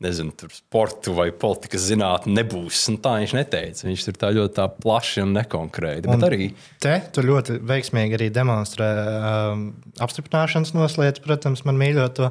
nezinu, 0.00 0.32
tur 0.32 0.48
sportu 0.54 1.12
vai 1.12 1.26
politikas 1.36 1.82
zinātnē 1.90 2.38
nebūs. 2.38 2.86
Un 2.88 2.96
tā 3.04 3.18
viņš 3.20 3.34
neteica. 3.36 3.84
Viņš 3.84 4.06
tur 4.06 4.16
tā 4.22 4.30
ļoti 4.32 4.56
tā 4.56 4.64
plaši 4.72 5.26
un 5.26 5.34
nekonkrēti. 5.36 6.08
Un 6.08 6.24
arī 6.24 6.54
te 6.80 6.94
tu 7.12 7.24
ļoti 7.26 7.58
veiksmīgi 7.68 8.16
arī 8.16 8.30
demonstrē 8.32 8.88
um, 8.96 9.66
apstiprināšanas 10.00 10.72
noslēdz, 10.72 11.20
protams, 11.26 11.66
man 11.68 11.76
mīļot 11.82 12.16
to 12.16 12.30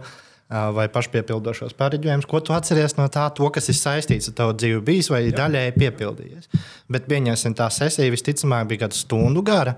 vai 0.49 0.87
pašpiepildošos 0.89 1.75
pareģojumus, 1.77 2.25
ko 2.29 2.41
tu 2.41 2.55
atceries 2.55 2.95
no 2.97 3.05
tā, 3.13 3.27
to, 3.37 3.45
kas 3.53 3.69
ir 3.69 3.77
saistīts 3.77 4.31
ar 4.31 4.37
tavu 4.39 4.57
dzīvi, 4.57 4.81
bijis 4.85 5.11
vai 5.13 5.21
Jā. 5.27 5.35
daļēji 5.43 5.77
piepildījies. 5.77 6.49
Bet 6.89 7.05
pieņemsim, 7.09 7.53
tā 7.57 7.69
sesija 7.73 8.09
visticamāk 8.13 8.71
bija 8.71 8.87
kāda 8.87 8.97
stundu 8.97 9.45
gara. 9.45 9.77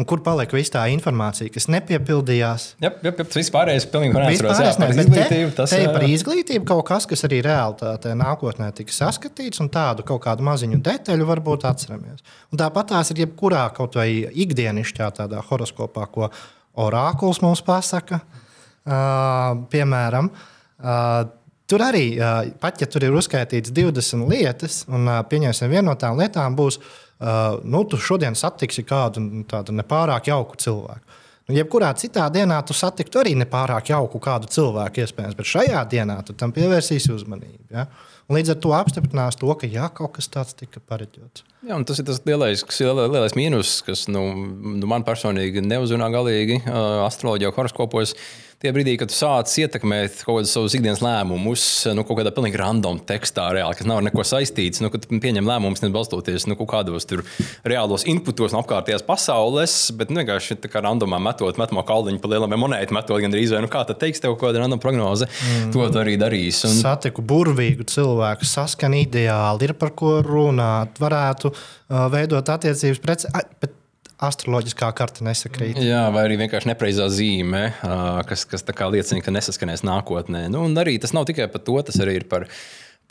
Un 0.00 0.06
kur 0.08 0.22
palika 0.24 0.56
viss 0.56 0.72
tā 0.72 0.86
informācija, 0.88 1.50
kas 1.52 1.66
nepiepildījās? 1.68 2.62
Jā, 2.80 2.88
jā, 2.94 3.10
jā 3.10 3.12
tas 3.18 3.36
vispārējais 3.36 3.86
pilnīgi 3.92 4.16
neatceros. 4.16 4.62
Jā, 4.62 4.70
par 4.78 4.94
izglītību. 4.94 5.50
Tas 5.58 5.74
ir 5.76 5.90
par 5.92 6.06
izglītību 6.06 6.68
kaut 6.70 6.86
kas, 6.88 7.06
kas 7.10 7.26
arī 7.28 7.42
reāli 7.44 8.14
nākotnē 8.22 8.70
tika 8.78 8.94
saskatīts, 8.94 9.60
un 9.60 9.68
tādu 9.74 10.06
kaut 10.08 10.22
kādu 10.24 10.46
maziņu 10.48 10.80
detaļu 10.86 11.26
varbūt 11.28 11.66
atceramies. 11.68 12.24
Un 12.48 12.62
tāpat 12.62 12.94
tās 12.94 13.12
ir 13.12 13.26
jebkurā 13.26 13.66
kaut 13.76 14.00
vai 14.00 14.08
ikdienišķā 14.32 15.10
tādā 15.18 15.44
horoskopā, 15.50 16.08
ko 16.14 16.30
orākuls 16.80 17.42
mums 17.44 17.60
pasaka. 17.66 18.22
Uh, 18.22 18.41
piemēram, 18.84 20.30
tur 21.70 21.84
arī, 21.86 22.06
pat 22.60 22.82
ja 22.82 22.88
tur 22.90 23.06
ir 23.06 23.16
uzskaitīts 23.16 23.72
20 23.74 24.28
lietas, 24.30 24.82
un 24.90 25.08
pieņemsim, 25.30 25.70
viena 25.70 25.90
no 25.92 25.96
tām 25.98 26.18
lietām 26.20 26.56
būs, 26.58 26.80
nu, 27.62 27.84
tu 27.86 28.00
šodien 28.00 28.34
satiksi 28.38 28.84
kādu 28.86 29.44
tādu 29.50 29.74
nepārāk 29.78 30.32
jauku 30.32 30.58
cilvēku. 30.58 31.20
Nu, 31.48 31.56
jebkurā 31.58 31.90
citā 31.98 32.28
dienā 32.30 32.60
tu 32.66 32.74
satiktu 32.74 33.18
arī 33.18 33.34
nepārāk 33.38 33.90
jauku 33.90 34.20
kādu 34.22 34.50
cilvēku, 34.50 35.02
iespējams, 35.02 35.34
bet 35.38 35.48
šajā 35.50 35.82
dienā 35.90 36.20
tu 36.26 36.36
tam 36.38 36.54
pievērsīsi 36.54 37.10
uzmanību. 37.14 37.64
Ja? 37.74 37.88
Līdz 38.32 38.54
ar 38.54 38.60
to 38.64 38.72
apstiprinās 38.76 39.36
to, 39.40 39.50
ka 39.58 39.68
jā, 39.68 39.88
kaut 39.92 40.16
kas 40.16 40.30
tāds 40.32 40.56
tika 40.56 40.80
pareģots. 40.88 41.44
Jā, 41.62 41.76
tas 41.86 42.00
ir 42.00 42.06
tas 42.08 42.18
lielais, 42.26 42.64
lielais 42.82 43.36
mīnus, 43.38 43.76
kas 43.86 44.08
nu, 44.10 44.24
nu 44.80 44.88
man 44.90 45.04
personīgi 45.06 45.62
neuzrunā 45.62 46.08
galīgi 46.10 46.62
uh, 46.64 47.04
astroloģijā, 47.06 47.52
horoskopos. 47.54 48.16
Tie 48.62 48.70
brīdī, 48.70 48.92
kad 48.94 49.10
tu 49.10 49.16
sāc 49.16 49.50
ietekmēt 49.58 50.20
kaut 50.22 50.36
kādus 50.36 50.52
savus 50.54 50.74
ikdienas 50.78 51.00
lēmumus, 51.02 51.62
nu, 51.98 52.04
kaut 52.06 52.20
kādā 52.20 52.30
pilnīgi 52.34 52.60
random 52.60 53.00
tekstā, 53.08 53.48
reāli, 53.56 53.74
kas 53.74 53.88
nav 53.90 53.98
ar 53.98 54.04
neko 54.06 54.22
saistīts, 54.22 54.78
nu, 54.78 54.90
kad 54.94 55.08
pieņem 55.10 55.48
lēmumus, 55.50 55.82
nebalstoties 55.82 56.46
nu, 56.46 56.54
kaut 56.60 56.70
kādos 56.70 57.08
reālos 57.66 58.06
inputos 58.06 58.54
no 58.54 58.60
apkārtējās 58.62 59.02
pasaules, 59.06 59.74
bet 59.98 60.14
nu, 60.14 60.20
vienkārši 60.22 60.60
tā 60.62 60.70
kā 60.70 60.82
randomā 60.86 61.18
metot, 61.22 61.58
metamā 61.58 61.82
kalniņu 61.88 62.22
pa 62.22 62.30
lielam 62.30 62.54
monētu, 62.54 62.94
metot 62.94 63.18
gan 63.24 63.34
drīz 63.34 63.50
vai 63.50 63.64
nu 63.66 63.70
kā 63.72 63.82
tad 63.88 63.98
teiks 63.98 64.22
tev 64.22 64.36
kaut 64.36 64.52
kāda 64.52 64.62
random 64.62 64.82
prognoze, 64.82 65.26
mm. 65.26 65.74
to 65.74 65.90
arī 66.04 66.14
darīs. 66.22 66.62
Un... 66.68 66.78
Satiku 66.78 67.26
burvīgu 67.26 67.88
cilvēku, 67.90 68.21
saskan 68.48 68.96
ideāli, 68.98 69.68
ir 69.68 69.76
par 69.78 69.94
ko 69.98 70.18
runāt, 70.24 71.00
varētu 71.02 71.52
uh, 71.52 72.06
veidot 72.12 72.52
attiecības 72.54 73.02
pret 73.02 73.26
astroloģiskā 74.22 74.90
karte 74.94 75.24
nesakrīt. 75.26 75.80
Jā, 75.82 76.04
vai 76.14 76.26
arī 76.28 76.38
vienkārši 76.44 76.70
nepreizā 76.70 77.08
zīme, 77.10 77.72
kas, 78.28 78.46
kas 78.46 78.62
liecina, 78.94 79.24
ka 79.24 79.34
nesaskanēs 79.34 79.82
nākotnē. 79.86 80.46
Nu, 80.52 80.62
un 80.68 80.78
arī 80.78 80.94
tas 81.02 81.14
nav 81.16 81.26
tikai 81.26 81.48
par 81.50 81.64
to, 81.66 81.80
tas 81.88 81.98
arī 82.02 82.20
ir 82.20 82.28
par 82.30 82.46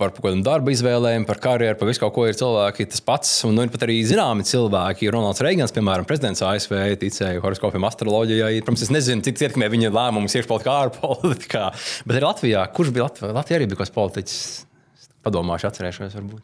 par 0.01 0.09
kaut 0.15 0.23
kādām 0.25 0.41
darba 0.41 0.71
izvēlēm, 0.73 1.27
par 1.29 1.37
karjeru, 1.43 1.77
par 1.77 1.89
visu 1.89 2.01
kaut 2.01 2.15
ko 2.15 2.23
ir 2.25 2.37
cilvēki 2.37 2.87
tas 2.89 3.03
pats. 3.05 3.33
Un 3.45 3.53
nu, 3.57 3.67
pat 3.69 3.85
arī 3.85 3.99
zināmi 4.07 4.45
cilvēki. 4.47 5.11
Ronalds 5.13 5.43
Reigans, 5.45 5.75
piemēram, 5.75 6.07
prezidents 6.09 6.41
ASV, 6.47 6.73
ticēja 7.03 7.43
horoskopiem, 7.43 7.85
astroloģijai. 7.85 8.63
Protams, 8.63 8.87
es 8.87 8.93
nezinu, 8.93 9.21
cik 9.27 9.45
ietekmē 9.45 9.69
viņa 9.75 9.93
lēmumus 9.93 10.39
iekšpolitikā, 10.39 10.79
ārpolitikā. 10.87 11.67
Bet 12.07 12.17
arī 12.17 12.27
Latvijā, 12.31 12.65
kurš 12.73 12.95
bija 12.95 13.11
Latvijā? 13.11 13.33
Latvijā 13.37 13.61
arī 13.61 13.69
bija 13.69 13.83
kāds 13.83 13.93
politiķis. 13.99 14.43
Padomāšu, 15.25 15.69
atcerēšos, 15.69 16.17
varbūt. 16.17 16.43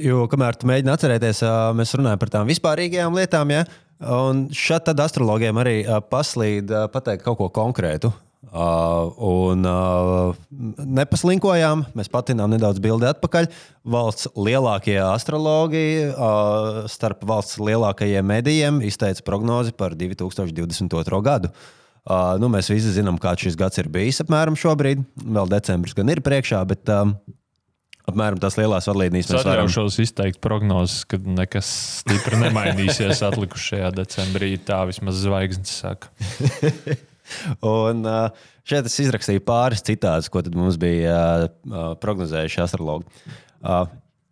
Jo, 0.00 0.24
kamēr 0.30 0.56
tu 0.56 0.68
mēģini 0.70 0.92
atcerēties, 0.94 1.44
mēs 1.76 1.92
runājam 1.98 2.20
par 2.22 2.32
tām 2.32 2.50
vispārīgajām 2.50 3.16
lietām, 3.18 3.52
ja? 3.52 3.66
un 4.00 4.46
šeit 4.56 4.86
tad 4.86 5.02
astrologiem 5.02 5.58
arī 5.60 5.76
paslīd 6.12 6.72
pateikt 6.94 7.26
kaut 7.26 7.40
ko 7.42 7.50
konkrētu. 7.52 8.12
Uh, 8.50 9.12
un 9.22 9.66
uh, 9.68 10.32
nepaslinkojām, 10.80 11.84
mēs 11.94 12.08
patinām 12.10 12.50
nedaudz 12.50 12.80
bildi 12.82 13.06
atpakaļ. 13.06 13.46
Valsts 13.92 14.30
lielākie 14.32 14.96
astrologi 15.04 15.82
uh, 16.08 16.80
starp 16.90 17.22
valsts 17.28 17.60
lielākajiem 17.60 18.26
medijiem 18.26 18.80
izteica 18.82 19.22
prognozi 19.26 19.76
par 19.76 19.94
2022. 19.94 21.20
gadu. 21.22 21.52
Uh, 22.00 22.40
nu, 22.40 22.48
mēs 22.50 22.72
visi 22.72 22.90
zinām, 22.96 23.20
kāds 23.20 23.44
šis 23.44 23.60
gads 23.60 23.78
ir 23.78 23.92
bijis 23.92 24.18
apmēram 24.24 24.56
šobrīd. 24.58 25.04
Vēl 25.20 25.52
decembris 25.52 25.94
gan 25.94 26.10
ir 26.10 26.24
priekšā, 26.24 26.64
bet 26.72 26.90
uh, 26.90 27.12
apmēram 28.10 28.40
tās 28.42 28.58
lielās 28.60 28.88
vadlīnijas 28.90 29.30
varam. 29.32 29.52
Atļaušos 29.52 30.00
izteikt 30.04 30.40
prognozes, 30.44 31.04
ka 31.08 31.20
nekas 31.22 31.70
stipri 32.02 32.40
nemainīsies 32.42 33.22
atlikušajā 33.30 33.92
decembrī. 33.96 34.52
Tā 34.66 34.82
vismaz 34.90 35.22
zvaigznes 35.24 35.80
saka. 35.82 36.12
Un 37.70 38.04
šeit 38.66 38.90
es 38.90 39.00
izrakstīju 39.06 39.42
pāris 39.46 39.84
citātus, 39.86 40.30
ko 40.32 40.42
mums 40.56 40.78
bija 40.80 41.48
prognozējuši 42.02 42.64
astrologi. 42.66 43.06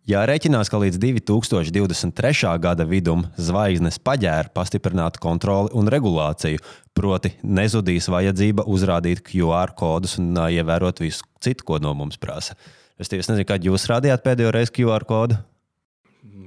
Jārēķinās, 0.09 0.71
ka 0.71 0.79
līdz 0.81 0.97
2023. 1.03 2.55
gada 2.63 2.85
vidum 2.87 3.27
zvaigznes 3.37 3.99
paģēra 4.01 4.49
pastiprinātu 4.55 5.21
kontroli 5.21 5.69
un 5.77 5.91
regulāciju, 5.91 6.63
proti, 6.97 7.35
nezudīs 7.45 8.09
vajadzība 8.09 8.65
uzrādīt 8.65 9.21
QR 9.27 9.75
kodus 9.77 10.17
un 10.17 10.31
uh, 10.33 10.47
ievērot 10.49 11.03
visu 11.03 11.27
citu, 11.43 11.67
ko 11.67 11.77
no 11.83 11.93
mums 11.93 12.17
prasa. 12.17 12.57
Es, 12.99 13.07
es 13.15 13.29
nezinu, 13.31 13.47
kad 13.47 13.63
jūs 13.63 13.87
rādījāt 13.87 14.23
pēdējo 14.25 14.51
reizi 14.51 14.73
QR 14.75 15.05
kodu? 15.07 15.37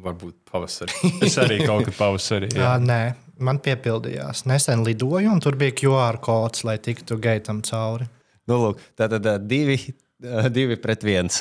Varbūt 0.03 0.37
pavasarī. 0.51 1.13
es 1.27 1.39
arī 1.41 1.63
kaut 1.65 1.87
kad 1.89 1.97
pavasarī. 1.97 2.51
Jā, 2.53 2.67
jā 2.67 2.73
nē, 2.83 3.01
man 3.41 3.61
piepildījās. 3.65 4.45
Nesen 4.51 4.85
lidoju, 4.85 5.31
un 5.33 5.41
tur 5.41 5.57
bija 5.61 5.73
QR 5.81 6.21
kods, 6.23 6.67
lai 6.69 6.77
tiktu 6.83 7.17
gaitam 7.23 7.63
cauri. 7.65 8.09
Nu, 8.51 8.59
lūk, 8.59 8.83
tātad 8.99 9.25
divi 9.49 9.79
divi 10.57 10.77
pret 10.81 11.05
viens. 11.05 11.41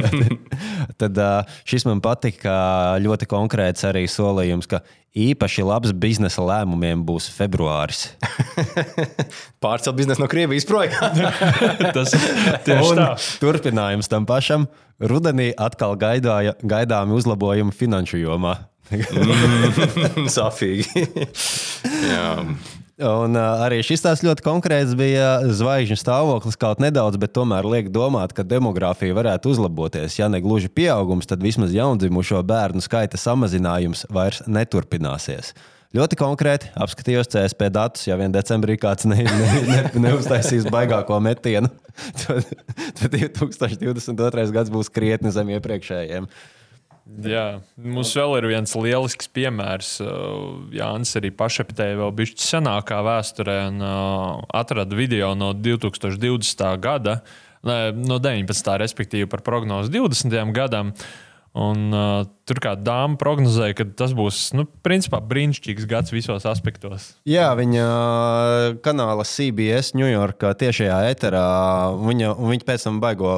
Tad 1.00 1.18
šis 1.66 1.86
man 1.88 2.02
patika. 2.04 2.54
Ļoti 3.02 3.28
konkrēts 3.30 3.86
arī 3.88 4.06
solījums, 4.10 4.68
ka 4.70 4.82
īpaši 5.16 5.64
labs 5.64 5.94
biznesa 5.96 6.44
lēmumiem 6.44 7.02
būs 7.06 7.28
februāris. 7.32 8.10
Pārcelt 9.64 9.96
biznesu 9.96 10.22
no 10.22 10.30
Krievijas 10.30 10.68
projām. 10.68 11.20
Tas 11.96 12.12
tieši 12.66 12.96
tā. 12.98 13.10
Turpinājums 13.42 14.12
tam 14.12 14.28
pašam. 14.28 14.68
Rudenī 14.96 15.50
atkal 15.60 15.96
gaidāja, 16.00 16.54
gaidāmi 16.64 17.16
uzlabojumi 17.16 17.74
finanšu 17.76 18.22
jomā. 18.22 18.56
mm, 18.86 20.28
safīgi. 20.30 21.06
Jā. 22.06 22.28
Un 22.96 23.36
uh, 23.36 23.60
arī 23.60 23.82
šis 23.84 24.00
tās 24.00 24.22
ļoti 24.24 24.40
konkrēts 24.40 24.94
bija 24.96 25.42
zvaigžņu 25.52 25.98
stāvoklis 26.00 26.56
kaut 26.56 26.80
nedaudz, 26.80 27.18
bet 27.20 27.34
tomēr 27.36 27.68
liek 27.68 27.90
domāt, 27.92 28.32
ka 28.32 28.40
demogrāfija 28.40 29.12
varētu 29.18 29.52
uzlaboties. 29.52 30.16
Ja 30.16 30.30
ne 30.32 30.40
gluži 30.40 30.70
pieaugums, 30.72 31.28
tad 31.28 31.44
vismaz 31.44 31.76
jaundzimušo 31.76 32.40
bērnu 32.48 32.80
skaita 32.80 33.20
samazinājums 33.20 34.06
vairs 34.08 34.40
neturpināsies. 34.48 35.52
Ļoti 35.96 36.16
konkrēti 36.18 36.72
apskatījos 36.72 37.28
CSP 37.34 37.68
datus. 37.72 38.08
Ja 38.08 38.16
vien 38.16 38.32
decembrī 38.32 38.78
kāds 38.80 39.04
ne, 39.08 39.20
ne, 39.28 39.52
ne, 39.68 39.78
neuztaisīs 40.08 40.64
baigāko 40.72 41.20
metienu, 41.20 41.68
tad, 42.24 42.48
tad 42.96 43.12
2022. 43.12 44.48
gads 44.56 44.72
būs 44.72 44.88
krietni 44.92 45.36
zem 45.36 45.52
iepriekšējiem. 45.52 46.32
Jā, 47.06 47.60
mums 47.78 48.10
vēl 48.18 48.32
ir 48.40 48.48
viens 48.50 48.72
lielisks 48.74 49.28
piemērs. 49.30 49.90
Uh, 50.02 50.64
Jānis 50.74 51.14
arī 51.18 51.30
pašapitēja 51.38 52.00
vēl 52.00 52.14
bišķi 52.18 52.42
senākā 52.42 52.98
vēsturē 53.06 53.60
un 53.68 53.84
uh, 53.84 54.40
atrada 54.58 54.98
video 54.98 55.30
no 55.38 55.52
2020. 55.54 56.64
gada, 56.82 57.20
no 57.62 58.18
19. 58.22 58.72
respektīvi 58.82 59.28
par 59.30 59.44
prognozi 59.46 59.94
20. 59.94 60.34
gadam. 60.56 60.90
Un, 61.56 61.86
uh, 61.94 62.26
tur 62.44 62.58
kā 62.60 62.74
dāma 62.76 63.16
prognozēja, 63.16 63.78
ka 63.78 63.86
tas 63.96 64.10
būs 64.12 64.50
nu, 64.58 64.66
brīnišķīgs 64.84 65.86
gads 65.88 66.12
visos 66.12 66.44
aspektos. 66.44 67.06
Jā, 67.24 67.46
viņa 67.56 67.86
uh, 67.86 68.66
kanāla 68.84 69.24
CBS 69.24 69.94
Ņujorkā 69.96 70.50
tiešajā 70.58 70.98
eterā. 71.14 71.46
Viņa, 72.02 72.34
viņa 72.42 72.68
pēc 72.68 72.90
tam 72.90 73.00
baigo 73.00 73.32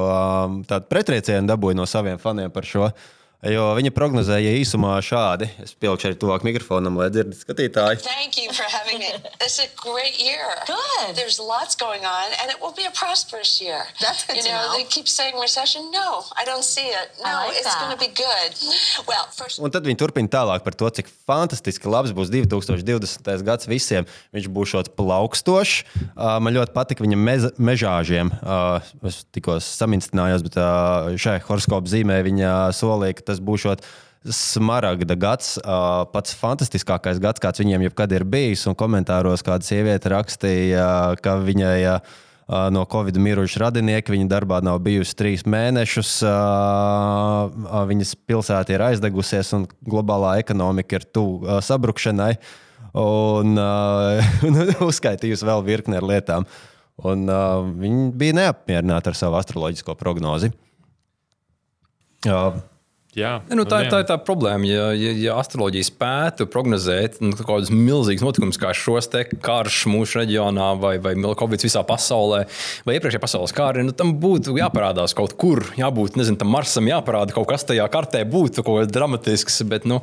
tādu 0.67 0.91
pretriecienu 0.91 1.47
dabūja 1.53 1.79
no 1.79 1.87
saviem 1.87 2.19
faniem 2.19 2.51
par 2.51 2.67
šo. 2.67 2.89
Uh, 2.89 3.15
Jo 3.39 3.69
viņa 3.71 3.93
prognozēja 3.95 4.51
īsumā 4.59 4.97
šādi. 4.99 5.47
Es 5.63 5.71
pielikšu 5.79 6.09
arī 6.09 6.15
tuvāk 6.19 6.43
mikrofonam, 6.43 6.97
lai 6.99 7.05
dzirdētu 7.07 7.39
skatītāji. 7.39 8.01
Thank 8.03 8.35
you 8.35 8.51
for 8.51 8.67
having 8.67 8.99
me. 8.99 9.13
It's 9.39 9.63
a 9.63 9.69
great 9.79 10.19
year. 10.19 10.43
Good. 10.67 11.15
There's 11.15 11.39
lots 11.39 11.79
going 11.79 12.03
on, 12.03 12.35
and 12.43 12.51
it 12.51 12.59
will 12.59 12.75
be 12.75 12.83
a 12.83 12.91
prosperous 12.91 13.61
year. 13.63 13.87
That's 14.03 14.27
good 14.27 14.43
you 14.43 14.43
know, 14.43 14.59
know. 14.59 14.75
They 14.75 14.83
keep 14.83 15.07
saying 15.07 15.39
recession. 15.39 15.87
No, 15.87 16.27
I 16.35 16.43
don't 16.43 16.67
see 16.67 16.91
it. 16.91 17.15
No, 17.23 17.47
like 17.47 17.55
it's 17.55 17.71
going 17.79 17.95
to 17.95 18.01
be 18.01 18.11
good. 18.11 18.59
Well, 19.07 19.31
first... 19.31 19.63
Un 19.63 19.71
tad 19.71 19.87
viņi 19.87 20.01
turpina 20.03 20.27
tālāk 20.27 20.67
par 20.67 20.75
to, 20.75 20.91
cik 20.99 21.07
fantastiski 21.07 21.87
labs 21.87 22.11
būs 22.11 22.27
2020. 22.35 23.23
gads 23.47 23.71
visiem. 23.71 24.03
Viņš 24.35 24.51
būs 24.51 24.75
šāds 24.75 24.91
plaukstošs. 24.99 25.87
Man 26.19 26.59
ļoti 26.59 26.75
patika 26.75 27.07
viņa 27.07 27.21
mez, 27.23 27.47
mežāžiem. 27.55 28.35
Es 29.07 29.23
tikko 29.31 29.61
saminstinājos, 29.63 30.43
bet 30.43 30.59
šai 31.23 31.39
horoskopu 31.47 31.95
zīmē 31.95 32.19
viņa 32.27 32.53
solīja, 32.75 33.28
tas 33.29 33.41
būs 33.43 33.67
smaragda 34.35 35.15
gads, 35.15 35.53
pats 36.13 36.33
fantastiskākais 36.35 37.21
gads, 37.23 37.39
kāds 37.39 37.61
viņiem 37.61 37.85
jebkad 37.87 38.11
ir 38.17 38.25
bijis. 38.27 38.65
Un 38.67 38.75
komentāros 38.79 39.45
kāda 39.45 39.63
sieviete 39.63 40.11
rakstīja, 40.11 40.87
ka 41.23 41.37
viņai 41.39 41.77
no 42.75 42.83
Covid 42.89 43.15
miruši 43.21 43.61
radinieki. 43.63 44.11
Viņa 44.11 44.27
darbā 44.31 44.59
nav 44.65 44.81
bijusi 44.83 45.15
trīs 45.15 45.45
mēnešus. 45.47 46.17
Viņas 47.93 48.15
pilsēta 48.27 48.75
ir 48.75 48.83
aizdegusies 48.89 49.53
un 49.55 49.69
globālā 49.87 50.39
ekonomika 50.43 50.99
ir 50.99 51.07
tuvu 51.15 51.61
sabrukšanai. 51.63 52.33
Un, 52.99 53.53
un 54.49 54.59
uzskaitījusi 54.89 55.47
vēl 55.47 55.63
virkni 55.67 55.99
ar 55.99 56.09
lietām. 56.09 56.49
Un, 57.07 57.29
uh, 57.31 57.63
viņi 57.79 58.09
bija 58.19 58.35
neapmierināti 58.35 59.11
ar 59.11 59.17
savu 59.17 59.37
astroloģisko 59.39 59.95
prognozi. 59.99 60.51
Uh, 62.27 62.57
Jā, 63.17 63.39
nu, 63.57 63.63
tā, 63.65 63.79
tā 63.89 64.03
ir 64.03 64.05
tā 64.05 64.19
problēma. 64.21 64.67
Ja, 64.69 64.83
ja, 64.93 65.11
ja 65.17 65.35
astroloģija 65.41 65.87
spētu 65.87 66.45
prognozēt 66.53 67.15
nu, 67.23 67.33
kādus 67.33 67.71
milzīgus 67.73 68.21
notikumus, 68.21 68.59
kā 68.61 68.69
šos 68.77 69.09
te 69.09 69.23
karš 69.33 69.87
mūsu 69.89 70.19
reģionā, 70.19 70.67
vai, 70.77 70.91
vai 71.01 71.15
Covid 71.17 71.65
visā 71.65 71.81
pasaulē, 71.89 72.43
vai 72.85 72.97
iepriekšējā 72.99 73.23
pasaules 73.23 73.53
kāri, 73.57 73.81
nu, 73.87 73.95
tam 73.97 74.13
būtu 74.21 74.53
jāparādās 74.59 75.15
kaut 75.17 75.33
kur. 75.41 75.63
Jābūt, 75.79 76.19
nezinu, 76.21 76.37
tam 76.37 76.53
Marsam 76.53 76.85
jāparāda 76.85 77.33
kaut 77.33 77.47
kas 77.49 77.65
tajā 77.65 77.87
kartē, 77.89 78.21
būtu 78.29 78.61
kaut 78.61 78.83
kas 78.83 78.93
dramatisks, 78.93 79.57
bet 79.71 79.89
nu, 79.89 79.97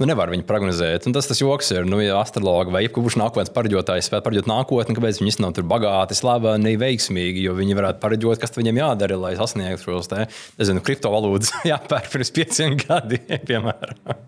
nu, 0.00 0.10
nevar 0.10 0.34
viņu 0.34 0.48
prognozēt. 0.50 1.06
Un 1.06 1.14
tas 1.14 1.30
tas 1.30 1.38
joks 1.38 1.70
ir, 1.76 1.86
nu, 1.86 2.02
ja 2.02 2.18
astrologi 2.18 2.74
vai 2.74 2.82
jebkurš 2.88 3.20
nākotnes 3.22 3.54
pareģotājs 3.54 4.10
spētu 4.10 4.26
pareģot 4.26 4.50
nākotni, 4.50 4.98
kāpēc 4.98 5.22
viņi 5.22 5.36
nav 5.46 5.54
tur 5.54 5.68
bagāti, 5.70 6.18
slaveni, 6.18 6.74
veiksmīgi, 6.82 7.46
jo 7.46 7.54
viņi 7.54 7.78
varētu 7.78 8.02
pareģot, 8.02 8.42
kas 8.42 8.58
viņiem 8.58 8.82
jādara, 8.82 9.22
lai 9.28 9.34
sasniegtu 9.38 9.92
šos 9.92 10.10
te, 10.10 10.26
nezinu, 10.58 10.82
kriptovalūtas 10.82 11.54
jāpērk 11.70 12.10
pirms 12.16 12.34
pieciem 12.34 12.47
pieciem 12.48 12.76
gadiem, 12.84 13.40
piemēram. 13.46 14.20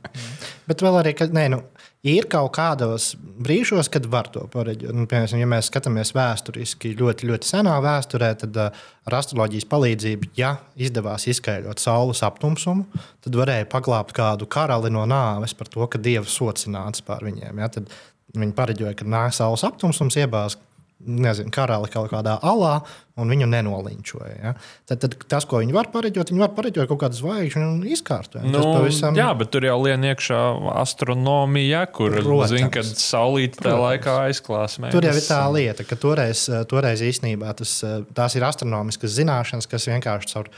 Bet 0.68 0.84
vēl 0.84 1.00
arī, 1.00 1.14
ka 1.18 1.26
nē, 1.32 1.46
nu, 1.50 1.60
ir 2.06 2.28
kaut 2.30 2.52
kādos 2.56 3.14
brīžos, 3.18 3.90
kad 3.92 4.06
var 4.10 4.30
to 4.32 4.44
pareģot. 4.52 4.94
Nu, 4.94 5.06
piemēram, 5.10 5.40
ja 5.42 5.48
mēs 5.50 5.70
skatāmies 5.70 6.12
vēsturiski, 6.16 6.94
ļoti, 7.00 7.28
ļoti 7.30 7.50
senā 7.50 7.74
vēsturē, 7.82 8.30
tad 8.44 8.60
uh, 8.60 8.84
ar 9.08 9.18
astroloģijas 9.18 9.68
palīdzību, 9.70 10.30
ja 10.38 10.54
izdevās 10.78 11.26
izskaidrot 11.30 11.82
saules 11.82 12.22
aptumsumu, 12.26 12.86
tad 13.24 13.40
varēja 13.40 13.68
paglābt 13.72 14.14
kādu 14.16 14.48
karali 14.50 14.92
no 14.92 15.06
nāves 15.08 15.56
par 15.56 15.70
to, 15.72 15.86
ka 15.90 16.00
dievs 16.00 16.36
socināts 16.38 17.04
pār 17.06 17.26
viņiem. 17.26 17.64
Ja? 17.64 17.70
Tad 17.72 17.90
viņi 18.36 18.56
pareģoja, 18.56 18.94
ka 18.98 19.08
nāks 19.08 19.40
saules 19.42 19.66
aptumsums, 19.66 20.18
iebāz 20.20 20.60
nezinu, 21.00 21.50
karali 21.54 21.88
kaut 21.92 22.10
kādā 22.12 22.36
alā, 22.44 22.80
un 23.20 23.32
viņu 23.32 23.48
nenoliņķoja. 23.50 24.34
Ja? 24.40 24.52
Tad, 24.88 25.00
tad 25.02 25.16
tas, 25.30 25.46
ko 25.48 25.60
viņi 25.62 25.74
var 25.76 25.90
pareģot, 25.92 26.32
viņi 26.32 26.42
var 26.42 26.52
pareģot 26.56 26.88
kaut 26.90 27.00
kādu 27.02 27.18
zvaigžņu 27.18 27.66
un 27.66 27.82
izkārtot. 27.88 28.44
Nu, 28.44 28.62
pavisam... 28.76 29.16
Jā, 29.18 29.30
bet 29.36 29.52
tur 29.54 29.66
jau 29.66 29.78
lien 29.82 30.04
iekšā 30.10 30.40
astronomija, 30.80 31.84
kur 31.96 32.16
zina, 32.50 32.70
kad 32.72 32.88
saulīte 32.88 33.62
tajā 33.64 33.76
laikā 33.80 34.16
aizklās. 34.28 34.78
Mēnes. 34.80 34.96
Tur 34.96 35.08
jau 35.08 35.16
ir 35.16 35.26
tā 35.26 35.42
lieta, 35.54 35.86
ka 35.88 36.00
toreiz, 36.00 36.46
toreiz 36.70 37.04
īstenībā 37.04 37.54
tas, 37.60 37.78
tās 38.16 38.36
ir 38.36 38.48
astronomiskas 38.48 39.16
zināšanas, 39.16 39.68
kas 39.70 39.88
vienkārši 39.90 40.34
caur 40.34 40.52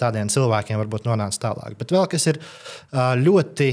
tādiem 0.00 0.30
cilvēkiem 0.32 0.80
varbūt 0.80 1.08
nonāca 1.08 1.40
tālāk. 1.48 1.76
Bet 1.80 1.92
vēl 1.94 2.06
kas 2.10 2.26
ir 2.32 2.40
ļoti 3.20 3.68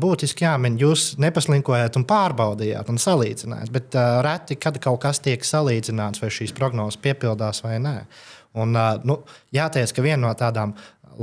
būtiski 0.00 0.46
jāmin, 0.46 0.78
jūs 0.80 1.10
nepaslinkojāt 1.20 2.00
un 2.00 2.06
pārbaudījāt 2.08 2.90
un 2.92 3.02
salīdzinājāt, 3.02 3.72
bet 3.74 4.00
reti, 4.24 4.58
kad 4.60 4.80
kaut 4.82 5.02
kas 5.04 5.22
tiek 5.24 5.44
salīdzināts, 5.44 6.22
vai 6.22 6.32
šīs 6.32 6.56
prognozes 6.56 7.00
piepildās 7.04 7.64
vai 7.66 7.78
nē. 7.82 7.96
Un, 8.58 8.72
nu, 9.06 9.18
jāteic, 9.54 9.92
ka 9.94 10.02
viena 10.02 10.22
no 10.24 10.30
tādām 10.38 10.72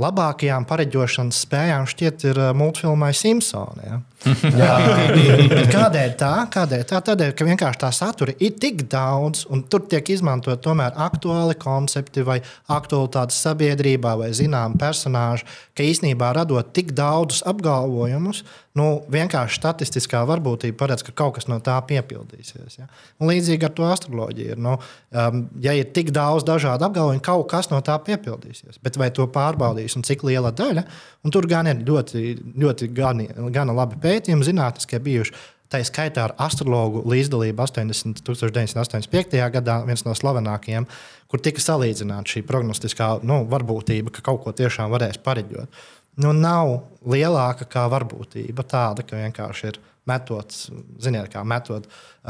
labākajām 0.00 0.66
pareģošanas 0.68 1.38
spējām 1.46 1.86
šķiet 1.90 2.26
ir 2.30 2.40
uh, 2.40 2.50
multfilmai 2.56 3.12
Simpsoni. 3.16 3.86
Ja? 3.88 4.00
kādēļ 5.76 6.14
tā? 6.20 6.32
Kādēļ 6.52 6.84
tā? 6.90 7.00
Tādēļ, 7.08 7.32
ka 7.36 7.46
vienkārši 7.48 7.82
tā 7.84 7.90
satura 7.94 8.34
ir 8.42 8.56
tik 8.60 8.84
daudz, 8.92 9.46
un 9.52 9.64
tur 9.70 9.86
tiek 9.90 10.12
izmantot 10.12 10.62
tomēr 10.64 10.96
aktuāli 11.06 11.56
koncepti 11.60 12.24
vai 12.26 12.38
aktualitātes 12.72 13.40
sabiedrībā 13.46 14.16
vai 14.20 14.32
zinām 14.36 14.76
personāži, 14.80 15.46
ka 15.76 15.86
īsnībā 15.86 16.34
radot 16.36 16.72
tik 16.76 16.92
daudzus 16.96 17.44
apgalvojumus, 17.48 18.44
nu, 18.76 18.86
vienkārši 19.12 19.58
statistiskā 19.60 20.20
varbūtība 20.28 20.76
paredz, 20.82 21.04
ka 21.06 21.14
kaut 21.16 21.38
kas 21.38 21.48
no 21.48 21.58
tā 21.64 21.78
piepildīsies. 21.88 22.78
Ja? 22.78 22.88
Un 23.20 23.30
līdzīgi 23.30 23.66
ar 23.68 23.74
to 23.76 23.88
astroloģiju. 23.88 24.54
Ir, 24.56 24.62
nu, 24.62 24.76
um, 24.76 25.42
ja 25.64 25.74
ir 25.76 25.90
tik 25.96 26.12
daudz 26.14 26.44
dažādu 26.46 26.88
apgalvojumu, 26.88 27.24
kaut 27.24 27.48
kas 27.50 27.70
no 27.72 27.80
tā 27.84 27.96
piepildīsies. 28.06 28.80
Bet 28.84 29.00
vai 29.00 29.10
to 29.16 29.26
pārbaudīs 29.32 29.96
un 29.98 30.06
cik 30.06 30.26
liela 30.28 30.52
daļa? 30.56 30.86
Un 31.24 31.34
tur 31.34 31.48
gan 31.50 31.70
ir 31.72 31.82
ļoti, 31.88 32.24
ļoti 32.56 32.90
gani, 32.96 33.30
gana 33.54 33.76
labi 33.76 34.00
pētījumi, 34.02 34.46
zinātniskie 34.46 35.02
bijuši. 35.02 35.36
Tā 35.66 35.80
ir 35.82 35.88
skaitā 35.88 36.28
ar 36.28 36.36
astrologu 36.38 37.00
līdzdalību 37.10 37.58
80, 37.64 38.20
1985. 38.22 39.40
gadā, 39.56 39.80
viens 39.88 40.04
no 40.06 40.14
slavenākajiem, 40.14 40.86
kur 41.26 41.42
tika 41.42 41.62
salīdzināta 41.62 42.36
šī 42.36 42.44
prognostiskā 42.46 43.16
nu, 43.26 43.40
varbūtība, 43.50 44.12
ka 44.14 44.22
kaut 44.28 44.44
ko 44.44 44.54
tiešām 44.54 44.92
varēs 44.94 45.18
pareģot. 45.26 45.80
Nu, 46.22 46.32
nav 46.32 46.78
lielāka 47.04 47.66
kā 47.68 47.84
varbūtība 47.92 48.64
tāda, 48.64 49.04
ka 49.04 49.18
vienkārši 49.20 49.68
ir 49.68 49.80
metot, 50.08 50.54
ziniet, 51.02 51.28
kā 51.32 51.42
metot 51.44 51.88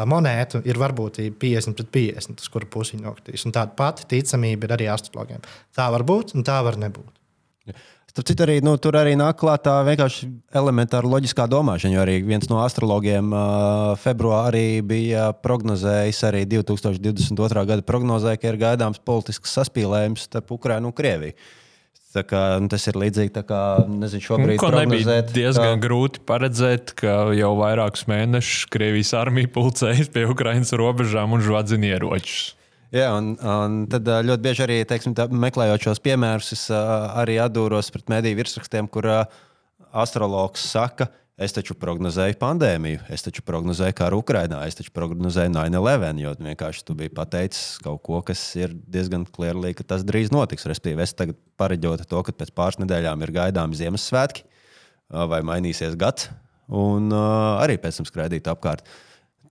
monētu, 0.09 0.63
ir 0.67 0.81
varbūtība 0.81 1.37
50 1.43 1.77
pret 1.77 1.93
50, 1.95 2.41
uz 2.43 2.51
kuru 2.53 2.69
pusi 2.73 2.99
nokritīs. 2.99 3.45
Un 3.47 3.55
tāda 3.55 3.77
pati 3.79 4.09
ticamība 4.11 4.67
ir 4.67 4.75
arī 4.79 4.89
astrologiem. 4.91 5.45
Tā 5.77 5.91
var 5.93 6.05
būt 6.09 6.35
un 6.35 6.47
tā 6.47 6.59
var 6.67 6.81
nebūt. 6.81 7.13
Starp 8.17 8.31
citu, 8.31 8.45
arī, 8.47 8.55
nu, 8.65 8.73
tur 8.81 8.97
arī 8.97 9.13
nāk 9.21 9.37
klāta 9.43 9.75
vienkārši 9.85 10.27
elementāra 10.57 11.05
loģiskā 11.13 11.45
domāšana. 11.53 11.93
Jo 11.93 12.01
arī 12.01 12.15
viens 12.25 12.49
no 12.49 12.63
astrologiem 12.65 13.29
uh, 13.29 13.91
februārī 14.01 14.81
bija 14.81 15.27
prognozējis, 15.45 16.23
arī 16.25 16.41
2022. 16.49 17.67
gada 17.69 17.85
prognozēja, 17.85 18.41
ka 18.41 18.49
ir 18.49 18.59
gaidāms 18.63 19.03
politisks 19.05 19.53
saspīlējums 19.59 20.25
starp 20.31 20.55
Ukrajinu 20.57 20.89
un 20.89 20.97
Krieviju. 20.97 21.37
Kā, 22.25 22.43
nu, 22.63 22.71
tas 22.73 22.87
ir 22.89 22.97
līdzīgi 22.97 23.43
kā 23.45 23.63
nezinu, 23.91 24.25
šobrīd. 24.25 24.59
Ko 24.63 24.71
nebija 24.73 25.21
diezgan 25.29 25.77
kā... 25.77 25.83
grūti 25.85 26.23
paredzēt, 26.29 26.95
ka 26.97 27.17
jau 27.37 27.53
vairākus 27.59 28.07
mēnešus 28.11 28.69
Krievijas 28.73 29.13
armija 29.19 29.51
pulcējas 29.53 30.09
pie 30.15 30.25
Ukraiņas 30.31 30.73
robežām 30.81 31.37
un 31.37 31.45
žvadzina 31.45 31.93
ieročus. 31.97 32.55
Jā, 32.95 33.11
un, 33.19 33.35
un 33.37 33.79
tad 33.91 34.07
ļoti 34.07 34.45
bieži 34.45 34.65
arī 34.65 34.79
teiksim, 34.89 35.17
tā, 35.19 35.27
meklējot 35.29 35.89
šos 35.89 36.01
piemērus, 36.05 36.53
es 36.55 36.65
arī 36.73 37.41
atdūros 37.43 37.91
pret 37.93 38.09
mediju 38.13 38.39
virsrakstiem, 38.39 38.89
kur 38.89 39.09
astrologs 39.97 40.65
saka, 40.71 41.11
es 41.37 41.53
taču 41.53 41.77
prognozēju 41.77 42.39
pandēmiju, 42.41 43.03
es 43.13 43.25
taču 43.27 43.45
prognozēju 43.47 43.97
karu 43.97 44.21
Ukrajinā, 44.23 44.63
es 44.69 44.79
taču 44.79 44.93
prognozēju 44.97 45.53
9-11, 45.53 46.23
jo 46.25 46.35
vienkārši 46.41 46.85
tu 46.89 46.97
biji 46.99 47.13
pateicis 47.17 47.77
kaut 47.85 48.01
ko, 48.07 48.23
kas 48.25 48.43
ir 48.59 48.73
diezgan 48.73 49.27
klierlī, 49.29 49.75
ka 49.77 49.85
tas 49.85 50.05
drīz 50.07 50.33
notiks. 50.35 50.69
Respektīvi, 50.69 51.05
es 51.05 51.17
tagad 51.17 51.39
pareģotu 51.61 52.09
to, 52.09 52.23
ka 52.25 52.37
pēc 52.37 52.55
pāris 52.57 52.81
nedēļām 52.81 53.27
ir 53.27 53.35
gaidāmi 53.37 53.77
Ziemassvētki 53.79 54.47
vai 55.31 55.43
mainīsies 55.47 55.99
gads, 56.01 56.31
un 56.73 57.13
arī 57.13 57.77
pēc 57.83 58.01
tam 58.01 58.09
skraidīt 58.09 58.49
apkārt. 58.51 58.87
Uh, 58.87 59.03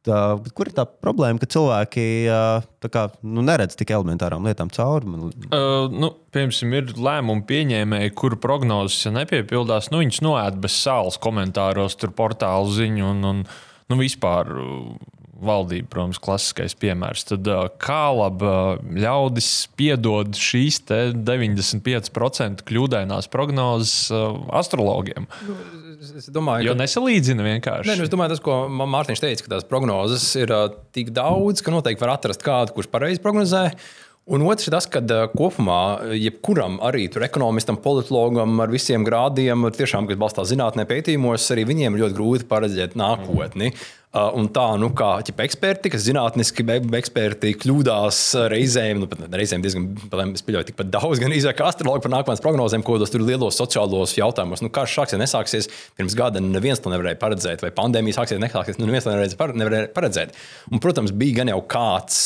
Tā, 0.06 0.18
kur 0.54 0.70
ir 0.70 0.76
tā 0.78 0.84
problēma, 0.86 1.42
ka 1.42 1.48
cilvēki 1.50 2.04
kā, 2.94 3.08
nu, 3.26 3.42
neredz 3.46 3.74
tik 3.80 3.90
elementārām 3.96 4.46
lietām 4.46 4.70
cauri? 4.74 5.10
Man... 5.10 5.32
Uh, 5.50 5.88
nu, 5.90 6.12
piemēram, 6.36 6.76
ir 6.78 6.92
lēmumu 7.08 7.46
pieņēmēji, 7.50 8.14
kuru 8.18 8.38
prognozes 8.42 9.08
ja 9.08 9.14
nepiepildās. 9.16 9.90
Nu, 9.94 10.04
viņus 10.04 10.22
noēd 10.26 10.60
bez 10.62 10.78
sāls 10.78 11.18
komentāros, 11.22 11.98
tur 11.98 12.14
portālu 12.18 12.70
ziņu 12.76 13.10
un, 13.16 13.26
un 13.32 13.44
nu, 13.46 14.00
vispār. 14.02 14.54
Valdība, 15.36 15.90
protams, 15.92 16.20
klasiskais 16.24 16.78
piemērs. 16.80 17.26
Tad 17.28 17.50
kā 17.84 18.04
labi 18.16 18.52
ļaudis 19.04 19.50
piedod 19.76 20.38
šīs 20.40 20.80
95% 20.88 22.64
kļūdainās 22.68 23.28
prognozes 23.34 24.14
astrologiem? 24.56 25.28
Nu, 25.44 25.58
es 26.16 26.30
domāju, 26.32 26.70
jo 26.70 26.76
ka... 26.78 26.82
nesalīdzina 26.84 27.46
vienkārši. 27.50 27.90
Nē, 27.90 27.98
nu, 28.00 28.08
es 28.08 28.14
domāju, 28.14 28.36
tas, 28.36 28.44
ko 28.46 28.62
Mārtiņš 28.72 29.24
teica, 29.26 29.46
ka 29.46 29.54
tās 29.58 29.68
prognozes 29.68 30.30
ir 30.40 30.56
uh, 30.56 30.70
tik 30.96 31.12
daudz, 31.16 31.64
ka 31.66 31.74
noteikti 31.74 32.06
var 32.06 32.16
atrast 32.16 32.46
kādu, 32.46 32.76
kurš 32.78 32.92
pareizi 32.94 33.24
prognozē. 33.24 33.68
Un 34.26 34.42
otrs 34.42 34.66
ir 34.66 34.74
tas, 34.74 34.88
ka 34.90 35.04
kopumā 35.36 36.16
jebkuram 36.18 36.80
arī 36.82 37.04
ekonomistam, 37.28 37.78
politologam 37.78 38.58
ar 38.64 38.72
visiem 38.74 39.04
grādiem, 39.06 39.68
tiešām, 39.70 40.08
kas 40.10 40.18
balstās 40.18 40.50
zinātnē, 40.50 40.88
pētījumos, 40.90 41.46
arī 41.54 41.68
viņiem 41.70 41.94
ir 41.94 42.02
ļoti 42.02 42.18
grūti 42.18 42.48
paredzēt 42.50 42.98
nākotni. 42.98 43.70
Un 44.16 44.48
tā, 44.56 44.64
nu, 44.82 44.90
kā 44.98 45.12
ķipa, 45.28 45.46
eksperti, 45.46 45.92
kas 45.94 46.08
zinātniski 46.08 46.66
eksperti 46.98 47.52
kļūdās 47.60 48.22
reizēm, 48.56 49.04
nu, 49.04 49.10
pat 49.12 49.28
reizēm 49.30 49.62
diezgan, 49.62 49.92
es 50.32 50.46
pieļauju, 50.48 50.70
tikpat 50.72 50.90
daudz, 50.96 51.22
gan 51.22 51.36
kā 51.36 51.70
astrologi 51.70 52.08
par 52.08 52.16
nākotnes 52.16 52.42
prognozēm, 52.48 52.88
ko 52.88 52.98
dos 52.98 53.14
tur 53.14 53.28
lielos 53.28 53.62
sociālos 53.62 54.16
jautājumos. 54.18 54.66
Nu, 54.66 54.72
kā 54.74 54.88
šāks, 54.90 55.14
ja 55.14 55.22
nesāksies 55.22 55.70
pirms 56.00 56.18
gada, 56.18 56.42
neviens 56.42 56.82
to 56.82 56.96
nevarēja 56.96 57.22
paredzēt, 57.22 57.62
vai 57.62 57.76
pandēmija 57.76 58.24
sāksies, 58.24 58.42
nesāksies, 58.42 58.82
nu, 58.82 58.90
neviens 58.90 59.06
to 59.06 59.14
nevarēja 59.54 59.94
paredzēt. 59.94 60.34
Un, 60.72 60.82
protams, 60.82 61.14
bija 61.14 61.44
gan 61.44 61.54
jau 61.54 61.62
kāds 61.76 62.24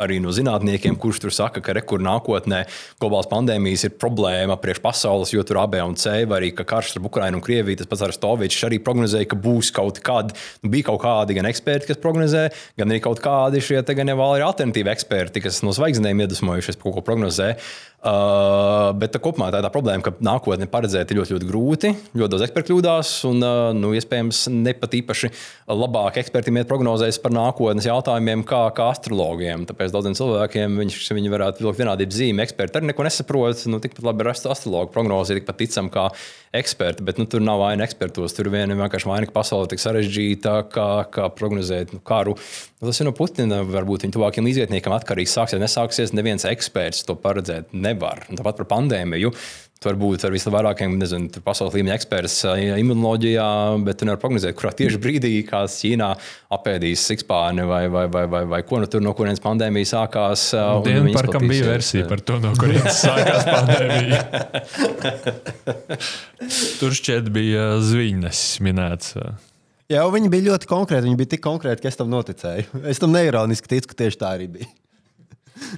arī 0.00 0.18
no 0.22 0.32
zinātniekiem, 0.34 0.96
kurš 1.00 1.22
tur 1.24 1.34
saka, 1.34 1.62
ka 1.64 1.74
rekur 1.76 2.02
nākotnē 2.04 2.62
globālās 3.00 3.28
pandēmijas 3.30 3.86
ir 3.88 3.96
problēma 4.00 4.56
priekš 4.60 4.82
pasaules, 4.84 5.34
jo 5.34 5.44
tur 5.46 5.60
A, 5.62 5.66
B 5.70 5.82
un 5.84 5.96
C, 6.00 6.24
vai 6.30 6.40
arī 6.40 6.52
ka 6.56 6.66
karš 6.68 6.96
ar 6.96 7.06
Ukrajinu 7.10 7.40
un 7.40 7.44
Krieviju, 7.44 7.80
tas 7.80 7.90
pats 7.90 8.06
Arstovičs 8.08 8.64
arī 8.68 8.80
prognozēja, 8.84 9.28
ka 9.30 9.38
būs 9.40 9.72
kaut 9.76 10.00
kādi, 10.04 10.36
nu, 10.64 10.72
bija 10.72 10.90
kaut 10.90 11.02
kādi 11.04 11.36
gan 11.38 11.50
eksperti, 11.50 11.90
kas 11.90 12.00
prognozē, 12.02 12.48
gan 12.80 12.90
arī 12.90 13.02
kaut 13.04 13.22
kādi 13.24 13.62
šie 13.64 13.84
gan 13.90 14.12
jau 14.12 14.18
arī 14.30 14.46
alternatīvi 14.46 14.92
eksperti, 14.92 15.44
kas 15.44 15.62
no 15.66 15.74
zvaigznēm 15.76 16.24
iedvesmojušies, 16.24 16.80
ko 16.80 17.04
prognozē. 17.04 17.54
Uh, 17.54 17.89
bet 18.00 19.12
tā 19.12 19.20
kopumā 19.20 19.50
tā 19.52 19.60
ir 19.60 19.66
tā 19.66 19.70
problēma, 19.72 20.04
ka 20.06 20.14
nākotnē 20.24 20.68
paredzēt 20.72 21.10
ir 21.12 21.20
ļoti, 21.20 21.34
ļoti 21.36 21.48
grūti. 21.50 21.90
Ļoti 22.16 22.32
daudz 22.32 22.44
ekspertu 22.46 22.72
kļūdās, 22.72 23.10
un 23.28 23.44
uh, 23.44 23.72
nu, 23.76 23.92
iespējams 23.98 24.46
ne 24.54 24.72
pat 24.80 24.96
īpaši 24.96 25.28
labāk 25.68 26.16
ekspertiem 26.22 26.62
iet 26.62 26.70
prognozēs 26.70 27.20
par 27.20 27.34
nākotnes 27.36 27.88
jautājumiem 27.90 28.46
kā, 28.48 28.62
kā 28.76 28.88
astrologiem. 28.94 29.66
Tāpēc 29.68 29.92
daudziem 29.92 30.16
cilvēkiem 30.16 30.80
viņš, 30.80 31.00
viņi 31.18 31.34
varētu 31.34 31.66
vilkt 31.66 31.82
vienādību 31.82 32.16
zīmi. 32.16 32.44
Eksperti 32.46 32.80
arī 32.80 32.90
neko 32.92 33.04
nesaprot. 33.04 33.66
Nu, 33.68 33.82
tikpat 33.84 34.08
labi 34.08 34.24
ir 34.24 34.32
astrologu 34.32 34.94
prognoze, 34.94 35.34
ir 35.34 35.42
tikpat 35.42 35.60
ticama 35.60 35.92
kā 35.92 36.08
eksperti, 36.56 37.04
bet 37.06 37.20
nu, 37.20 37.28
tur 37.30 37.44
nav 37.44 37.60
vaina 37.62 37.84
ekspertos. 37.84 38.34
Tur 38.34 38.48
vien 38.50 38.72
vienkārši 38.72 39.12
vaina, 39.12 39.28
ka 39.28 39.36
pasaule 39.36 39.68
ir 39.68 39.74
tik 39.74 39.84
sarežģīta, 39.84 40.56
kā, 40.72 40.88
kā 41.12 41.28
prognozēt 41.36 41.92
nu, 41.94 42.00
karu. 42.02 42.38
Tas 42.80 42.96
ir 42.96 43.06
no 43.06 43.12
Putina, 43.12 43.60
varbūt 43.68 44.06
viņa 44.06 44.16
tuvākiem 44.16 44.46
līdzvietniekiem 44.48 44.94
atkarīgs. 44.96 45.36
Sāksies, 45.36 45.60
nesāksies. 45.60 46.14
Neviens 46.16 46.46
eksperts 46.48 47.04
to 47.04 47.12
paredzēt 47.20 47.74
nevar. 47.90 48.24
Un 48.30 48.40
tāpat 48.40 48.62
par 48.62 48.72
pandēmiju. 48.78 49.34
Tu 49.80 49.88
vari 49.88 49.96
būt 49.96 50.26
ar 50.28 50.34
visvairākiem 50.34 50.92
nezinu, 51.00 51.40
pasaules 51.40 51.72
līmeņa 51.72 51.94
eksperts 51.96 52.34
imunoloģijā, 52.52 53.46
bet 53.86 53.96
tu 53.96 54.04
nevari 54.04 54.20
prognozēt, 54.20 54.52
kurā 54.58 54.74
tieši 54.76 54.98
brīdī 55.00 55.30
kāds 55.48 55.78
Ķīnā 55.80 56.10
apēdīs 56.52 57.00
sikspārni 57.08 57.64
vai, 57.64 57.86
vai, 57.88 58.02
vai, 58.12 58.26
vai, 58.28 58.42
vai 58.50 58.60
ko 58.68 58.82
nu 58.82 58.90
tur 58.92 59.00
no 59.00 59.14
kurienes 59.16 59.40
pandēmija 59.40 59.88
sākās. 59.94 60.50
Dienu 60.84 61.14
par 61.16 61.30
kam 61.32 61.48
bija 61.48 61.70
versija 61.70 62.04
par 62.10 62.20
to, 62.20 62.36
no 62.44 62.52
kurienes 62.60 63.00
sākās 63.06 63.48
pandēmija. 63.48 64.20
tur 66.82 66.98
šķiet 67.00 67.32
bija 67.32 67.70
zviņas 67.80 68.42
minēts. 68.68 69.16
Jā, 69.90 70.04
viņi 70.12 70.28
bija 70.30 70.50
ļoti 70.52 70.68
konkrēti. 70.70 71.08
Viņi 71.08 71.18
bija 71.18 71.32
tik 71.38 71.46
konkrēti, 71.48 71.82
ka 71.82 71.88
es 71.90 71.96
tam 71.98 72.12
noticēju. 72.12 72.84
Es 72.92 73.00
tam 73.02 73.16
neironiski 73.16 73.72
ticu, 73.72 73.90
ka 73.90 74.02
tieši 74.04 74.20
tā 74.20 74.36
arī 74.36 74.52
bija. 74.60 74.68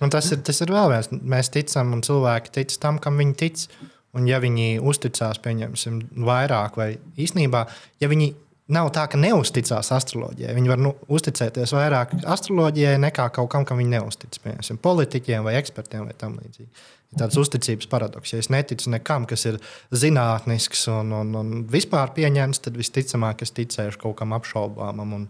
Un 0.02 0.12
tas 0.12 0.30
ir, 0.34 0.42
tas 0.46 0.60
ir 0.64 0.72
vēl 0.72 0.92
viens. 0.92 1.10
Mēs 1.12 1.50
ticam, 1.52 1.92
un 1.96 2.04
cilvēki 2.06 2.54
tic 2.54 2.76
tam, 2.82 3.00
kam 3.02 3.20
viņi 3.20 3.34
tic. 3.40 3.66
Un, 4.12 4.26
ja 4.28 4.42
viņi 4.42 4.76
uzticās, 4.84 5.38
pieņemsim, 5.40 6.02
vairāk, 6.28 6.76
vai 6.76 6.90
īstenībā, 7.16 7.62
ja 8.02 8.10
viņi 8.12 8.34
nav 8.72 8.90
tā, 8.94 9.06
ka 9.10 9.20
neusticās 9.20 9.88
astroloģijai, 9.96 10.54
viņi 10.56 10.72
var 10.72 10.80
nu, 10.80 10.92
uzticēties 11.12 11.72
vairāk 11.72 12.12
astroloģijai 12.20 12.98
nekā 13.02 13.30
kaut 13.36 13.50
kam, 13.52 13.64
kam 13.68 13.80
viņi 13.80 13.94
neustic. 13.96 14.36
Piemēram, 14.44 14.80
politiķiem 14.84 15.46
vai 15.48 15.56
ekspertiem 15.60 16.04
vai 16.08 16.16
tam 16.18 16.36
līdzīgi. 16.40 16.68
Ir 17.12 17.20
tāds 17.20 17.36
uzticības 17.40 17.88
paradoks. 17.92 18.32
Ja 18.32 18.40
es 18.40 18.48
neticu 18.52 18.92
nekam, 18.92 19.26
kas 19.28 19.44
ir 19.48 19.58
zinātnisks 19.92 20.86
un, 20.92 21.12
un, 21.16 21.34
un 21.36 21.50
vispār 21.72 22.14
pieņemts, 22.16 22.62
tad 22.64 22.78
visticamāk 22.80 23.44
es 23.44 23.52
ticēšu 23.56 24.00
kaut 24.00 24.16
kam 24.22 24.32
apšaubāmam. 24.36 25.18
Un, 25.18 25.26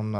un, 0.00 0.14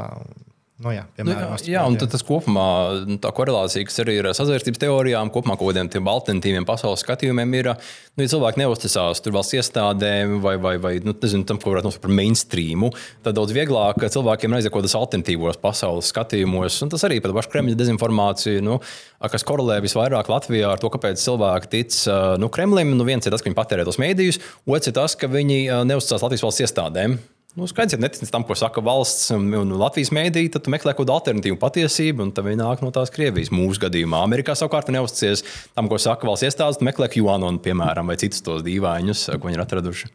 Nu, 0.81 0.89
jā, 0.89 1.03
piemēram, 1.13 1.51
nu, 1.51 1.57
jā, 1.61 1.75
jā, 1.75 1.81
un 1.85 1.95
tas 1.99 2.23
kopumā 2.25 2.65
nu, 3.05 3.17
tā 3.21 3.29
korelācija, 3.37 3.85
kas 3.85 4.01
arī 4.01 4.15
ir 4.17 4.27
sazvērstības 4.33 4.81
teorijām, 4.81 5.29
kopumā 5.33 5.53
kaut 5.59 5.75
kādiem 5.77 6.07
alternatīviem 6.09 6.65
pasaules 6.65 7.03
skatījumiem, 7.05 7.51
ir, 7.59 7.67
nu, 8.15 8.23
ja 8.23 8.31
cilvēki 8.31 8.63
neusticās 8.63 9.21
tur 9.21 9.35
valsts 9.35 9.59
iestādēm 9.59 10.39
vai, 10.41 10.55
vai, 10.63 10.73
vai 10.81 10.93
nu, 11.05 11.13
nezinu, 11.13 11.45
tam, 11.45 11.59
ko 11.61 11.75
varētu 11.75 11.89
nosaukt 11.89 12.05
par 12.07 12.13
mainstreamu, 12.17 12.89
tad 13.21 13.37
daudz 13.37 13.53
vieglāk 13.53 14.01
cilvēkiem 14.15 14.57
kādos 14.73 14.95
alternatīvos 14.97 15.59
pasaules 15.61 16.09
skatījumos. 16.09 16.79
Un 16.81 16.93
tas 16.93 17.05
arī 17.05 17.19
par 17.21 17.35
pašu 17.37 17.51
Kremļa 17.53 17.77
dezinformāciju, 17.77 18.63
nu, 18.65 18.79
kas 19.21 19.45
korelē 19.45 19.77
visvairāk 19.85 20.31
Latvijā 20.33 20.71
ar 20.71 20.81
to, 20.81 20.89
kāpēc 20.95 21.21
cilvēki 21.21 21.69
tic 21.75 21.99
nu, 22.41 22.49
Kremlim. 22.49 22.95
Nu, 22.97 23.05
viens 23.05 23.27
ir 23.27 23.35
tas, 23.35 23.43
ka 23.43 23.51
viņi 23.51 23.59
patērē 23.59 23.85
tos 23.85 24.01
mēdījus, 24.01 24.41
otrs 24.65 24.89
ir 24.89 24.97
tas, 24.97 25.17
ka 25.19 25.29
viņi 25.29 25.61
neusticās 25.91 26.25
Latvijas 26.25 26.47
valsts 26.47 26.65
iestādēm. 26.65 27.19
Nu, 27.51 27.67
skaidrs, 27.67 27.97
ja 27.97 27.99
neticis 27.99 28.31
tam, 28.31 28.45
ko 28.47 28.55
saka 28.55 28.79
valsts 28.85 29.25
un, 29.35 29.49
Latvijas 29.75 30.13
mēdīte, 30.15 30.55
tad 30.55 30.69
meklē 30.71 30.93
kaut 30.93 31.03
kādu 31.03 31.17
alternatīvu 31.17 31.57
patiesību, 31.59 32.23
un 32.23 32.31
tā 32.31 32.45
viņi 32.45 32.61
nāk 32.61 32.83
no 32.85 32.93
tās 32.95 33.11
Krievijas. 33.11 33.51
Mūsu 33.51 33.83
gadījumā 33.83 34.23
Amerikā 34.23 34.55
savukārt 34.55 34.93
neuzticies 34.95 35.43
tam, 35.75 35.91
ko 35.91 35.99
saka 35.99 36.29
valsts 36.29 36.47
iestādes, 36.47 36.79
meklē 36.79 37.11
QAnon, 37.11 37.59
piemēram, 37.65 38.07
vai 38.07 38.15
citus 38.23 38.45
tos 38.45 38.63
dīvainus, 38.63 39.27
ko 39.35 39.51
viņi 39.51 39.59
ir 39.59 39.65
atraduši. 39.65 40.13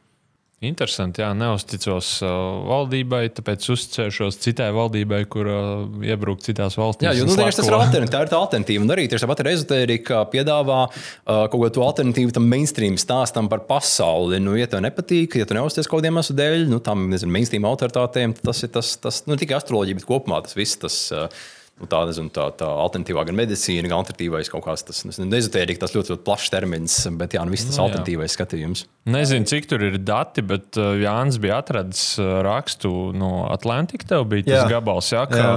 Interesanti, 0.64 1.20
jā, 1.20 1.34
neusticos 1.36 2.14
uh, 2.24 2.30
valdībai, 2.64 3.26
tāpēc 3.36 3.66
uzticēšos 3.74 4.38
citai 4.40 4.70
valdībai, 4.72 5.18
kur 5.28 5.50
uh, 5.52 5.82
iebruk 6.00 6.40
citās 6.40 6.78
valstīs. 6.80 7.04
Jā, 7.04 7.12
jo 7.18 7.26
nu, 7.28 7.34
tieši 7.36 7.58
tas 7.58 7.68
ir 7.68 7.76
alternatīva. 7.76 8.12
Tā 8.14 8.22
ir 8.24 8.30
tā 8.32 8.38
alternatīva. 8.40 8.86
Un 8.86 8.94
arī 8.94 9.04
tieši 9.12 9.26
tāpat 9.26 9.42
ezotērija 9.50 10.22
piedāvā 10.32 10.78
uh, 10.88 11.42
kaut 11.52 11.76
ko 11.76 11.84
alternatīvu 11.84 12.32
tam 12.38 12.48
mainstream 12.48 12.96
stāstam 12.96 13.50
par 13.52 13.66
pasauli. 13.68 14.40
Nu, 14.40 14.56
ja 14.56 14.64
tev 14.72 14.80
nepatīk, 14.86 15.36
ja 15.42 15.44
tu 15.44 15.58
neuzties 15.58 15.90
kaut 15.92 16.00
kādiem 16.00 16.16
iemeslu 16.16 16.38
dēļ, 16.40 16.64
nu, 16.72 16.80
tam 16.88 17.04
nezinu, 17.12 17.36
mainstream 17.36 17.68
autoritātēm, 17.68 18.38
tas 18.40 18.64
ir 18.64 18.72
tas, 18.72 18.94
tas 18.96 19.20
nu, 19.28 19.36
tikai 19.36 19.58
astroloģija, 19.60 20.00
bet 20.00 20.08
kopumā 20.08 20.40
tas 20.46 20.56
viss. 20.56 20.80
Tas, 20.80 21.02
uh, 21.12 21.28
nu, 21.76 21.88
tā, 21.90 22.00
nezinu, 22.08 22.30
tā, 22.32 22.46
tā 22.56 22.68
alternatīvā, 22.86 23.26
gan 23.28 23.36
medicīna, 23.36 23.90
gan 23.90 24.00
alternatīvais 24.00 24.48
kaut 24.52 24.64
kāds 24.64 24.84
tas 24.88 25.02
nezotērija, 25.20 25.80
tas 25.82 25.92
ļoti, 25.92 26.14
ļoti 26.14 26.24
plašs 26.24 26.52
termins, 26.54 26.96
bet 27.20 27.36
jā, 27.36 27.42
nu, 27.44 27.52
viss 27.52 27.68
tas 27.68 27.76
nu, 27.80 27.84
alternatīvais 27.86 28.36
skatījums. 28.38 28.86
Nezinu, 29.12 29.48
cik 29.50 29.68
tur 29.70 29.84
ir 29.86 29.98
dati, 30.00 30.44
bet 30.46 30.78
uh, 30.80 30.94
Jānis 30.98 31.36
bija 31.42 31.60
atradis 31.60 32.04
uh, 32.22 32.38
rakstu 32.46 32.92
no 33.16 33.44
Atlantika. 33.52 34.08
Tev 34.14 34.24
bija 34.32 34.48
tas 34.48 34.64
jā. 34.64 34.70
gabals, 34.72 35.12
jā, 35.12 35.26
ka 35.30 35.42
jā. 35.42 35.52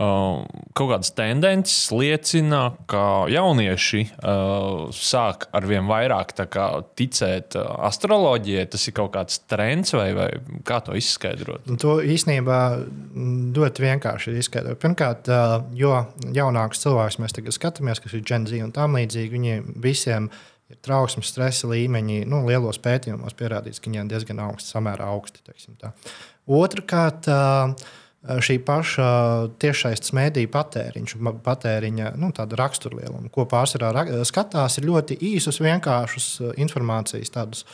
Uh, 0.00 0.46
kaut 0.72 0.94
kādas 0.94 1.10
tendences 1.12 1.90
liecina, 1.92 2.70
ka 2.88 3.26
jaunieši 3.28 3.98
uh, 4.08 4.86
sāk 4.96 5.44
ar 5.52 5.66
vien 5.68 5.84
vairāk 5.90 6.32
ticēt 6.96 7.58
uh, 7.60 7.66
astroloģijai. 7.84 8.64
Tas 8.72 8.88
ir 8.88 8.96
kaut 8.96 9.12
kāds 9.18 9.42
trends, 9.44 9.92
vai, 9.92 10.06
vai 10.16 10.30
kā 10.64 10.78
to 10.86 10.96
izskaidrot? 10.96 11.68
To 11.84 11.98
īstenībā 12.00 12.60
ļoti 13.58 13.84
vienkārši 13.84 14.38
izskaidrot. 14.40 14.80
Pirmkārt, 14.80 15.28
uh, 15.28 15.58
jo 15.76 15.92
jaunākus 16.32 16.80
cilvēkus 16.86 17.20
mēs 17.20 17.36
tagad 17.36 17.58
skatāmies, 17.58 18.00
kas 18.00 18.16
ir 18.16 18.24
Z 18.24 18.64
un 18.64 18.72
tam 18.72 18.96
līdzīgi, 18.96 19.36
viņiem 19.36 19.70
visiem 19.84 20.32
ir 20.70 20.80
trauksmes, 20.80 21.28
stresa 21.28 21.68
līmeņi. 21.68 22.22
Nu, 22.30 22.40
lielos 22.48 22.80
pētījumos 22.80 23.36
pierādīts, 23.36 23.82
ka 23.82 23.92
viņiem 23.92 24.08
diezgan 24.10 24.40
augsti, 24.48 24.72
samērā 24.72 25.12
augsti. 25.12 25.44
Otrakārt, 26.48 27.28
šī 28.20 28.58
paša 28.64 29.10
tiešsaistes 29.62 30.12
mēdīņa 30.16 30.52
patēriņš, 30.52 31.14
patēriņa 31.44 32.10
nu, 32.20 32.28
raksturlieluma, 32.36 33.30
ko 33.32 33.46
pārsvarā 33.48 34.04
skatās, 34.28 34.76
ir 34.78 34.88
ļoti 34.90 35.16
īsus, 35.32 35.62
vienkāršus 35.64 36.28
informācijas 36.60 37.32
tādus 37.32 37.64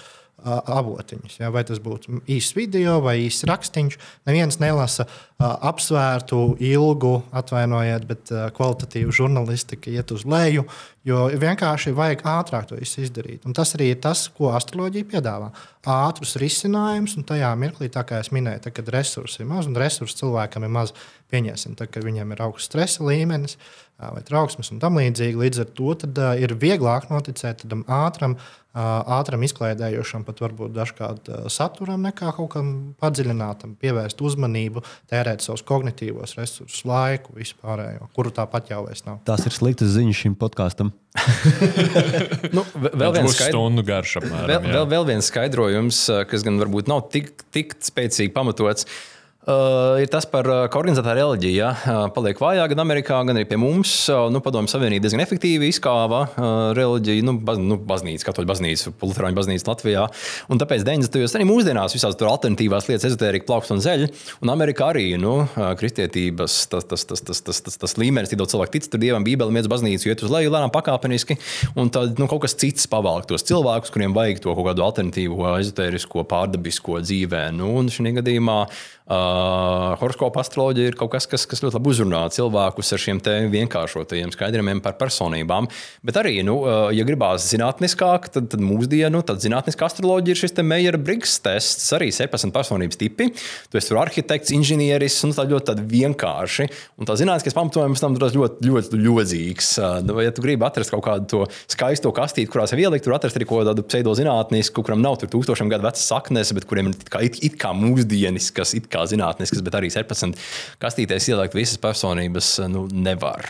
avotiņus. 0.44 1.38
Ja? 1.40 1.50
Vai 1.50 1.64
tas 1.66 1.80
būtu 1.82 2.20
īsts 2.30 2.56
video 2.56 2.98
vai 3.04 3.16
īsts 3.24 3.46
rakstīns. 3.48 3.96
Neviens 4.28 4.58
nelasa 4.60 5.06
apsvērtu, 5.40 6.56
ilgu, 6.64 7.14
atvainojiet, 7.36 8.06
bet 8.08 8.32
kvalitatīvu 8.56 9.14
žurnālistiku 9.16 9.92
iet 9.92 10.12
uz 10.14 10.24
leju, 10.28 10.64
jo 11.08 11.24
vienkārši 11.40 11.94
vajag 11.96 12.24
ātrāk 12.28 12.68
to 12.70 12.78
izdarīt. 12.80 13.44
Un 13.48 13.56
tas 13.56 13.74
arī 13.76 13.90
ir 13.94 14.00
tas, 14.04 14.26
ko 14.32 14.52
astroloģija 14.56 15.08
piedāvā. 15.12 15.50
Ātrus 15.86 16.36
risinājumus, 16.40 17.16
un 17.18 17.26
tajā 17.28 17.52
mirklī, 17.60 17.90
kā 17.92 18.20
es 18.20 18.32
minēju, 18.34 18.64
tā, 18.64 18.72
kad 18.74 18.88
resursi 18.94 19.42
ir 19.44 19.50
maz, 19.50 19.68
un 19.68 19.76
resursi 19.78 20.18
cilvēkam 20.22 20.66
ir 20.66 20.72
maz, 20.78 20.94
pieņemsim, 21.32 21.76
tad, 21.78 21.90
kad 21.94 22.06
viņiem 22.06 22.32
ir 22.32 22.42
augsts 22.46 22.70
stresa 22.70 23.04
līmenis 23.06 23.56
vai 23.96 24.20
trauksmes 24.26 24.70
un 24.74 24.80
tam 24.82 24.98
līdzīgi. 25.00 25.38
Līdz 25.40 25.62
ar 25.62 25.70
to 25.78 25.94
tad, 26.02 26.18
uh, 26.20 26.34
ir 26.36 26.52
vieglāk 26.60 27.08
noticēt 27.08 27.64
tam 27.64 27.84
ātram, 27.88 28.36
ātram 28.76 29.44
izklaidējošam, 29.46 30.24
pat 30.26 30.42
varbūt 30.44 30.74
dažkārt 30.76 31.30
saturam, 31.52 32.04
nekā 32.06 32.32
kaut 32.36 32.50
kam 32.52 32.70
padziļinātam, 33.00 33.74
pievērst 33.80 34.20
uzmanību, 34.24 34.84
tērēt 35.10 35.44
savus 35.44 35.64
kognitīvos 35.66 36.36
resursus, 36.36 36.84
laiku, 36.88 37.34
vispārējo, 37.38 38.10
kuru 38.16 38.34
tāpat 38.36 38.72
jau 38.74 38.84
vairs 38.86 39.06
nav. 39.08 39.22
Tas 39.28 39.46
ir 39.48 39.56
sliktas 39.56 39.94
ziņas 39.96 40.22
šim 40.26 40.36
podkāstam. 40.38 40.92
nu, 42.56 42.62
vēl 42.76 43.16
viens 43.16 43.38
stundu 43.40 43.84
garš 43.86 44.18
apmēram. 44.20 44.48
Vēl, 44.52 44.72
vēl, 44.76 44.88
vēl 44.92 45.10
viens 45.14 45.32
skaidrojums, 45.32 46.02
kas 46.28 46.44
gan 46.44 46.60
varbūt 46.60 46.92
nav 46.92 47.06
tik, 47.14 47.32
tik 47.56 47.78
spēcīgi 47.86 48.34
pamatots. 48.36 48.84
Uh, 48.84 49.15
Uh, 49.46 50.00
ir 50.02 50.08
tas, 50.10 50.24
par, 50.26 50.42
uh, 50.50 50.64
ka 50.66 50.80
organizētā 50.80 51.12
reliģija 51.14 51.54
ja, 51.54 51.68
uh, 51.70 51.98
paliek 52.10 52.40
vājāk 52.42 52.72
gan 52.72 52.80
Amerikā, 52.82 53.20
gan 53.28 53.38
arī 53.38 53.46
pie 53.46 53.54
mums. 53.62 53.92
Uh, 54.10 54.24
nu, 54.34 54.40
Padomju 54.42 54.72
Savienība 54.72 55.04
diezgan 55.04 55.20
efektīvi 55.22 55.68
izkāva 55.70 56.24
uh, 56.26 56.46
reliģiju, 56.74 57.22
nu, 57.28 57.36
baz, 57.46 57.60
nu, 57.62 57.76
baznīca, 57.78 58.26
katoļu 58.26 58.50
baznīca, 58.50 58.90
Lutāņu 59.06 59.38
baznīca 59.38 59.70
Latvijā. 59.70 60.08
Un 60.50 60.58
tāpēc 60.58 60.82
90. 60.82 61.20
gados 61.22 61.36
arī 61.38 61.46
mūsdienās 61.46 61.94
visās 61.94 62.18
tur 62.18 62.32
alternatīvās 62.32 62.88
lietas, 62.90 63.06
ezotērija, 63.12 63.46
plaukst 63.46 63.70
un 63.70 63.84
zeļa. 63.86 64.10
Un 64.42 64.50
Amerikā 64.50 64.90
arī 64.90 65.06
nu, 65.22 65.36
kristietības 65.54 66.58
tas, 66.72 66.90
tas, 66.90 67.06
tas, 67.06 67.22
tas, 67.30 67.44
tas, 67.46 67.62
tas, 67.68 67.78
tas 67.84 67.96
līmenis, 68.02 68.34
tik 68.34 68.42
daudz 68.42 68.56
cilvēku 68.56 68.74
tic 68.80 68.90
tur 68.90 69.04
dievam, 69.04 69.22
bībeli, 69.22 69.54
mēdz 69.60 69.70
baznīcu, 69.70 70.10
iet 70.10 70.26
uz 70.26 70.34
leju 70.34 70.50
lēnām 70.56 70.74
pakāpeniski. 70.74 71.38
Un 71.78 71.94
tad 71.94 72.18
nu, 72.18 72.26
kaut 72.26 72.48
kas 72.48 72.58
cits 72.58 72.90
pavalk 72.90 73.30
tos 73.30 73.46
cilvēkus, 73.46 73.94
kuriem 73.94 74.18
vajag 74.18 74.42
to 74.42 74.58
kaut 74.58 74.72
kādu 74.72 74.88
alternatīvo, 74.90 75.54
ezotērisko, 75.62 76.26
pārdabisko 76.34 76.98
dzīvē. 77.06 77.46
Nu, 77.54 77.76
un 77.78 77.94
šī 77.94 78.16
gadījumā 78.18 78.64
Uh, 79.06 79.92
horoskopa 80.00 80.40
astroloģija 80.42 80.90
ir 80.90 80.96
kaut 80.98 81.12
kas, 81.12 81.28
kas, 81.30 81.44
kas 81.46 81.60
ļoti 81.62 81.76
labi 81.76 81.90
uzrunā 81.92 82.24
cilvēkus 82.34 82.88
ar 82.90 82.98
šiem 82.98 83.20
vienkāršotajiem 83.52 84.32
skaidrojumiem 84.34 84.80
par 84.82 84.96
personībām. 84.98 85.68
Bet 86.02 86.16
arī, 86.18 86.40
nu, 86.42 86.56
uh, 86.64 86.88
ja 86.90 87.04
gribās 87.06 87.46
zinātniskāk, 87.52 88.26
tad, 88.34 88.48
tad 88.50 88.64
mūsdienu 88.66 89.20
tad 89.22 89.38
zinātniskā 89.44 89.86
astroloģija 89.86 90.34
ir 90.34 90.40
šis 90.40 90.58
Meijera 90.66 90.98
Briggs 90.98 91.36
tests, 91.44 91.86
arī 91.94 92.08
17 92.10 92.50
personības 92.50 92.98
tipi. 92.98 93.28
Tu 93.70 93.78
esi 93.78 93.94
arhitekts, 93.94 94.50
inženieris, 94.56 95.20
un 95.28 95.36
tā 95.38 95.46
ļoti 95.52 95.76
vienkārši. 95.86 96.66
Un 96.98 97.06
tā 97.06 97.14
zinātniskais 97.22 97.54
pamatojums 97.54 98.02
tam 98.02 98.18
ļoti, 98.18 98.40
ļoti, 98.40 98.68
ļoti 98.72 99.02
ļodzīgs. 99.04 99.70
Uh, 99.78 100.24
ja 100.26 100.34
tu 100.34 100.42
gribi 100.42 100.66
atrast 100.66 100.90
kaut 100.96 101.06
kādu 101.06 101.30
to 101.30 101.44
skaisto 101.70 102.10
kastīti, 102.10 102.50
kurā 102.50 102.66
sev 102.66 102.82
ielikt, 102.82 103.06
tur 103.06 103.14
atrast 103.14 103.38
arī 103.38 103.46
kaut 103.46 103.70
kādu 103.70 103.86
pseidozinātnisku, 103.86 104.82
kuram 104.82 105.06
nav 105.06 105.20
tūkstošiem 105.22 105.70
gadu 105.70 105.86
vecas 105.86 106.10
saknes, 106.10 106.50
bet 106.58 106.66
kuriem 106.66 106.90
ir 106.90 106.98
it 106.98 107.14
kā, 107.14 107.22
it, 107.22 107.38
it 107.46 107.60
kā 107.62 107.70
mūsdieniskas. 107.70 108.74
It 108.74 108.90
kā 108.90 108.95
zinātniskas, 109.10 109.62
bet 109.66 109.76
arī 109.78 109.90
17 109.92 110.38
kastītēs 110.82 111.28
ielikt 111.32 111.56
visas 111.58 111.80
personības 111.82 112.54
nu, 112.72 112.86
nevar. 112.92 113.44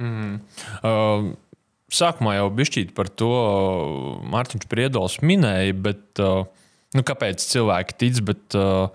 Mm. 0.00 0.40
Uh, 0.80 1.30
sākumā 1.92 2.38
jau 2.38 2.48
bišķīt 2.56 2.94
par 2.96 3.10
to 3.12 3.30
Mārtiņš 4.32 4.66
Priedols 4.70 5.18
minēja, 5.26 5.76
bet 5.88 6.22
uh, 6.22 6.46
nu, 6.96 7.04
kāpēc 7.06 7.44
cilvēki 7.44 7.98
tic? 8.00 8.20
Bet, 8.30 8.44
uh, 8.58 8.88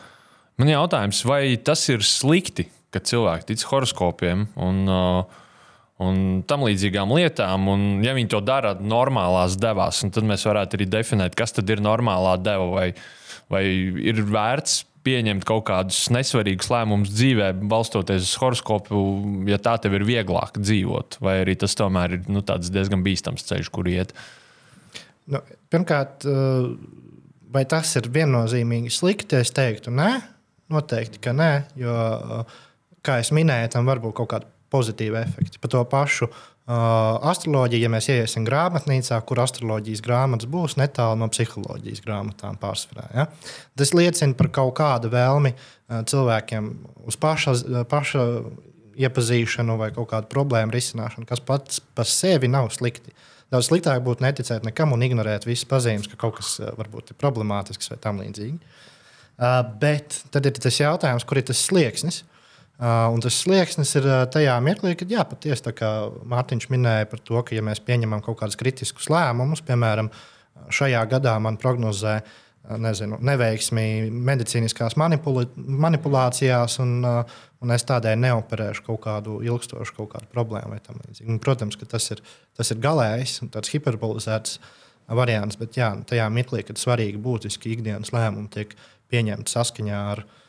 man 0.61 0.71
jautājums, 0.71 1.23
vai 1.27 1.57
tas 1.61 1.85
ir 1.91 2.05
slikti, 2.05 2.69
ka 2.95 3.03
cilvēki 3.03 3.51
tic 3.51 3.65
horoskopiem? 3.69 4.47
Un, 4.55 4.85
uh, 4.89 5.43
un 6.03 6.41
tam 6.47 6.65
līdzīgām 6.67 7.13
lietām. 7.15 7.69
Un, 7.71 7.85
ja 8.05 8.15
viņi 8.17 8.31
to 8.33 8.41
dara 8.43 8.73
normālās 8.79 9.59
devās, 9.59 10.01
tad 10.03 10.27
mēs 10.27 10.47
varētu 10.47 10.79
arī 10.79 10.89
definēt, 10.91 11.37
kas 11.37 11.55
tad 11.55 11.69
ir 11.71 11.83
normālā 11.83 12.35
deva. 12.41 12.67
Vai, 12.73 12.89
vai 13.51 13.63
ir 14.09 14.23
vērts 14.25 14.83
pieņemt 15.05 15.45
kaut 15.47 15.67
kādus 15.69 16.05
nesvarīgus 16.13 16.71
lēmumus 16.73 17.13
dzīvē, 17.13 17.51
balstoties 17.69 18.25
uz 18.25 18.33
horoskopu, 18.41 19.01
ja 19.49 19.59
tā 19.61 19.77
tev 19.81 19.97
ir 19.99 20.05
vieglāk 20.07 20.59
dzīvot, 20.59 21.19
vai 21.23 21.39
arī 21.43 21.57
tas 21.61 21.77
tomēr 21.77 22.17
ir 22.17 22.31
nu, 22.31 22.43
diezgan 22.45 23.05
bīstams 23.05 23.45
ceļš, 23.47 23.71
kur 23.73 23.89
iet? 23.91 24.15
Nu, 25.31 25.41
pirmkārt, 25.73 26.25
eh, 26.29 26.67
vai 27.53 27.65
tas 27.69 27.95
ir 27.99 28.09
viennozīmīgi 28.13 28.93
slikti? 28.93 29.39
Es 29.41 29.53
teiktu, 29.55 29.93
nē, 29.93 30.11
noteikti, 30.73 31.21
ka 31.21 31.33
nē, 31.33 31.51
jo, 31.81 31.95
eh, 31.95 32.59
kā 33.05 33.21
jau 33.21 33.37
minēju, 33.37 33.71
tam 33.77 33.85
var 33.89 34.01
būt 34.03 34.17
kaut 34.17 34.33
kādi 34.33 34.51
pozitīvi 34.73 35.21
efekti. 35.21 35.61
Par 35.61 35.71
to 35.71 35.85
pašu 35.85 36.29
astroloģija, 36.65 37.85
ja 37.85 37.91
mēs 37.93 38.07
ieiesim 38.09 38.45
grāmatnīcā, 38.47 39.19
kur 39.29 39.43
astroloģijas 39.43 40.01
grāmatas 40.05 40.49
būs 40.49 40.77
netālu 40.81 41.19
no 41.21 41.27
psiholoģijas 41.29 42.01
grāmatām 42.01 42.57
pārsvarā. 42.61 43.05
Ja? 43.13 43.27
Tas 43.77 43.93
liecina 43.93 44.33
par 44.37 44.49
kaut 44.53 44.73
kādu 44.79 45.11
vēlmi 45.13 45.53
uh, 45.53 46.01
cilvēkiem 46.09 46.71
uz 47.05 47.19
paša, 47.21 47.53
paša 47.91 48.25
iepazīšanu 48.97 49.77
vai 49.77 49.91
kaut 49.93 50.09
kādu 50.09 50.31
problēmu 50.31 50.73
risināšanu, 50.73 51.27
kas 51.29 51.43
pats 51.45 51.83
par 51.93 52.09
sevi 52.09 52.49
nav 52.49 52.71
slikti. 52.73 53.13
Daudz 53.53 53.69
sliktāk 53.69 54.01
būtu 54.01 54.25
neticēt 54.25 54.65
nekam 54.65 54.95
un 54.95 55.03
ignorēt 55.05 55.45
visas 55.45 55.67
pazīmes, 55.69 56.09
ka 56.09 56.17
kaut 56.17 56.39
kas 56.39 56.57
varbūt 56.79 57.13
ir 57.13 57.21
problemātisks 57.21 57.91
vai 57.93 57.99
tam 58.01 58.23
līdzīgi. 58.23 58.57
Uh, 59.35 59.61
bet 59.77 60.23
tad 60.33 60.47
ir 60.49 60.57
tas 60.57 60.81
jautājums, 60.81 61.27
kur 61.27 61.37
ir 61.37 61.45
tas 61.45 61.61
slieksnis. 61.61 62.23
Uh, 62.75 62.75
Uh, 62.75 63.07
un 63.15 63.21
tas 63.23 63.37
slieksnis 63.39 63.93
ir 63.95 64.03
uh, 64.03 64.25
tajā 64.27 64.51
mirklī, 64.59 64.97
kad 64.99 65.07
jā, 65.07 65.21
patiesi 65.23 65.63
tā 65.63 65.71
kā 65.71 65.89
Mārtiņš 66.27 66.65
minēja 66.73 67.05
par 67.07 67.21
to, 67.23 67.39
ka 67.47 67.55
ja 67.55 67.61
mēs 67.63 67.79
pieņemam 67.79 68.19
kaut 68.25 68.41
kādus 68.41 68.59
kritiskus 68.59 69.07
lēmumus, 69.07 69.61
piemēram, 69.63 70.09
šajā 70.75 71.05
gadā 71.13 71.37
man 71.39 71.55
prognozē 71.61 72.17
uh, 72.19 72.75
nezinu, 72.83 73.21
neveiksmi 73.23 74.11
medicīniskās 74.11 74.97
manipula 74.99 75.45
manipulācijās, 75.55 76.75
un, 76.83 76.99
un 77.07 77.75
es 77.77 77.87
tādēļ 77.87 78.19
neoperēšu 78.25 78.87
kaut 78.91 79.05
kādu 79.07 79.39
ilgstošu 79.47 79.95
kaut 79.95 80.11
kādu 80.17 80.31
problēmu. 80.35 80.75
Un, 81.23 81.39
protams, 81.39 81.79
ka 81.79 81.87
tas 81.95 82.11
ir, 82.11 82.27
tas 82.59 82.75
ir 82.75 82.83
galējs 82.83 83.39
un 83.45 83.55
tāds 83.55 83.71
hiperbolizēts 83.71 84.59
variants, 85.15 85.55
bet 85.63 85.79
jā, 85.79 85.93
tajā 86.11 86.27
mirklī, 86.27 86.67
kad 86.67 86.81
svarīgi 86.81 87.23
būtiski 87.23 87.77
ikdienas 87.77 88.11
lēmumi 88.11 88.51
tiek 88.51 88.75
pieņemti 89.07 89.61
saskaņā 89.61 90.09
ar 90.17 90.27
viņu 90.27 90.43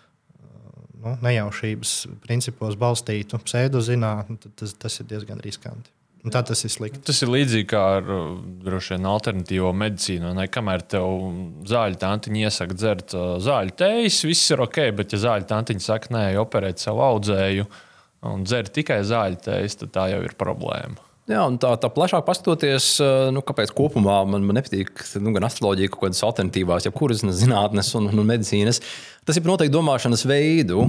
nu, 1.02 1.16
nejaušības 1.24 1.92
principos 2.24 2.78
balstītu 2.80 3.40
pseidozinātni, 3.44 4.38
tad 4.42 4.56
tas, 4.62 4.74
tas 4.86 5.00
ir 5.02 5.08
diezgan 5.12 5.42
riskanti. 5.44 5.92
Tā 6.26 6.40
tas 6.42 6.58
ir 6.66 6.72
slikti. 6.74 7.04
Tas 7.06 7.20
ir 7.22 7.30
līdzīgi 7.30 7.68
kā 7.70 7.80
ar 8.00 8.08
droši 8.66 8.96
vien 8.96 9.04
alternatīvo 9.06 9.70
medicīnu. 9.78 10.32
Ne? 10.34 10.48
Kamēr 10.50 10.82
tev 10.90 11.06
zāļu 11.70 12.00
tantiņa 12.02 12.48
iesaka 12.48 12.74
dzert 12.74 13.14
zāļu 13.46 13.76
tējas, 13.78 14.24
viss 14.26 14.50
ir 14.50 14.64
ok, 14.64 14.80
bet 14.98 15.14
ja 15.14 15.22
zāļu 15.22 15.46
tantiņa 15.52 15.86
saka, 15.86 16.10
nē, 16.16 16.24
operēt 16.42 16.82
savu 16.82 17.04
audzēju 17.06 17.68
un 18.26 18.42
dzert 18.46 18.74
tikai 18.74 19.04
zāļu 19.06 19.38
tējas, 19.46 19.78
tad 19.84 19.94
tā 19.94 20.08
jau 20.16 20.24
ir 20.26 20.34
problēma. 20.40 20.98
Jā, 21.26 21.40
un 21.42 21.56
tā, 21.58 21.72
tā 21.82 21.88
plašāk 21.90 22.22
paskatoties, 22.22 23.00
nu, 23.34 23.40
kāpēc 23.42 23.72
kopumā 23.74 24.20
man, 24.30 24.44
man 24.46 24.60
nepatīk 24.60 24.92
nu, 25.18 25.32
gan 25.34 25.48
astroloģija, 25.48 25.90
gan 25.90 26.04
kādas 26.04 26.22
alternatīvās, 26.22 26.86
jebkuras 26.86 27.24
zinātnes 27.40 27.90
un, 27.98 28.06
un 28.12 28.28
medicīnas. 28.28 28.78
Tas 29.26 29.40
ir 29.40 29.48
noteikti 29.48 29.74
domāšanas 29.74 30.22
veidu. 30.30 30.84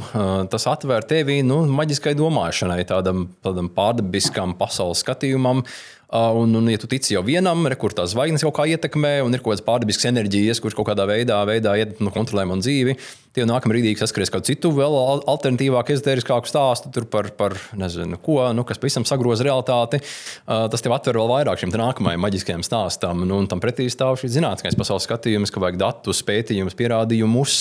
Tas 0.53 0.67
atver 0.69 1.07
tevi 1.09 1.39
nu, 1.41 1.63
maģiskai 1.73 2.13
domāšanai, 2.19 2.83
tādam, 2.85 3.25
tādam 3.41 3.71
pārdabiskam 3.73 4.53
pasaules 4.59 5.01
skatījumam. 5.01 5.63
Un, 6.07 6.55
un, 6.55 6.69
ja 6.71 6.79
tu 6.79 6.87
tici 6.87 7.11
jau 7.17 7.23
vienam, 7.27 7.65
kur 7.75 7.91
tās 7.91 8.13
zvaigznes 8.13 8.45
kaut 8.47 8.55
kā 8.55 8.67
ietekmē, 8.71 9.17
un 9.27 9.35
ir 9.35 9.41
kaut 9.43 9.57
kādas 9.57 9.65
pārdabiskas 9.67 10.07
enerģijas, 10.07 10.61
kuras 10.63 10.77
kaut 10.77 10.87
kādā 10.87 11.03
veidā, 11.09 11.41
veidā 11.49 11.73
nu, 11.99 12.13
kontrolē 12.15 12.45
manu 12.47 12.63
dzīvi, 12.63 12.95
Tie 13.37 13.43
nākamā 13.45 13.75
brīdī 13.75 13.91
saskaries 13.93 14.31
kādu 14.33 14.47
citu, 14.49 14.71
vēl 14.73 14.95
alternatīvāku, 15.29 15.93
ezotēriskāku 15.93 16.49
stāstu 16.49 17.03
par, 17.13 17.27
par 17.37 17.53
nezinu, 17.77 18.17
ko, 18.17 18.39
nu, 18.57 18.63
kas 18.65 18.79
pavisam 18.81 19.03
sagroza 19.05 19.45
realitāti. 19.45 19.99
Tas 20.47 20.81
tev 20.81 20.95
atver 20.95 21.19
vēl 21.19 21.29
vairāk 21.29 21.61
šim 21.61 21.69
nākamajam 21.69 22.23
maģiskajam 22.25 22.63
stāstam. 22.65 23.21
Nu, 23.29 23.37
tam 23.45 23.61
pretī 23.61 23.85
stāv 23.93 24.17
šis 24.17 24.33
zinātniskais 24.39 24.79
pasaules 24.79 25.05
skatījums, 25.05 25.53
ka 25.53 25.61
vajag 25.61 25.77
datus, 25.77 26.23
pētījumus, 26.25 26.73
pierādījumus, 26.79 27.59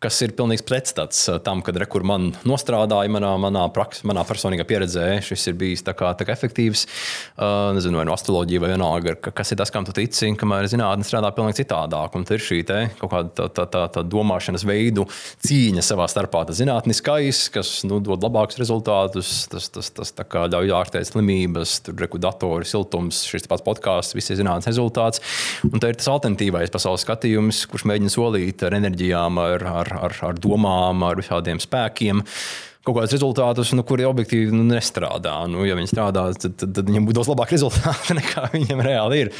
kas 0.00 0.22
ir 0.24 0.32
pilnīgs 0.38 0.64
pretstats 0.64 1.20
tam, 1.44 1.60
kad 1.66 1.76
rekur 1.84 2.08
man 2.08 2.30
nostrādāja 2.48 3.12
manā, 3.12 3.34
manā, 3.44 3.66
praks, 3.76 4.00
manā 4.08 4.24
personīgā 4.24 4.64
pieredzē. 4.72 5.18
Šis 5.28 5.50
ir 5.52 5.60
bijis 5.60 5.84
tā 5.84 5.92
kā, 6.00 6.14
tā 6.16 6.24
kā 6.24 6.32
efektīvs. 6.38 6.86
Uh, 7.36 7.47
nezinu, 7.76 7.98
vai 7.98 8.04
no 8.08 8.14
astroloģija 8.14 8.62
vai 8.62 8.70
vienalga, 8.72 9.14
kas 9.18 9.52
ir 9.52 9.58
tas, 9.60 9.72
kam 9.74 9.86
tu 9.86 9.94
tici, 9.96 10.30
kamēr 10.38 10.68
zinātnē 10.70 11.06
strādā 11.06 11.30
pilnīgi 11.34 11.62
citādāk. 11.62 12.16
Un 12.18 12.26
tur 12.28 12.38
ir 12.38 12.44
šī 12.44 12.60
te, 12.68 12.78
kaut 13.00 13.12
kāda 13.12 13.32
tā, 13.34 13.48
tā, 13.56 13.66
tā, 13.72 13.84
tā 13.94 14.04
domāšanas 14.06 14.64
veidu 14.68 15.06
cīņa 15.46 15.84
savā 15.84 16.08
starpā. 16.10 16.44
Tas 16.48 16.60
zinātniskais, 16.60 17.44
kas 17.54 17.72
nu, 17.88 18.00
dod 18.04 18.24
labākus 18.24 18.60
rezultātus, 18.60 19.32
tas, 19.52 19.70
tas, 19.74 19.90
tas 19.96 20.14
ļauj 20.54 20.74
ārstēt 20.78 21.10
slimības, 21.10 21.78
tur 21.86 21.98
reku 22.02 22.20
datori, 22.22 22.68
siltums, 22.68 23.24
šis 23.28 23.48
pats 23.50 23.66
podkāsts, 23.66 24.16
visi 24.18 24.38
zinātnīs 24.38 24.70
rezultāts. 24.72 25.24
Un 25.68 25.82
tā 25.82 25.92
ir 25.92 26.00
tas 26.00 26.12
alternatīvais 26.12 26.72
pasaules 26.74 27.06
skatījums, 27.06 27.64
kurš 27.70 27.88
mēģina 27.88 28.14
solīt 28.14 28.64
ar 28.66 28.78
enerģijām, 28.78 29.42
ar, 29.42 29.68
ar, 29.82 29.92
ar, 30.08 30.18
ar 30.32 30.40
domām, 30.42 31.04
ar 31.08 31.22
visādiem 31.22 31.62
spēkiem. 31.62 32.24
Uh, 32.24 32.67
kaut 32.88 32.96
kādus 33.02 33.14
rezultātus, 33.16 33.72
nu, 33.76 33.84
kuri 33.86 34.06
objektīvi 34.08 34.54
nu, 34.54 34.64
nestrādā. 34.68 35.34
Nu, 35.50 35.62
ja 35.68 35.76
viņi 35.78 35.90
strādā, 35.90 36.24
tad, 36.40 36.56
tad, 36.60 36.72
tad 36.78 36.88
viņiem 36.88 37.08
būs 37.08 37.28
labāk 37.30 37.52
rezultāti 37.54 38.16
nekā 38.18 38.48
viņiem 38.54 38.82
reāli 38.84 39.22
ir. 39.24 39.32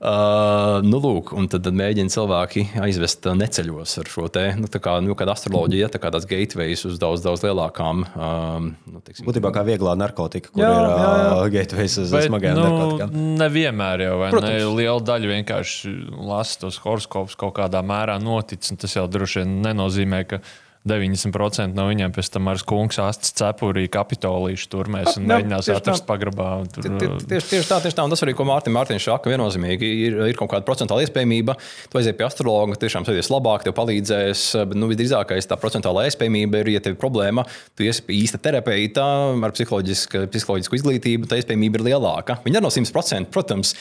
Uh, 0.00 0.82
nu, 0.86 1.00
lūk, 1.02 1.32
un 1.36 1.48
tad, 1.52 1.64
tad 1.66 1.78
mēģina 1.78 2.12
cilvēki 2.12 2.66
aizvest 2.84 3.28
neceļos 3.38 3.96
ar 4.02 4.10
šo 4.10 4.26
te, 4.32 4.48
nu, 4.58 4.70
tā 4.72 4.80
kā, 4.82 4.96
nu, 5.04 5.14
kāda 5.18 5.36
astroloģija, 5.36 5.90
tā 5.94 6.02
kā 6.02 6.12
tāds 6.14 6.28
gateways 6.30 6.84
uz 6.88 6.98
daudz, 7.02 7.22
daudz 7.24 7.46
lielākām. 7.46 8.04
Um, 8.16 8.68
nu, 8.90 9.02
teiksim, 9.06 9.28
Būtībā 9.28 9.52
kā 9.54 9.64
vieglā 9.66 9.96
narkotika, 9.98 10.52
kur 10.52 10.64
jā, 10.64 10.72
ir 10.72 10.90
jā, 10.90 10.98
jā. 10.98 11.30
Uh, 11.30 11.46
gateways 11.54 11.98
uz 12.02 12.12
smagajām 12.12 12.58
nu, 12.58 12.66
narkotikām. 12.66 13.16
Nevienmēr 13.40 14.06
jau, 14.08 14.14
vai 14.24 14.30
Protams. 14.34 14.58
ne? 14.58 14.76
Liela 14.80 15.06
daļa 15.12 15.32
vienkārši 15.36 15.96
lasa 16.26 16.62
tos 16.66 16.80
horoskopus 16.84 17.38
kaut 17.38 17.56
kādā 17.60 17.82
mērā 17.86 18.18
notic, 18.22 18.64
un 18.72 18.80
tas 18.82 18.96
jau 18.98 19.06
droši 19.10 19.44
vien 19.44 19.58
nenozīmē, 19.66 20.22
ka 20.30 20.42
90% 20.86 21.76
no 21.76 21.86
viņiem 21.90 22.14
pēc 22.14 22.30
tam 22.36 22.50
ar 22.52 22.60
skunks 22.60 23.00
astes 23.02 23.34
cepurī 23.36 23.86
kapitolīšu 23.92 24.68
turmēs 24.72 25.16
un 25.18 25.26
jā, 25.26 25.30
mēģinās 25.34 25.70
atrast 25.74 26.06
pagrabā. 26.08 26.50
Tur... 26.72 26.86
Tieši, 26.86 27.48
tieši 27.50 27.68
tā, 27.68 27.80
tieši 27.84 27.98
tā. 27.98 28.06
Un 28.06 28.14
tas 28.14 28.22
arī, 28.24 28.36
ko 28.38 28.46
Mārtiņš 28.48 28.76
Mārtiņš 28.76 29.08
saka, 29.08 29.32
viennozīmīgi 29.32 29.90
ir, 30.06 30.18
ir 30.30 30.38
kaut 30.38 30.52
kāda 30.52 30.66
procentuāla 30.66 31.06
iespējamība. 31.06 31.56
Tu 31.90 32.00
aizies 32.00 32.16
pie 32.18 32.26
astrologa, 32.28 32.78
tiešām 32.80 33.06
sevies 33.08 33.30
labāk, 33.32 33.66
tev 33.66 33.74
palīdzēs. 33.78 34.46
Nu, 34.78 34.90
visdrīzākais 34.92 35.50
tā 35.50 35.58
procentuāla 35.60 36.06
iespējamība 36.10 36.62
ir, 36.62 36.72
ja 36.76 36.84
tev 36.84 36.96
ir 36.96 37.00
problēma, 37.02 37.46
tu 37.74 37.86
pie 37.86 38.20
īsta 38.20 38.40
terapeita 38.42 39.04
ar 39.34 39.54
psiholoģisku, 39.56 40.26
psiholoģisku 40.32 40.80
izglītību, 40.80 41.30
tā 41.30 41.40
iespējamība 41.40 41.80
ir 41.80 41.86
lielāka. 41.90 42.38
Viņa 42.46 42.60
ir 42.60 42.66
no 42.66 42.72
100%, 42.72 43.30
protams, 43.34 43.74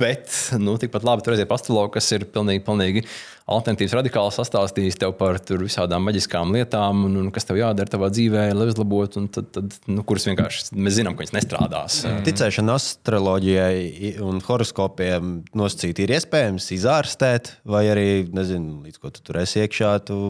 bet 0.00 0.28
nu, 0.60 0.76
tikpat 0.80 1.06
labi 1.06 1.24
tur 1.24 1.36
aizies 1.36 1.48
pie 1.48 1.58
astrologa, 1.58 1.96
kas 1.98 2.12
ir 2.16 2.28
pilnīgi, 2.30 2.64
pilnīgi 2.66 3.06
alternatīvas 3.50 3.96
radikāli 3.98 4.34
sastāstījis 4.34 4.98
tev 5.00 5.14
par 5.18 5.40
visādām 5.48 6.04
maģiskām 6.06 6.49
lietām, 6.54 7.04
un, 7.08 7.16
un 7.20 7.30
kas 7.34 7.46
tev 7.48 7.58
jādara 7.60 7.90
savā 7.92 8.10
dzīvē, 8.12 8.44
lai 8.56 8.68
uzlabotu, 8.70 9.22
un 9.22 9.28
tad, 9.32 9.50
tad, 9.54 9.76
nu, 9.90 10.04
kuras 10.06 10.26
vienkārši 10.28 10.76
mēs 10.76 10.98
zinām, 10.98 11.16
ka 11.16 11.24
viņas 11.24 11.36
nestrādās. 11.36 12.00
Mm. 12.06 12.22
Ticēšana 12.28 12.76
astroloģijai 12.80 14.14
un 14.26 14.42
horoskopiem 14.44 15.40
nosacīt 15.56 16.02
ir 16.04 16.14
iespējams 16.18 16.70
izārstēt, 16.76 17.54
vai 17.68 17.86
arī, 17.92 18.08
nezinu, 18.36 18.80
līdz 18.86 19.02
ko 19.02 19.12
tu 19.14 19.24
tur 19.26 19.40
esi 19.42 19.62
iekšā. 19.64 19.94
Tu... 20.10 20.20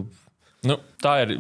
Nu, 0.69 0.81
tā 1.03 1.21
ir. 1.27 1.37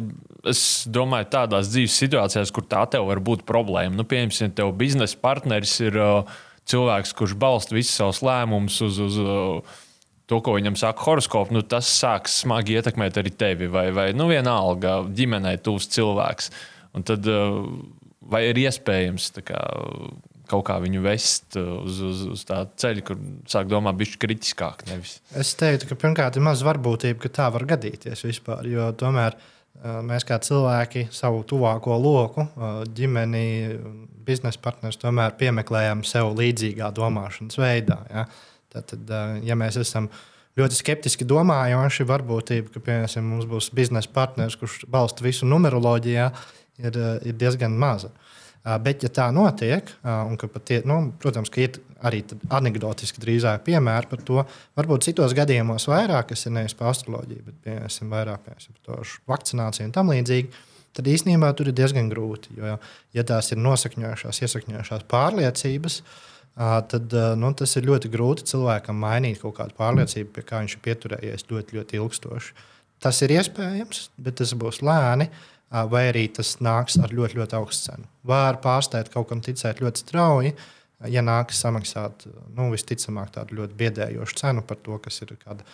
Es 0.48 0.86
domāju, 0.88 1.26
tādās 1.34 1.68
dzīves 1.68 1.98
situācijās, 2.00 2.48
kur 2.56 2.64
tā 2.64 2.86
tev 2.88 3.10
var 3.10 3.20
būt 3.20 3.42
problēma. 3.48 3.92
Nu, 3.92 4.06
piemēram, 4.08 4.32
ja 4.32 4.48
tev 4.62 4.70
biznesa 4.80 5.18
partneris 5.20 5.74
ir 5.84 5.98
uh, 6.00 6.38
cilvēks, 6.70 7.12
kurš 7.18 7.34
balsta 7.36 7.76
visus 7.76 7.98
savus 8.00 8.22
lēmumus 8.24 8.78
uz, 8.86 9.00
uz 9.04 9.18
uh, 9.20 9.82
to, 10.30 10.38
ko 10.44 10.54
viņam 10.56 10.78
saka 10.78 11.06
horoskops, 11.08 11.52
nu, 11.54 11.64
tas 11.66 11.90
sāks 11.90 12.40
smagi 12.44 12.78
ietekmēt 12.78 13.18
arī 13.20 13.32
tevi. 13.34 13.70
Vai, 13.70 13.88
vai 13.94 14.10
nu, 14.16 14.28
vienalga, 14.30 15.00
ģimenei 15.16 15.58
tūs 15.64 15.90
cilvēks. 15.94 16.50
Un 16.96 17.06
tad 17.06 17.26
uh, 17.30 17.66
vai 18.30 18.44
ir 18.50 18.58
iespējams 18.62 19.30
kā, 19.46 19.60
kaut 20.50 20.64
kā 20.66 20.78
viņu 20.82 21.04
vest 21.04 21.58
uz, 21.60 22.00
uz, 22.06 22.24
uz 22.34 22.44
tā 22.46 22.62
ceļa, 22.82 23.06
kur 23.06 23.20
sāk 23.50 23.70
domāt, 23.70 23.98
bija 24.00 24.20
kritiskāk. 24.22 24.84
Nevis. 24.90 25.18
Es 25.38 25.54
teiktu, 25.58 25.90
ka 25.90 25.98
pirmkārt 25.98 26.38
ir 26.38 26.46
maz 26.46 26.64
varbūtība, 26.66 27.20
ka 27.24 27.32
tā 27.40 27.48
var 27.54 27.66
gadīties 27.74 28.26
vispār. 28.26 28.68
Jo 28.70 28.90
tomēr 28.98 29.36
uh, 29.38 30.00
mēs 30.06 30.26
kā 30.28 30.38
cilvēki 30.42 31.08
savu 31.14 31.42
tuvāko 31.48 31.98
loku, 31.98 32.46
uh, 32.46 32.82
ģimeni, 32.86 33.46
biznesa 34.26 34.62
partnerus 34.62 35.00
tomēr 35.00 35.34
piemeklējam 35.40 36.04
sev 36.06 36.34
līdzīgā 36.38 36.92
domāšanas 36.94 37.58
veidā. 37.60 38.02
Ja? 38.12 38.28
Tātad, 38.70 39.10
ja 39.42 39.56
mēs 39.58 39.80
esam 39.80 40.06
ļoti 40.58 40.78
skeptiski 40.78 41.26
domājoši, 41.28 42.06
varbūtība, 42.08 42.70
ka 42.74 42.82
piemēram, 42.86 43.28
mums 43.32 43.48
būs 43.50 43.70
biznesa 43.74 44.10
partneris, 44.14 44.58
kurš 44.60 44.84
balsta 44.90 45.26
visu 45.26 45.48
numeroloģijā, 45.50 46.30
ir, 46.84 47.00
ir 47.26 47.38
diezgan 47.38 47.74
maza. 47.78 48.12
Bet, 48.84 49.06
ja 49.06 49.08
tā 49.08 49.30
notiek, 49.32 49.88
un 50.04 50.36
ka 50.36 50.50
tie, 50.60 50.82
nu, 50.86 51.14
protams, 51.20 51.48
ka 51.50 51.62
ir 51.64 51.78
arī 52.04 52.20
anekdotiski 52.52 53.22
drīzāk 53.22 53.64
piemēri 53.64 54.10
par 54.10 54.24
to, 54.26 54.42
varbūt 54.76 55.06
citos 55.08 55.32
gadījumos 55.36 55.88
vairāk, 55.88 56.28
kas 56.30 56.44
ir 56.44 56.54
nevis 56.58 56.76
par 56.76 56.92
astroloģiju, 56.92 57.46
bet 57.46 57.62
piemēram, 57.64 58.12
vairāk 58.12 58.44
par 58.44 59.14
vakcināciju 59.32 59.88
un 59.88 59.94
tam 59.96 60.12
līdzīgi, 60.12 60.52
tad 60.98 61.08
īstenībā 61.08 61.54
tur 61.56 61.72
ir 61.72 61.78
diezgan 61.80 62.12
grūti. 62.12 62.58
Jo, 62.60 62.76
ja 63.16 63.24
tās 63.24 63.48
ir 63.54 63.62
nosakņojušās, 63.64 64.42
iesakņojušās 64.44 65.08
pārliecības, 65.08 66.02
uh, 66.02 66.30
tad 66.56 67.14
nu, 67.38 67.52
tas 67.56 67.76
ir 67.78 67.86
ļoti 67.88 68.10
grūti 68.12 68.48
cilvēkam 68.50 68.98
mainīt 69.00 69.40
kaut 69.42 69.56
kādu 69.60 69.76
pārliecību, 69.78 70.32
pie 70.34 70.44
kā 70.46 70.60
viņš 70.64 70.76
ir 70.76 70.84
pieturējies 70.84 71.46
ļoti, 71.50 71.78
ļoti 71.78 72.00
ilgstoši. 72.00 72.52
Tas 73.00 73.22
ir 73.24 73.32
iespējams, 73.38 74.10
bet 74.20 74.40
tas 74.42 74.52
būs 74.58 74.82
lēni, 74.84 75.30
vai 75.70 76.02
arī 76.10 76.26
tas 76.34 76.56
nāks 76.60 76.98
ar 77.00 77.14
ļoti, 77.14 77.38
ļoti 77.38 77.56
augstu 77.56 77.92
cenu. 77.92 78.08
Var 78.26 78.58
pārsteigt 78.64 79.12
kaut 79.14 79.30
kam 79.30 79.40
ticēt 79.44 79.80
ļoti 79.80 80.02
strauji, 80.04 80.54
ja 81.08 81.22
nāks 81.24 81.62
samaksāt 81.62 82.26
nu, 82.56 82.68
visticamāk 82.74 83.30
tādu 83.36 83.62
ļoti 83.62 83.78
biedējošu 83.78 84.42
cenu 84.42 84.66
par 84.66 84.82
to, 84.84 84.98
kas 85.00 85.22
ir 85.24 85.32
kāda 85.40 85.64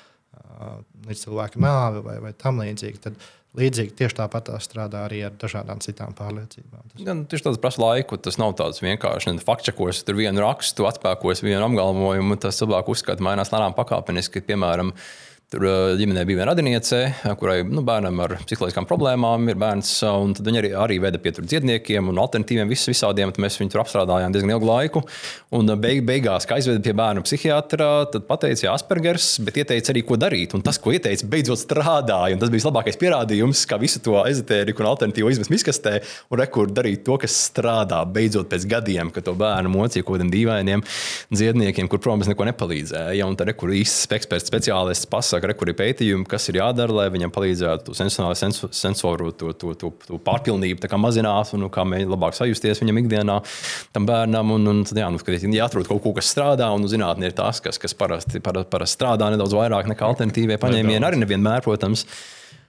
līdz 1.08 1.24
cilvēka 1.24 1.60
nāve 1.62 2.04
vai, 2.04 2.20
vai 2.22 2.32
tam 2.38 2.60
līdzīgi. 2.62 3.02
Tad, 3.08 3.18
Līdzīgi 3.56 3.94
tieši 3.96 4.18
tāpat 4.18 4.50
tā 4.50 4.58
strādā 4.60 5.06
arī 5.06 5.22
ar 5.24 5.36
dažādām 5.40 5.80
citām 5.84 6.12
pārliecībām. 6.16 6.82
Tas 6.92 7.00
ja, 7.00 7.14
nu, 7.16 7.24
tieši 7.30 7.46
tāds 7.46 7.60
prasa 7.62 7.80
laiku. 7.80 8.18
Tas 8.20 8.36
nav 8.40 8.52
tāds 8.58 8.82
vienkārši 8.84 9.32
fakčakos, 9.46 10.02
tur 10.04 10.18
vienu 10.18 10.44
rakstu, 10.44 10.84
atspēkos 10.88 11.40
vienu 11.46 11.62
apgalvojumu. 11.64 12.36
Tas 12.42 12.60
cilvēku 12.60 12.92
uzskata 12.92 13.24
mainās 13.24 13.52
lēnām 13.54 13.76
pakāpeniski. 13.78 14.44
Piemēram, 14.44 14.92
Tur 15.46 15.62
ģimenē 15.94 16.24
bija 16.26 16.40
viena 16.40 16.48
radiniece, 16.48 16.98
kurai 17.38 17.60
nu, 17.62 17.78
bērnam 17.86 18.18
ar 18.24 18.32
psiholoģiskām 18.40 18.82
problēmām 18.90 19.44
ir 19.52 19.58
bērns. 19.62 19.92
Viņa 20.42 20.58
arī, 20.58 20.70
arī 20.74 20.96
veda 21.04 21.20
pie 21.22 21.30
dziedniekiem 21.36 22.08
un 22.10 22.16
alternatīviem 22.18 22.66
vis, 22.66 22.82
visādiem. 22.90 23.30
Mēs 23.38 23.60
viņu 23.60 23.70
tur 23.70 23.84
apstrādājām 23.84 24.34
diezgan 24.34 24.56
ilgu 24.56 24.66
laiku. 24.66 25.02
Un 25.54 25.70
beig, 25.78 26.00
beigās, 26.08 26.48
kad 26.50 26.58
aizveda 26.58 26.82
pie 26.82 26.94
bērna 26.98 27.22
psihiatra, 27.22 27.90
tad 28.10 28.26
teica, 28.42 28.72
Aspergers, 28.72 29.28
bet 29.46 29.60
ieteica 29.62 29.92
arī, 29.94 30.02
ko 30.08 30.18
darīt. 30.18 30.56
Un 30.58 30.64
tas, 30.66 30.80
ko 30.82 30.90
ieteica, 30.96 31.30
beidzot 31.30 31.62
strādāja. 31.62 32.34
Un 32.34 32.42
tas 32.42 32.50
bija 32.50 32.66
labākais 32.66 32.98
pierādījums, 32.98 33.62
kā 33.70 33.78
visu 33.78 34.02
to 34.02 34.18
ezotēriku 34.26 34.82
un 34.82 34.90
alternatīvu 34.90 35.30
izmest 35.30 35.54
miskastē 35.54 35.94
un 36.26 36.42
rekur 36.42 36.74
darīt 36.74 37.06
to, 37.06 37.20
kas 37.22 37.38
strādā. 37.52 38.02
Beidzot, 38.18 38.50
pēc 38.50 38.66
gadiem, 38.74 39.14
kad 39.14 39.30
to 39.30 39.36
bērnu 39.38 39.70
mocīja 39.78 40.02
kaut 40.02 40.18
kādiem 40.18 40.34
dīvainiem 40.34 40.82
dziedniekiem, 41.30 41.86
kur, 41.86 42.02
protams, 42.02 42.34
neko 42.34 42.50
nepalīdzēja. 42.50 43.30
Un 43.30 43.38
tad 43.38 43.54
rekur 43.54 43.70
īsts 43.78 44.10
eksperts 44.18 44.50
speciālists 44.50 45.06
pasaka, 45.06 45.35
kur 45.58 45.70
ir 45.70 45.76
pētījumi, 45.78 46.26
kas 46.28 46.48
ir 46.50 46.60
jādara, 46.60 46.94
lai 47.00 47.06
viņam 47.12 47.32
palīdzētu 47.34 47.96
sensoru, 47.96 48.36
sensoru, 48.38 48.72
sensoru 48.76 49.32
to, 49.32 49.52
to, 49.58 49.74
to, 49.78 49.92
to 50.06 50.20
pārpilnību 50.22 50.90
mazināt 51.00 51.52
un 51.56 51.66
nu, 51.66 51.70
kā 51.72 51.84
labāk 51.86 52.36
sajusties 52.36 52.80
viņam 52.82 53.02
ikdienā, 53.02 53.40
tam 53.96 54.08
bērnam. 54.08 54.54
Un, 54.56 54.70
un 54.72 54.84
tad 54.88 55.02
jā, 55.02 55.10
nu, 55.12 55.20
jāatrod 55.56 55.88
kaut 55.90 56.02
ko, 56.04 56.14
kas 56.16 56.30
strādā, 56.32 56.70
un 56.74 56.84
nu, 56.84 56.90
zinātnē 56.90 57.30
ir 57.30 57.36
tas, 57.36 57.60
kas, 57.64 57.80
kas 57.82 57.96
parasti, 57.98 58.40
parasti, 58.40 58.70
parasti 58.72 58.98
strādā 58.98 59.30
nedaudz 59.32 59.56
vairāk 59.56 59.90
nekā 59.92 60.08
alternatīvie 60.10 60.58
paņēmieni. 60.62 61.04
Arī 61.06 61.20
nevienmēr, 61.22 61.64
protams. 61.66 62.06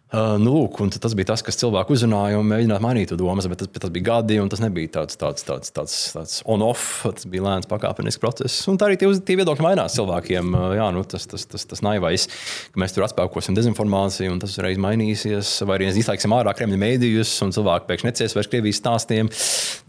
Uh, 0.07 0.37
nu, 0.39 0.53
lūk, 0.53 0.77
tas 1.03 1.11
bija 1.19 1.27
tas, 1.33 1.41
kas 1.43 1.57
cilvēku 1.59 1.91
uzrunāja 1.91 2.37
un 2.39 2.47
mēģināja 2.47 2.79
mainīt 2.79 3.11
domas, 3.19 3.43
bet 3.51 3.59
tas, 3.59 3.67
bet 3.67 3.83
tas 3.83 3.91
bija 3.91 4.05
gadi, 4.07 4.37
un 4.39 4.47
tas 4.47 4.61
nebija 4.63 4.87
tāds, 5.01 5.17
tāds, 5.19 5.43
tāds, 5.43 5.73
tāds, 5.75 5.95
tāds 6.15 6.37
on-off. 6.47 7.01
Tas 7.03 7.27
bija 7.27 7.43
lēns, 7.43 7.67
pakāpenisks 7.67 8.21
process. 8.23 8.61
Un 8.71 8.79
tā 8.79 8.87
arī 8.87 8.95
tie, 9.01 9.09
tie 9.27 9.35
viedokļi 9.35 9.65
mainās 9.65 9.97
cilvēkiem. 9.97 10.53
Uh, 10.55 10.67
jā, 10.79 10.85
nu, 10.95 11.03
tas, 11.11 11.25
tas, 11.27 11.43
tas, 11.51 11.65
tas 11.67 11.83
naivais, 11.83 12.29
ka 12.71 12.79
mēs 12.79 12.95
tur 12.95 13.03
atspēkosim 13.03 13.57
dezinformāciju, 13.57 14.31
un 14.31 14.39
tas 14.39 14.55
uzreiz 14.55 14.79
mainīsies. 14.79 15.51
Vai 15.67 15.75
arī 15.81 15.89
izslēgsim 15.91 16.37
ārā 16.37 16.55
Kremļa 16.55 16.79
mēdījus, 16.85 17.33
un 17.43 17.51
cilvēki 17.57 17.91
pēkšņi 17.91 18.07
necies 18.07 18.37
vairs 18.37 18.51
Krievijas 18.53 18.79
stāstiem. 18.79 19.33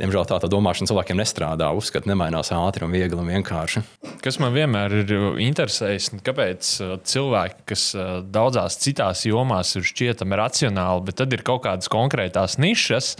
Diemžēl 0.03 0.27
tā, 0.33 0.41
tā 0.43 0.51
domāšana 0.51 0.91
cilvēkiem 0.91 1.23
nestrādā. 1.23 1.71
Uzskati 1.79 2.11
nemainās 2.11 2.51
ātri 2.59 2.89
un 2.89 2.95
viegli 2.97 3.23
un 3.23 3.31
vienkārši. 3.37 3.85
Kas 4.25 4.43
man 4.43 4.51
vienmēr 4.57 4.99
ir 5.05 5.15
interesējis, 5.47 6.11
kāpēc 6.27 6.75
uh, 6.83 6.99
cilvēki, 7.07 7.65
kas 7.71 7.89
daudzās 8.27 8.81
citās 8.83 9.23
jomās 9.29 9.77
ir 9.79 9.87
šķiet, 9.87 10.08
šķietami 10.09 10.39
racionāli, 10.41 11.05
bet 11.09 11.21
tad 11.21 11.35
ir 11.37 11.45
kaut 11.45 11.67
kādas 11.67 11.91
konkrētās 11.93 12.57
nišas, 12.61 13.17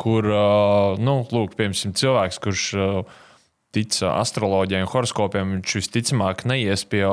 kur, 0.00 0.26
nu, 0.98 1.14
lūk, 1.30 1.54
piemēram, 1.56 1.94
cilvēks, 1.96 2.40
kurš 2.42 2.66
tic 3.76 3.98
astroloģijai 4.08 4.84
un 4.84 4.90
horoskopiem, 4.90 5.56
viņš 5.58 5.74
visticamāk 5.78 6.46
neies 6.48 6.86
pie, 6.88 7.04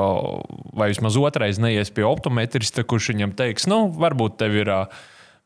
vai 0.76 0.90
vismaz 0.92 1.18
otrais 1.20 1.60
neies 1.60 1.92
pie 1.92 2.06
optometrista, 2.08 2.86
kurš 2.88 3.12
viņam 3.12 3.34
teiks, 3.36 3.68
nu, 3.70 3.86
varbūt 3.92 4.38
tev 4.40 4.56
ir 4.62 4.72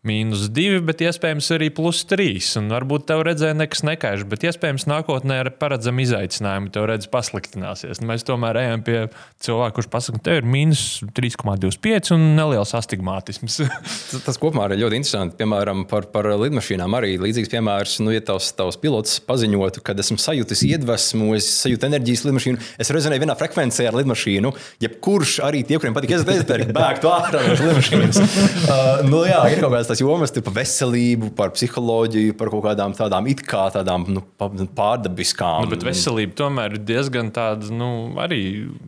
mīnus 0.07 0.47
2, 0.55 0.79
bet 0.87 1.03
iespējams 1.03 1.49
arī 1.57 1.69
plus 1.75 2.05
3. 2.07 2.39
Un 2.61 2.71
varbūt 2.71 3.09
tev 3.09 3.25
redzēja 3.27 3.57
nekas 3.59 3.83
nekaiš, 3.87 4.23
bet 4.31 4.45
iespējams 4.47 4.87
nākotnē 4.91 5.41
ar 5.43 5.51
paredzam 5.59 5.99
izaicinājumu 6.03 6.71
tev 6.75 6.87
redzes 6.91 7.11
pasliktināsies. 7.11 8.03
Mēs 8.07 8.27
tomēr 8.29 8.61
ejam 8.63 8.85
pie 8.87 8.99
cilvēka, 9.43 9.75
kurš 9.79 9.91
pasakā, 9.91 10.21
tev 10.29 10.41
ir 10.41 10.49
mīnus 10.49 10.85
3,25 11.17 12.13
un 12.15 12.29
neliels 12.39 12.75
astigmātisms. 12.79 13.59
tas, 14.13 14.23
tas 14.29 14.39
kopumā 14.39 14.69
ir 14.71 14.79
ļoti 14.85 15.01
interesanti. 15.01 15.39
Piemēram, 15.41 15.83
par, 15.91 16.07
par 16.15 16.31
lidmašīnām 16.45 16.95
arī 16.99 17.17
līdzīgs 17.19 17.51
piemērs. 17.53 17.99
Nu, 18.05 18.15
ja 18.15 18.23
tavs, 18.23 18.53
tavs 18.59 18.79
pilots 18.79 19.19
paziņotu, 19.27 19.83
ka 19.83 19.97
esmu 19.99 20.21
sajūtis 20.23 20.63
iedvesmu, 20.69 21.33
es 21.39 21.51
sajūtu 21.65 21.91
enerģijas 21.91 22.25
lidmašīnu, 22.29 22.63
es 22.79 22.95
rezonēju 22.95 23.27
vienā 23.27 23.35
frekvencē 23.39 23.89
ar 23.91 23.99
lidmašīnu, 23.99 24.55
jebkurš 24.87 25.39
arī 25.49 25.65
tie, 25.67 25.81
kuriem 25.81 25.97
patīk 25.97 26.15
iezvērst, 26.15 26.55
bēgtu 26.77 27.11
ārā 27.11 27.43
no 27.49 27.59
lidmašīnas. 27.59 28.23
Uh, 28.69 29.01
nu, 29.07 29.21
jā, 29.25 29.39
ir 29.53 29.61
kaut 29.63 29.73
kāds 29.73 29.88
tās 29.89 30.03
jomas, 30.03 30.33
par 30.45 30.55
veselību, 30.59 31.33
par 31.39 31.53
psiholoģiju, 31.57 32.37
par 32.39 32.51
kaut 32.53 32.65
kādām 32.69 32.95
tādām 32.97 33.29
it 33.31 33.43
kā 33.47 33.67
tādām 33.75 34.07
nu, 34.13 34.23
pārdabiskām. 34.39 35.65
Nu, 35.65 35.73
bet 35.73 35.85
veselība 35.87 36.37
tomēr 36.39 36.77
ir 36.77 36.85
diezgan 36.89 37.31
tāda 37.35 37.71
nu, 37.75 37.91
arī 38.21 38.41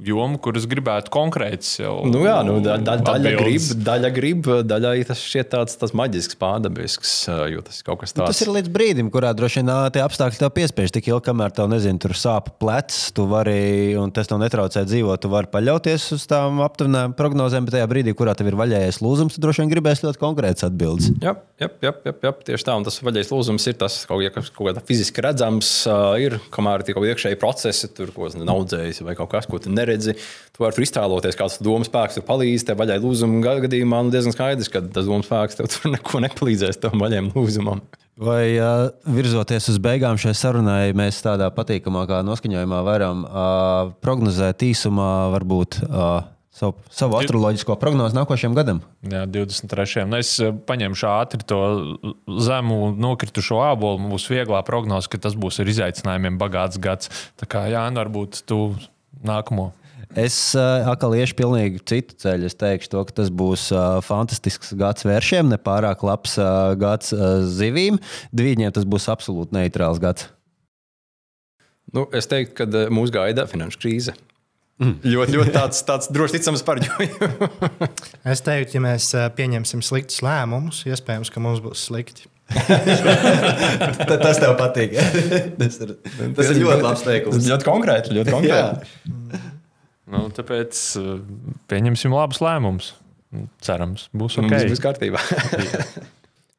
joma, 0.06 0.38
kuras 0.42 0.66
gribētu 0.70 1.12
konkrēts 1.14 1.78
jau. 1.80 1.96
Nu, 2.10 2.22
jā, 2.26 2.38
nu, 2.46 2.58
da, 2.64 2.76
da, 2.80 2.96
daļa, 3.00 3.34
grib, 3.40 3.68
daļa 3.86 4.12
grib, 4.16 4.50
daļai 4.70 4.94
tas 5.08 5.22
šķiet 5.24 5.52
tāds, 5.54 5.78
tāds 5.80 5.96
maģisks, 5.96 6.38
pārdabisks, 6.40 7.14
jo 7.54 7.64
tas 7.66 7.80
ir 7.80 7.88
kaut 7.88 8.02
kas 8.04 8.14
tāds. 8.14 8.22
Nu, 8.22 8.28
tas 8.30 8.44
ir 8.44 8.52
līdz 8.58 8.72
brīdim, 8.74 9.10
kurā 9.14 9.32
droši 9.36 9.62
vien 9.62 9.72
tie 9.94 10.04
apstākļi 10.04 10.42
tev 10.44 10.52
piespiež 10.56 10.94
tik 10.94 11.10
ilgi, 11.10 11.26
kamēr 11.30 11.54
tev, 11.56 11.70
nezinu, 11.72 12.02
tur 12.02 12.16
sāp 12.18 12.52
plecs, 12.62 13.02
tu 13.16 13.26
vari, 13.30 13.96
un 14.00 14.12
tas 14.14 14.30
tev 14.30 14.40
netraucē 14.42 14.84
dzīvot, 14.88 15.22
tu 15.22 15.32
vari 15.32 15.50
paļauties 15.52 16.10
uz 16.16 16.26
tām 16.30 16.62
aptuvenām 16.64 17.16
prognozēm, 17.18 17.66
bet 17.66 17.78
tajā 17.78 17.88
brīdī, 17.90 18.14
kurā 18.18 18.36
tev 18.38 18.52
ir 18.52 18.58
vaļējies 18.60 19.02
lūzums, 19.04 19.36
tu 19.36 19.44
droši 19.44 19.64
vien 19.64 19.72
gribēsi 19.74 20.06
ļoti 20.06 20.22
konkrēts 20.22 20.66
atbildēt 20.66 20.89
atbildes. 20.90 21.10
Jā, 21.22 21.34
jā, 21.60 21.68
jā, 21.82 21.92
jā, 22.06 22.14
jā, 22.24 22.32
tieši 22.48 22.66
tā. 22.66 22.76
Un 22.78 22.86
tas 22.86 22.98
vaļais 23.04 23.30
lūzums 23.32 23.66
ir 23.70 23.76
tas, 23.80 24.00
kaut, 24.08 24.22
ja 24.24 24.32
kaut 24.34 24.50
kāda 24.56 24.82
fiziski 24.86 25.24
redzams, 25.24 25.70
uh, 25.88 26.14
ir, 26.20 26.38
kamēr 26.54 26.84
ir 26.84 26.94
kaut 26.94 27.04
kādi 27.04 27.14
iekšēji 27.14 27.40
procesi, 27.40 27.90
tur 27.94 28.12
kaut 28.14 28.30
kas 28.30 28.38
naudzējis 28.40 29.02
vai 29.06 29.16
kaut 29.18 29.30
kas, 29.32 29.48
ko 29.50 29.60
tu 29.62 29.72
neredzi. 29.72 30.16
Tu 30.54 30.64
vari 30.64 30.86
iztēloties, 30.86 31.38
kāds 31.38 31.60
domas 31.64 31.90
spēks 31.90 32.18
tev 32.18 32.26
palīdz. 32.28 32.66
Tev 32.68 32.80
vaļai 32.80 33.00
lūzuma 33.02 33.56
gadījumā 33.66 34.04
nu 34.06 34.14
diezgan 34.14 34.36
skaidrs, 34.36 34.70
ka 34.72 34.84
tas 34.84 35.08
domas 35.08 35.28
spēks 35.30 35.60
tev 35.60 35.70
tur 35.72 35.90
neko 35.96 36.22
nepalīdzēs 36.26 36.82
tam 36.82 37.00
vaļiem 37.02 37.32
lūzumam. 37.36 37.84
Vai 38.20 38.52
uh, 38.60 38.90
virzoties 39.08 39.70
uz 39.72 39.78
beigām 39.80 40.18
šai 40.20 40.34
sarunai, 40.36 40.90
mēs 40.92 41.22
tādā 41.24 41.46
patīkamākā 41.56 42.18
noskaņojumā 42.28 42.80
varam 42.84 43.22
uh, 43.24 43.94
prognozēt 44.04 44.66
īsumā, 44.66 45.30
varbūt 45.32 45.78
uh, 45.86 46.18
savu, 46.54 46.74
savu 46.90 47.18
astroloģisko 47.20 47.76
prognozi 47.80 48.16
nākošajam 48.18 48.54
gadam. 48.58 48.82
Jā, 49.06 49.24
23. 49.30 50.04
Nu, 50.10 50.20
es 50.20 50.34
eh, 50.42 50.52
paņemšu 50.52 51.08
ātri 51.10 51.46
to 51.46 51.60
zemu 52.42 52.92
nokritušo 53.00 53.60
ābolu. 53.70 54.02
Būs 54.12 54.28
vieglā 54.32 54.62
prognoze, 54.66 55.10
ka 55.10 55.20
tas 55.22 55.36
būs 55.38 55.62
ar 55.62 55.70
izaicinājumiem 55.70 56.40
bagāts 56.40 56.80
gads. 56.82 57.12
Tā 57.40 57.48
kā 57.50 57.66
jā, 57.72 57.84
nu 57.92 58.02
varbūt 58.02 58.42
tu 58.50 58.62
nākamo. 59.26 59.70
Es 60.18 60.34
uh, 60.58 60.88
atkal 60.90 61.14
iešu 61.14 61.36
pilnīgi 61.38 61.84
citu 61.86 62.16
ceļu. 62.18 62.48
Es 62.50 62.58
teikšu, 62.58 62.90
to, 62.90 63.04
ka 63.06 63.14
tas 63.20 63.28
būs 63.30 63.68
uh, 63.70 64.00
fantastisks 64.02 64.72
gads 64.78 65.06
vēršiem, 65.06 65.52
ne 65.52 65.58
pārāk 65.60 66.02
labs 66.02 66.34
uh, 66.40 66.72
gads 66.78 67.14
uh, 67.14 67.44
zivīm. 67.46 68.00
Diviem 68.34 68.66
tas 68.74 68.88
būs 68.88 69.06
absolūti 69.12 69.54
neitrāls 69.54 70.02
gads. 70.02 70.26
Nu, 71.94 72.08
es 72.14 72.26
teiktu, 72.30 72.54
ka 72.58 72.90
mūs 72.90 73.14
gaida 73.14 73.46
finanšu 73.50 73.78
krīze. 73.82 74.16
Mm. 74.80 74.96
Ļoti, 75.04 75.36
ļoti 75.36 75.52
tāds, 75.52 75.82
tāds 75.84 76.08
droši 76.08 76.38
ticams 76.38 76.62
pareģojums. 76.64 77.64
es 78.32 78.40
teiktu, 78.46 78.78
ja 78.78 78.84
mēs 78.84 79.10
pieņemsim 79.36 79.82
sliktus 79.84 80.22
lēmumus, 80.24 80.86
iespējams, 80.88 81.30
ka 81.32 81.42
mums 81.44 81.60
būs 81.64 81.82
slikti. 81.90 82.30
tas 84.24 84.40
tev 84.40 84.56
patīk. 84.58 84.96
tas 85.60 85.76
ir, 85.84 85.92
tas 86.36 86.48
ir 86.48 86.62
ļoti 86.62 86.86
labs 86.86 87.04
teikums. 87.06 87.48
Ļoti 87.52 87.68
konkrēti. 87.68 88.14
Ļoti 88.16 88.34
konkrēti. 88.34 89.42
nu, 90.10 90.22
tāpēc 90.38 90.80
pieņemsim 91.70 92.16
labus 92.16 92.40
lēmumus. 92.44 92.94
Cerams, 93.62 94.08
būs 94.16 94.38
ok. 94.40 94.48
Mums 94.48 94.72
būs 94.72 94.82
kārtībā. 94.82 95.20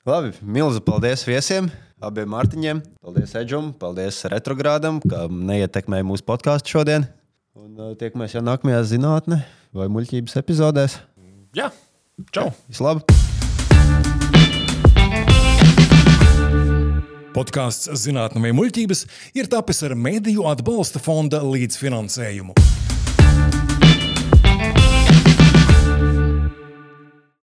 Labi, 0.07 0.31
milzu 0.41 0.79
paldies 0.85 1.25
viesiem, 1.27 1.67
abiem 2.01 2.29
Mārtiņiem. 2.31 2.79
Paldies 3.03 3.33
Edžam, 3.37 3.73
paldies 3.81 4.21
Retrogrādam, 4.31 5.01
ka 5.03 5.25
neietekmēja 5.27 6.07
mūsu 6.07 6.25
podkāstu 6.25 6.77
šodien. 6.77 7.09
Un 7.51 7.73
uh, 7.75 7.89
tiekamies 7.99 8.31
jau 8.31 8.39
nākamajā 8.47 8.77
zinātnē 8.93 9.41
vai 9.75 9.89
muļķības 9.91 10.37
epizodēs. 10.39 10.93
Jā, 11.51 11.65
čau! 12.31 12.45
Vislabāk! 12.71 13.11
Podkāsts 17.35 17.91
Zinātnē 18.05 18.39
vai 18.45 18.53
muļķības 18.55 19.03
ir 19.35 19.51
tapis 19.51 19.83
ar 19.83 19.97
Mēdīju 19.99 20.47
atbalsta 20.47 21.03
fonda 21.03 21.43
līdzfinansējumu. 21.43 22.55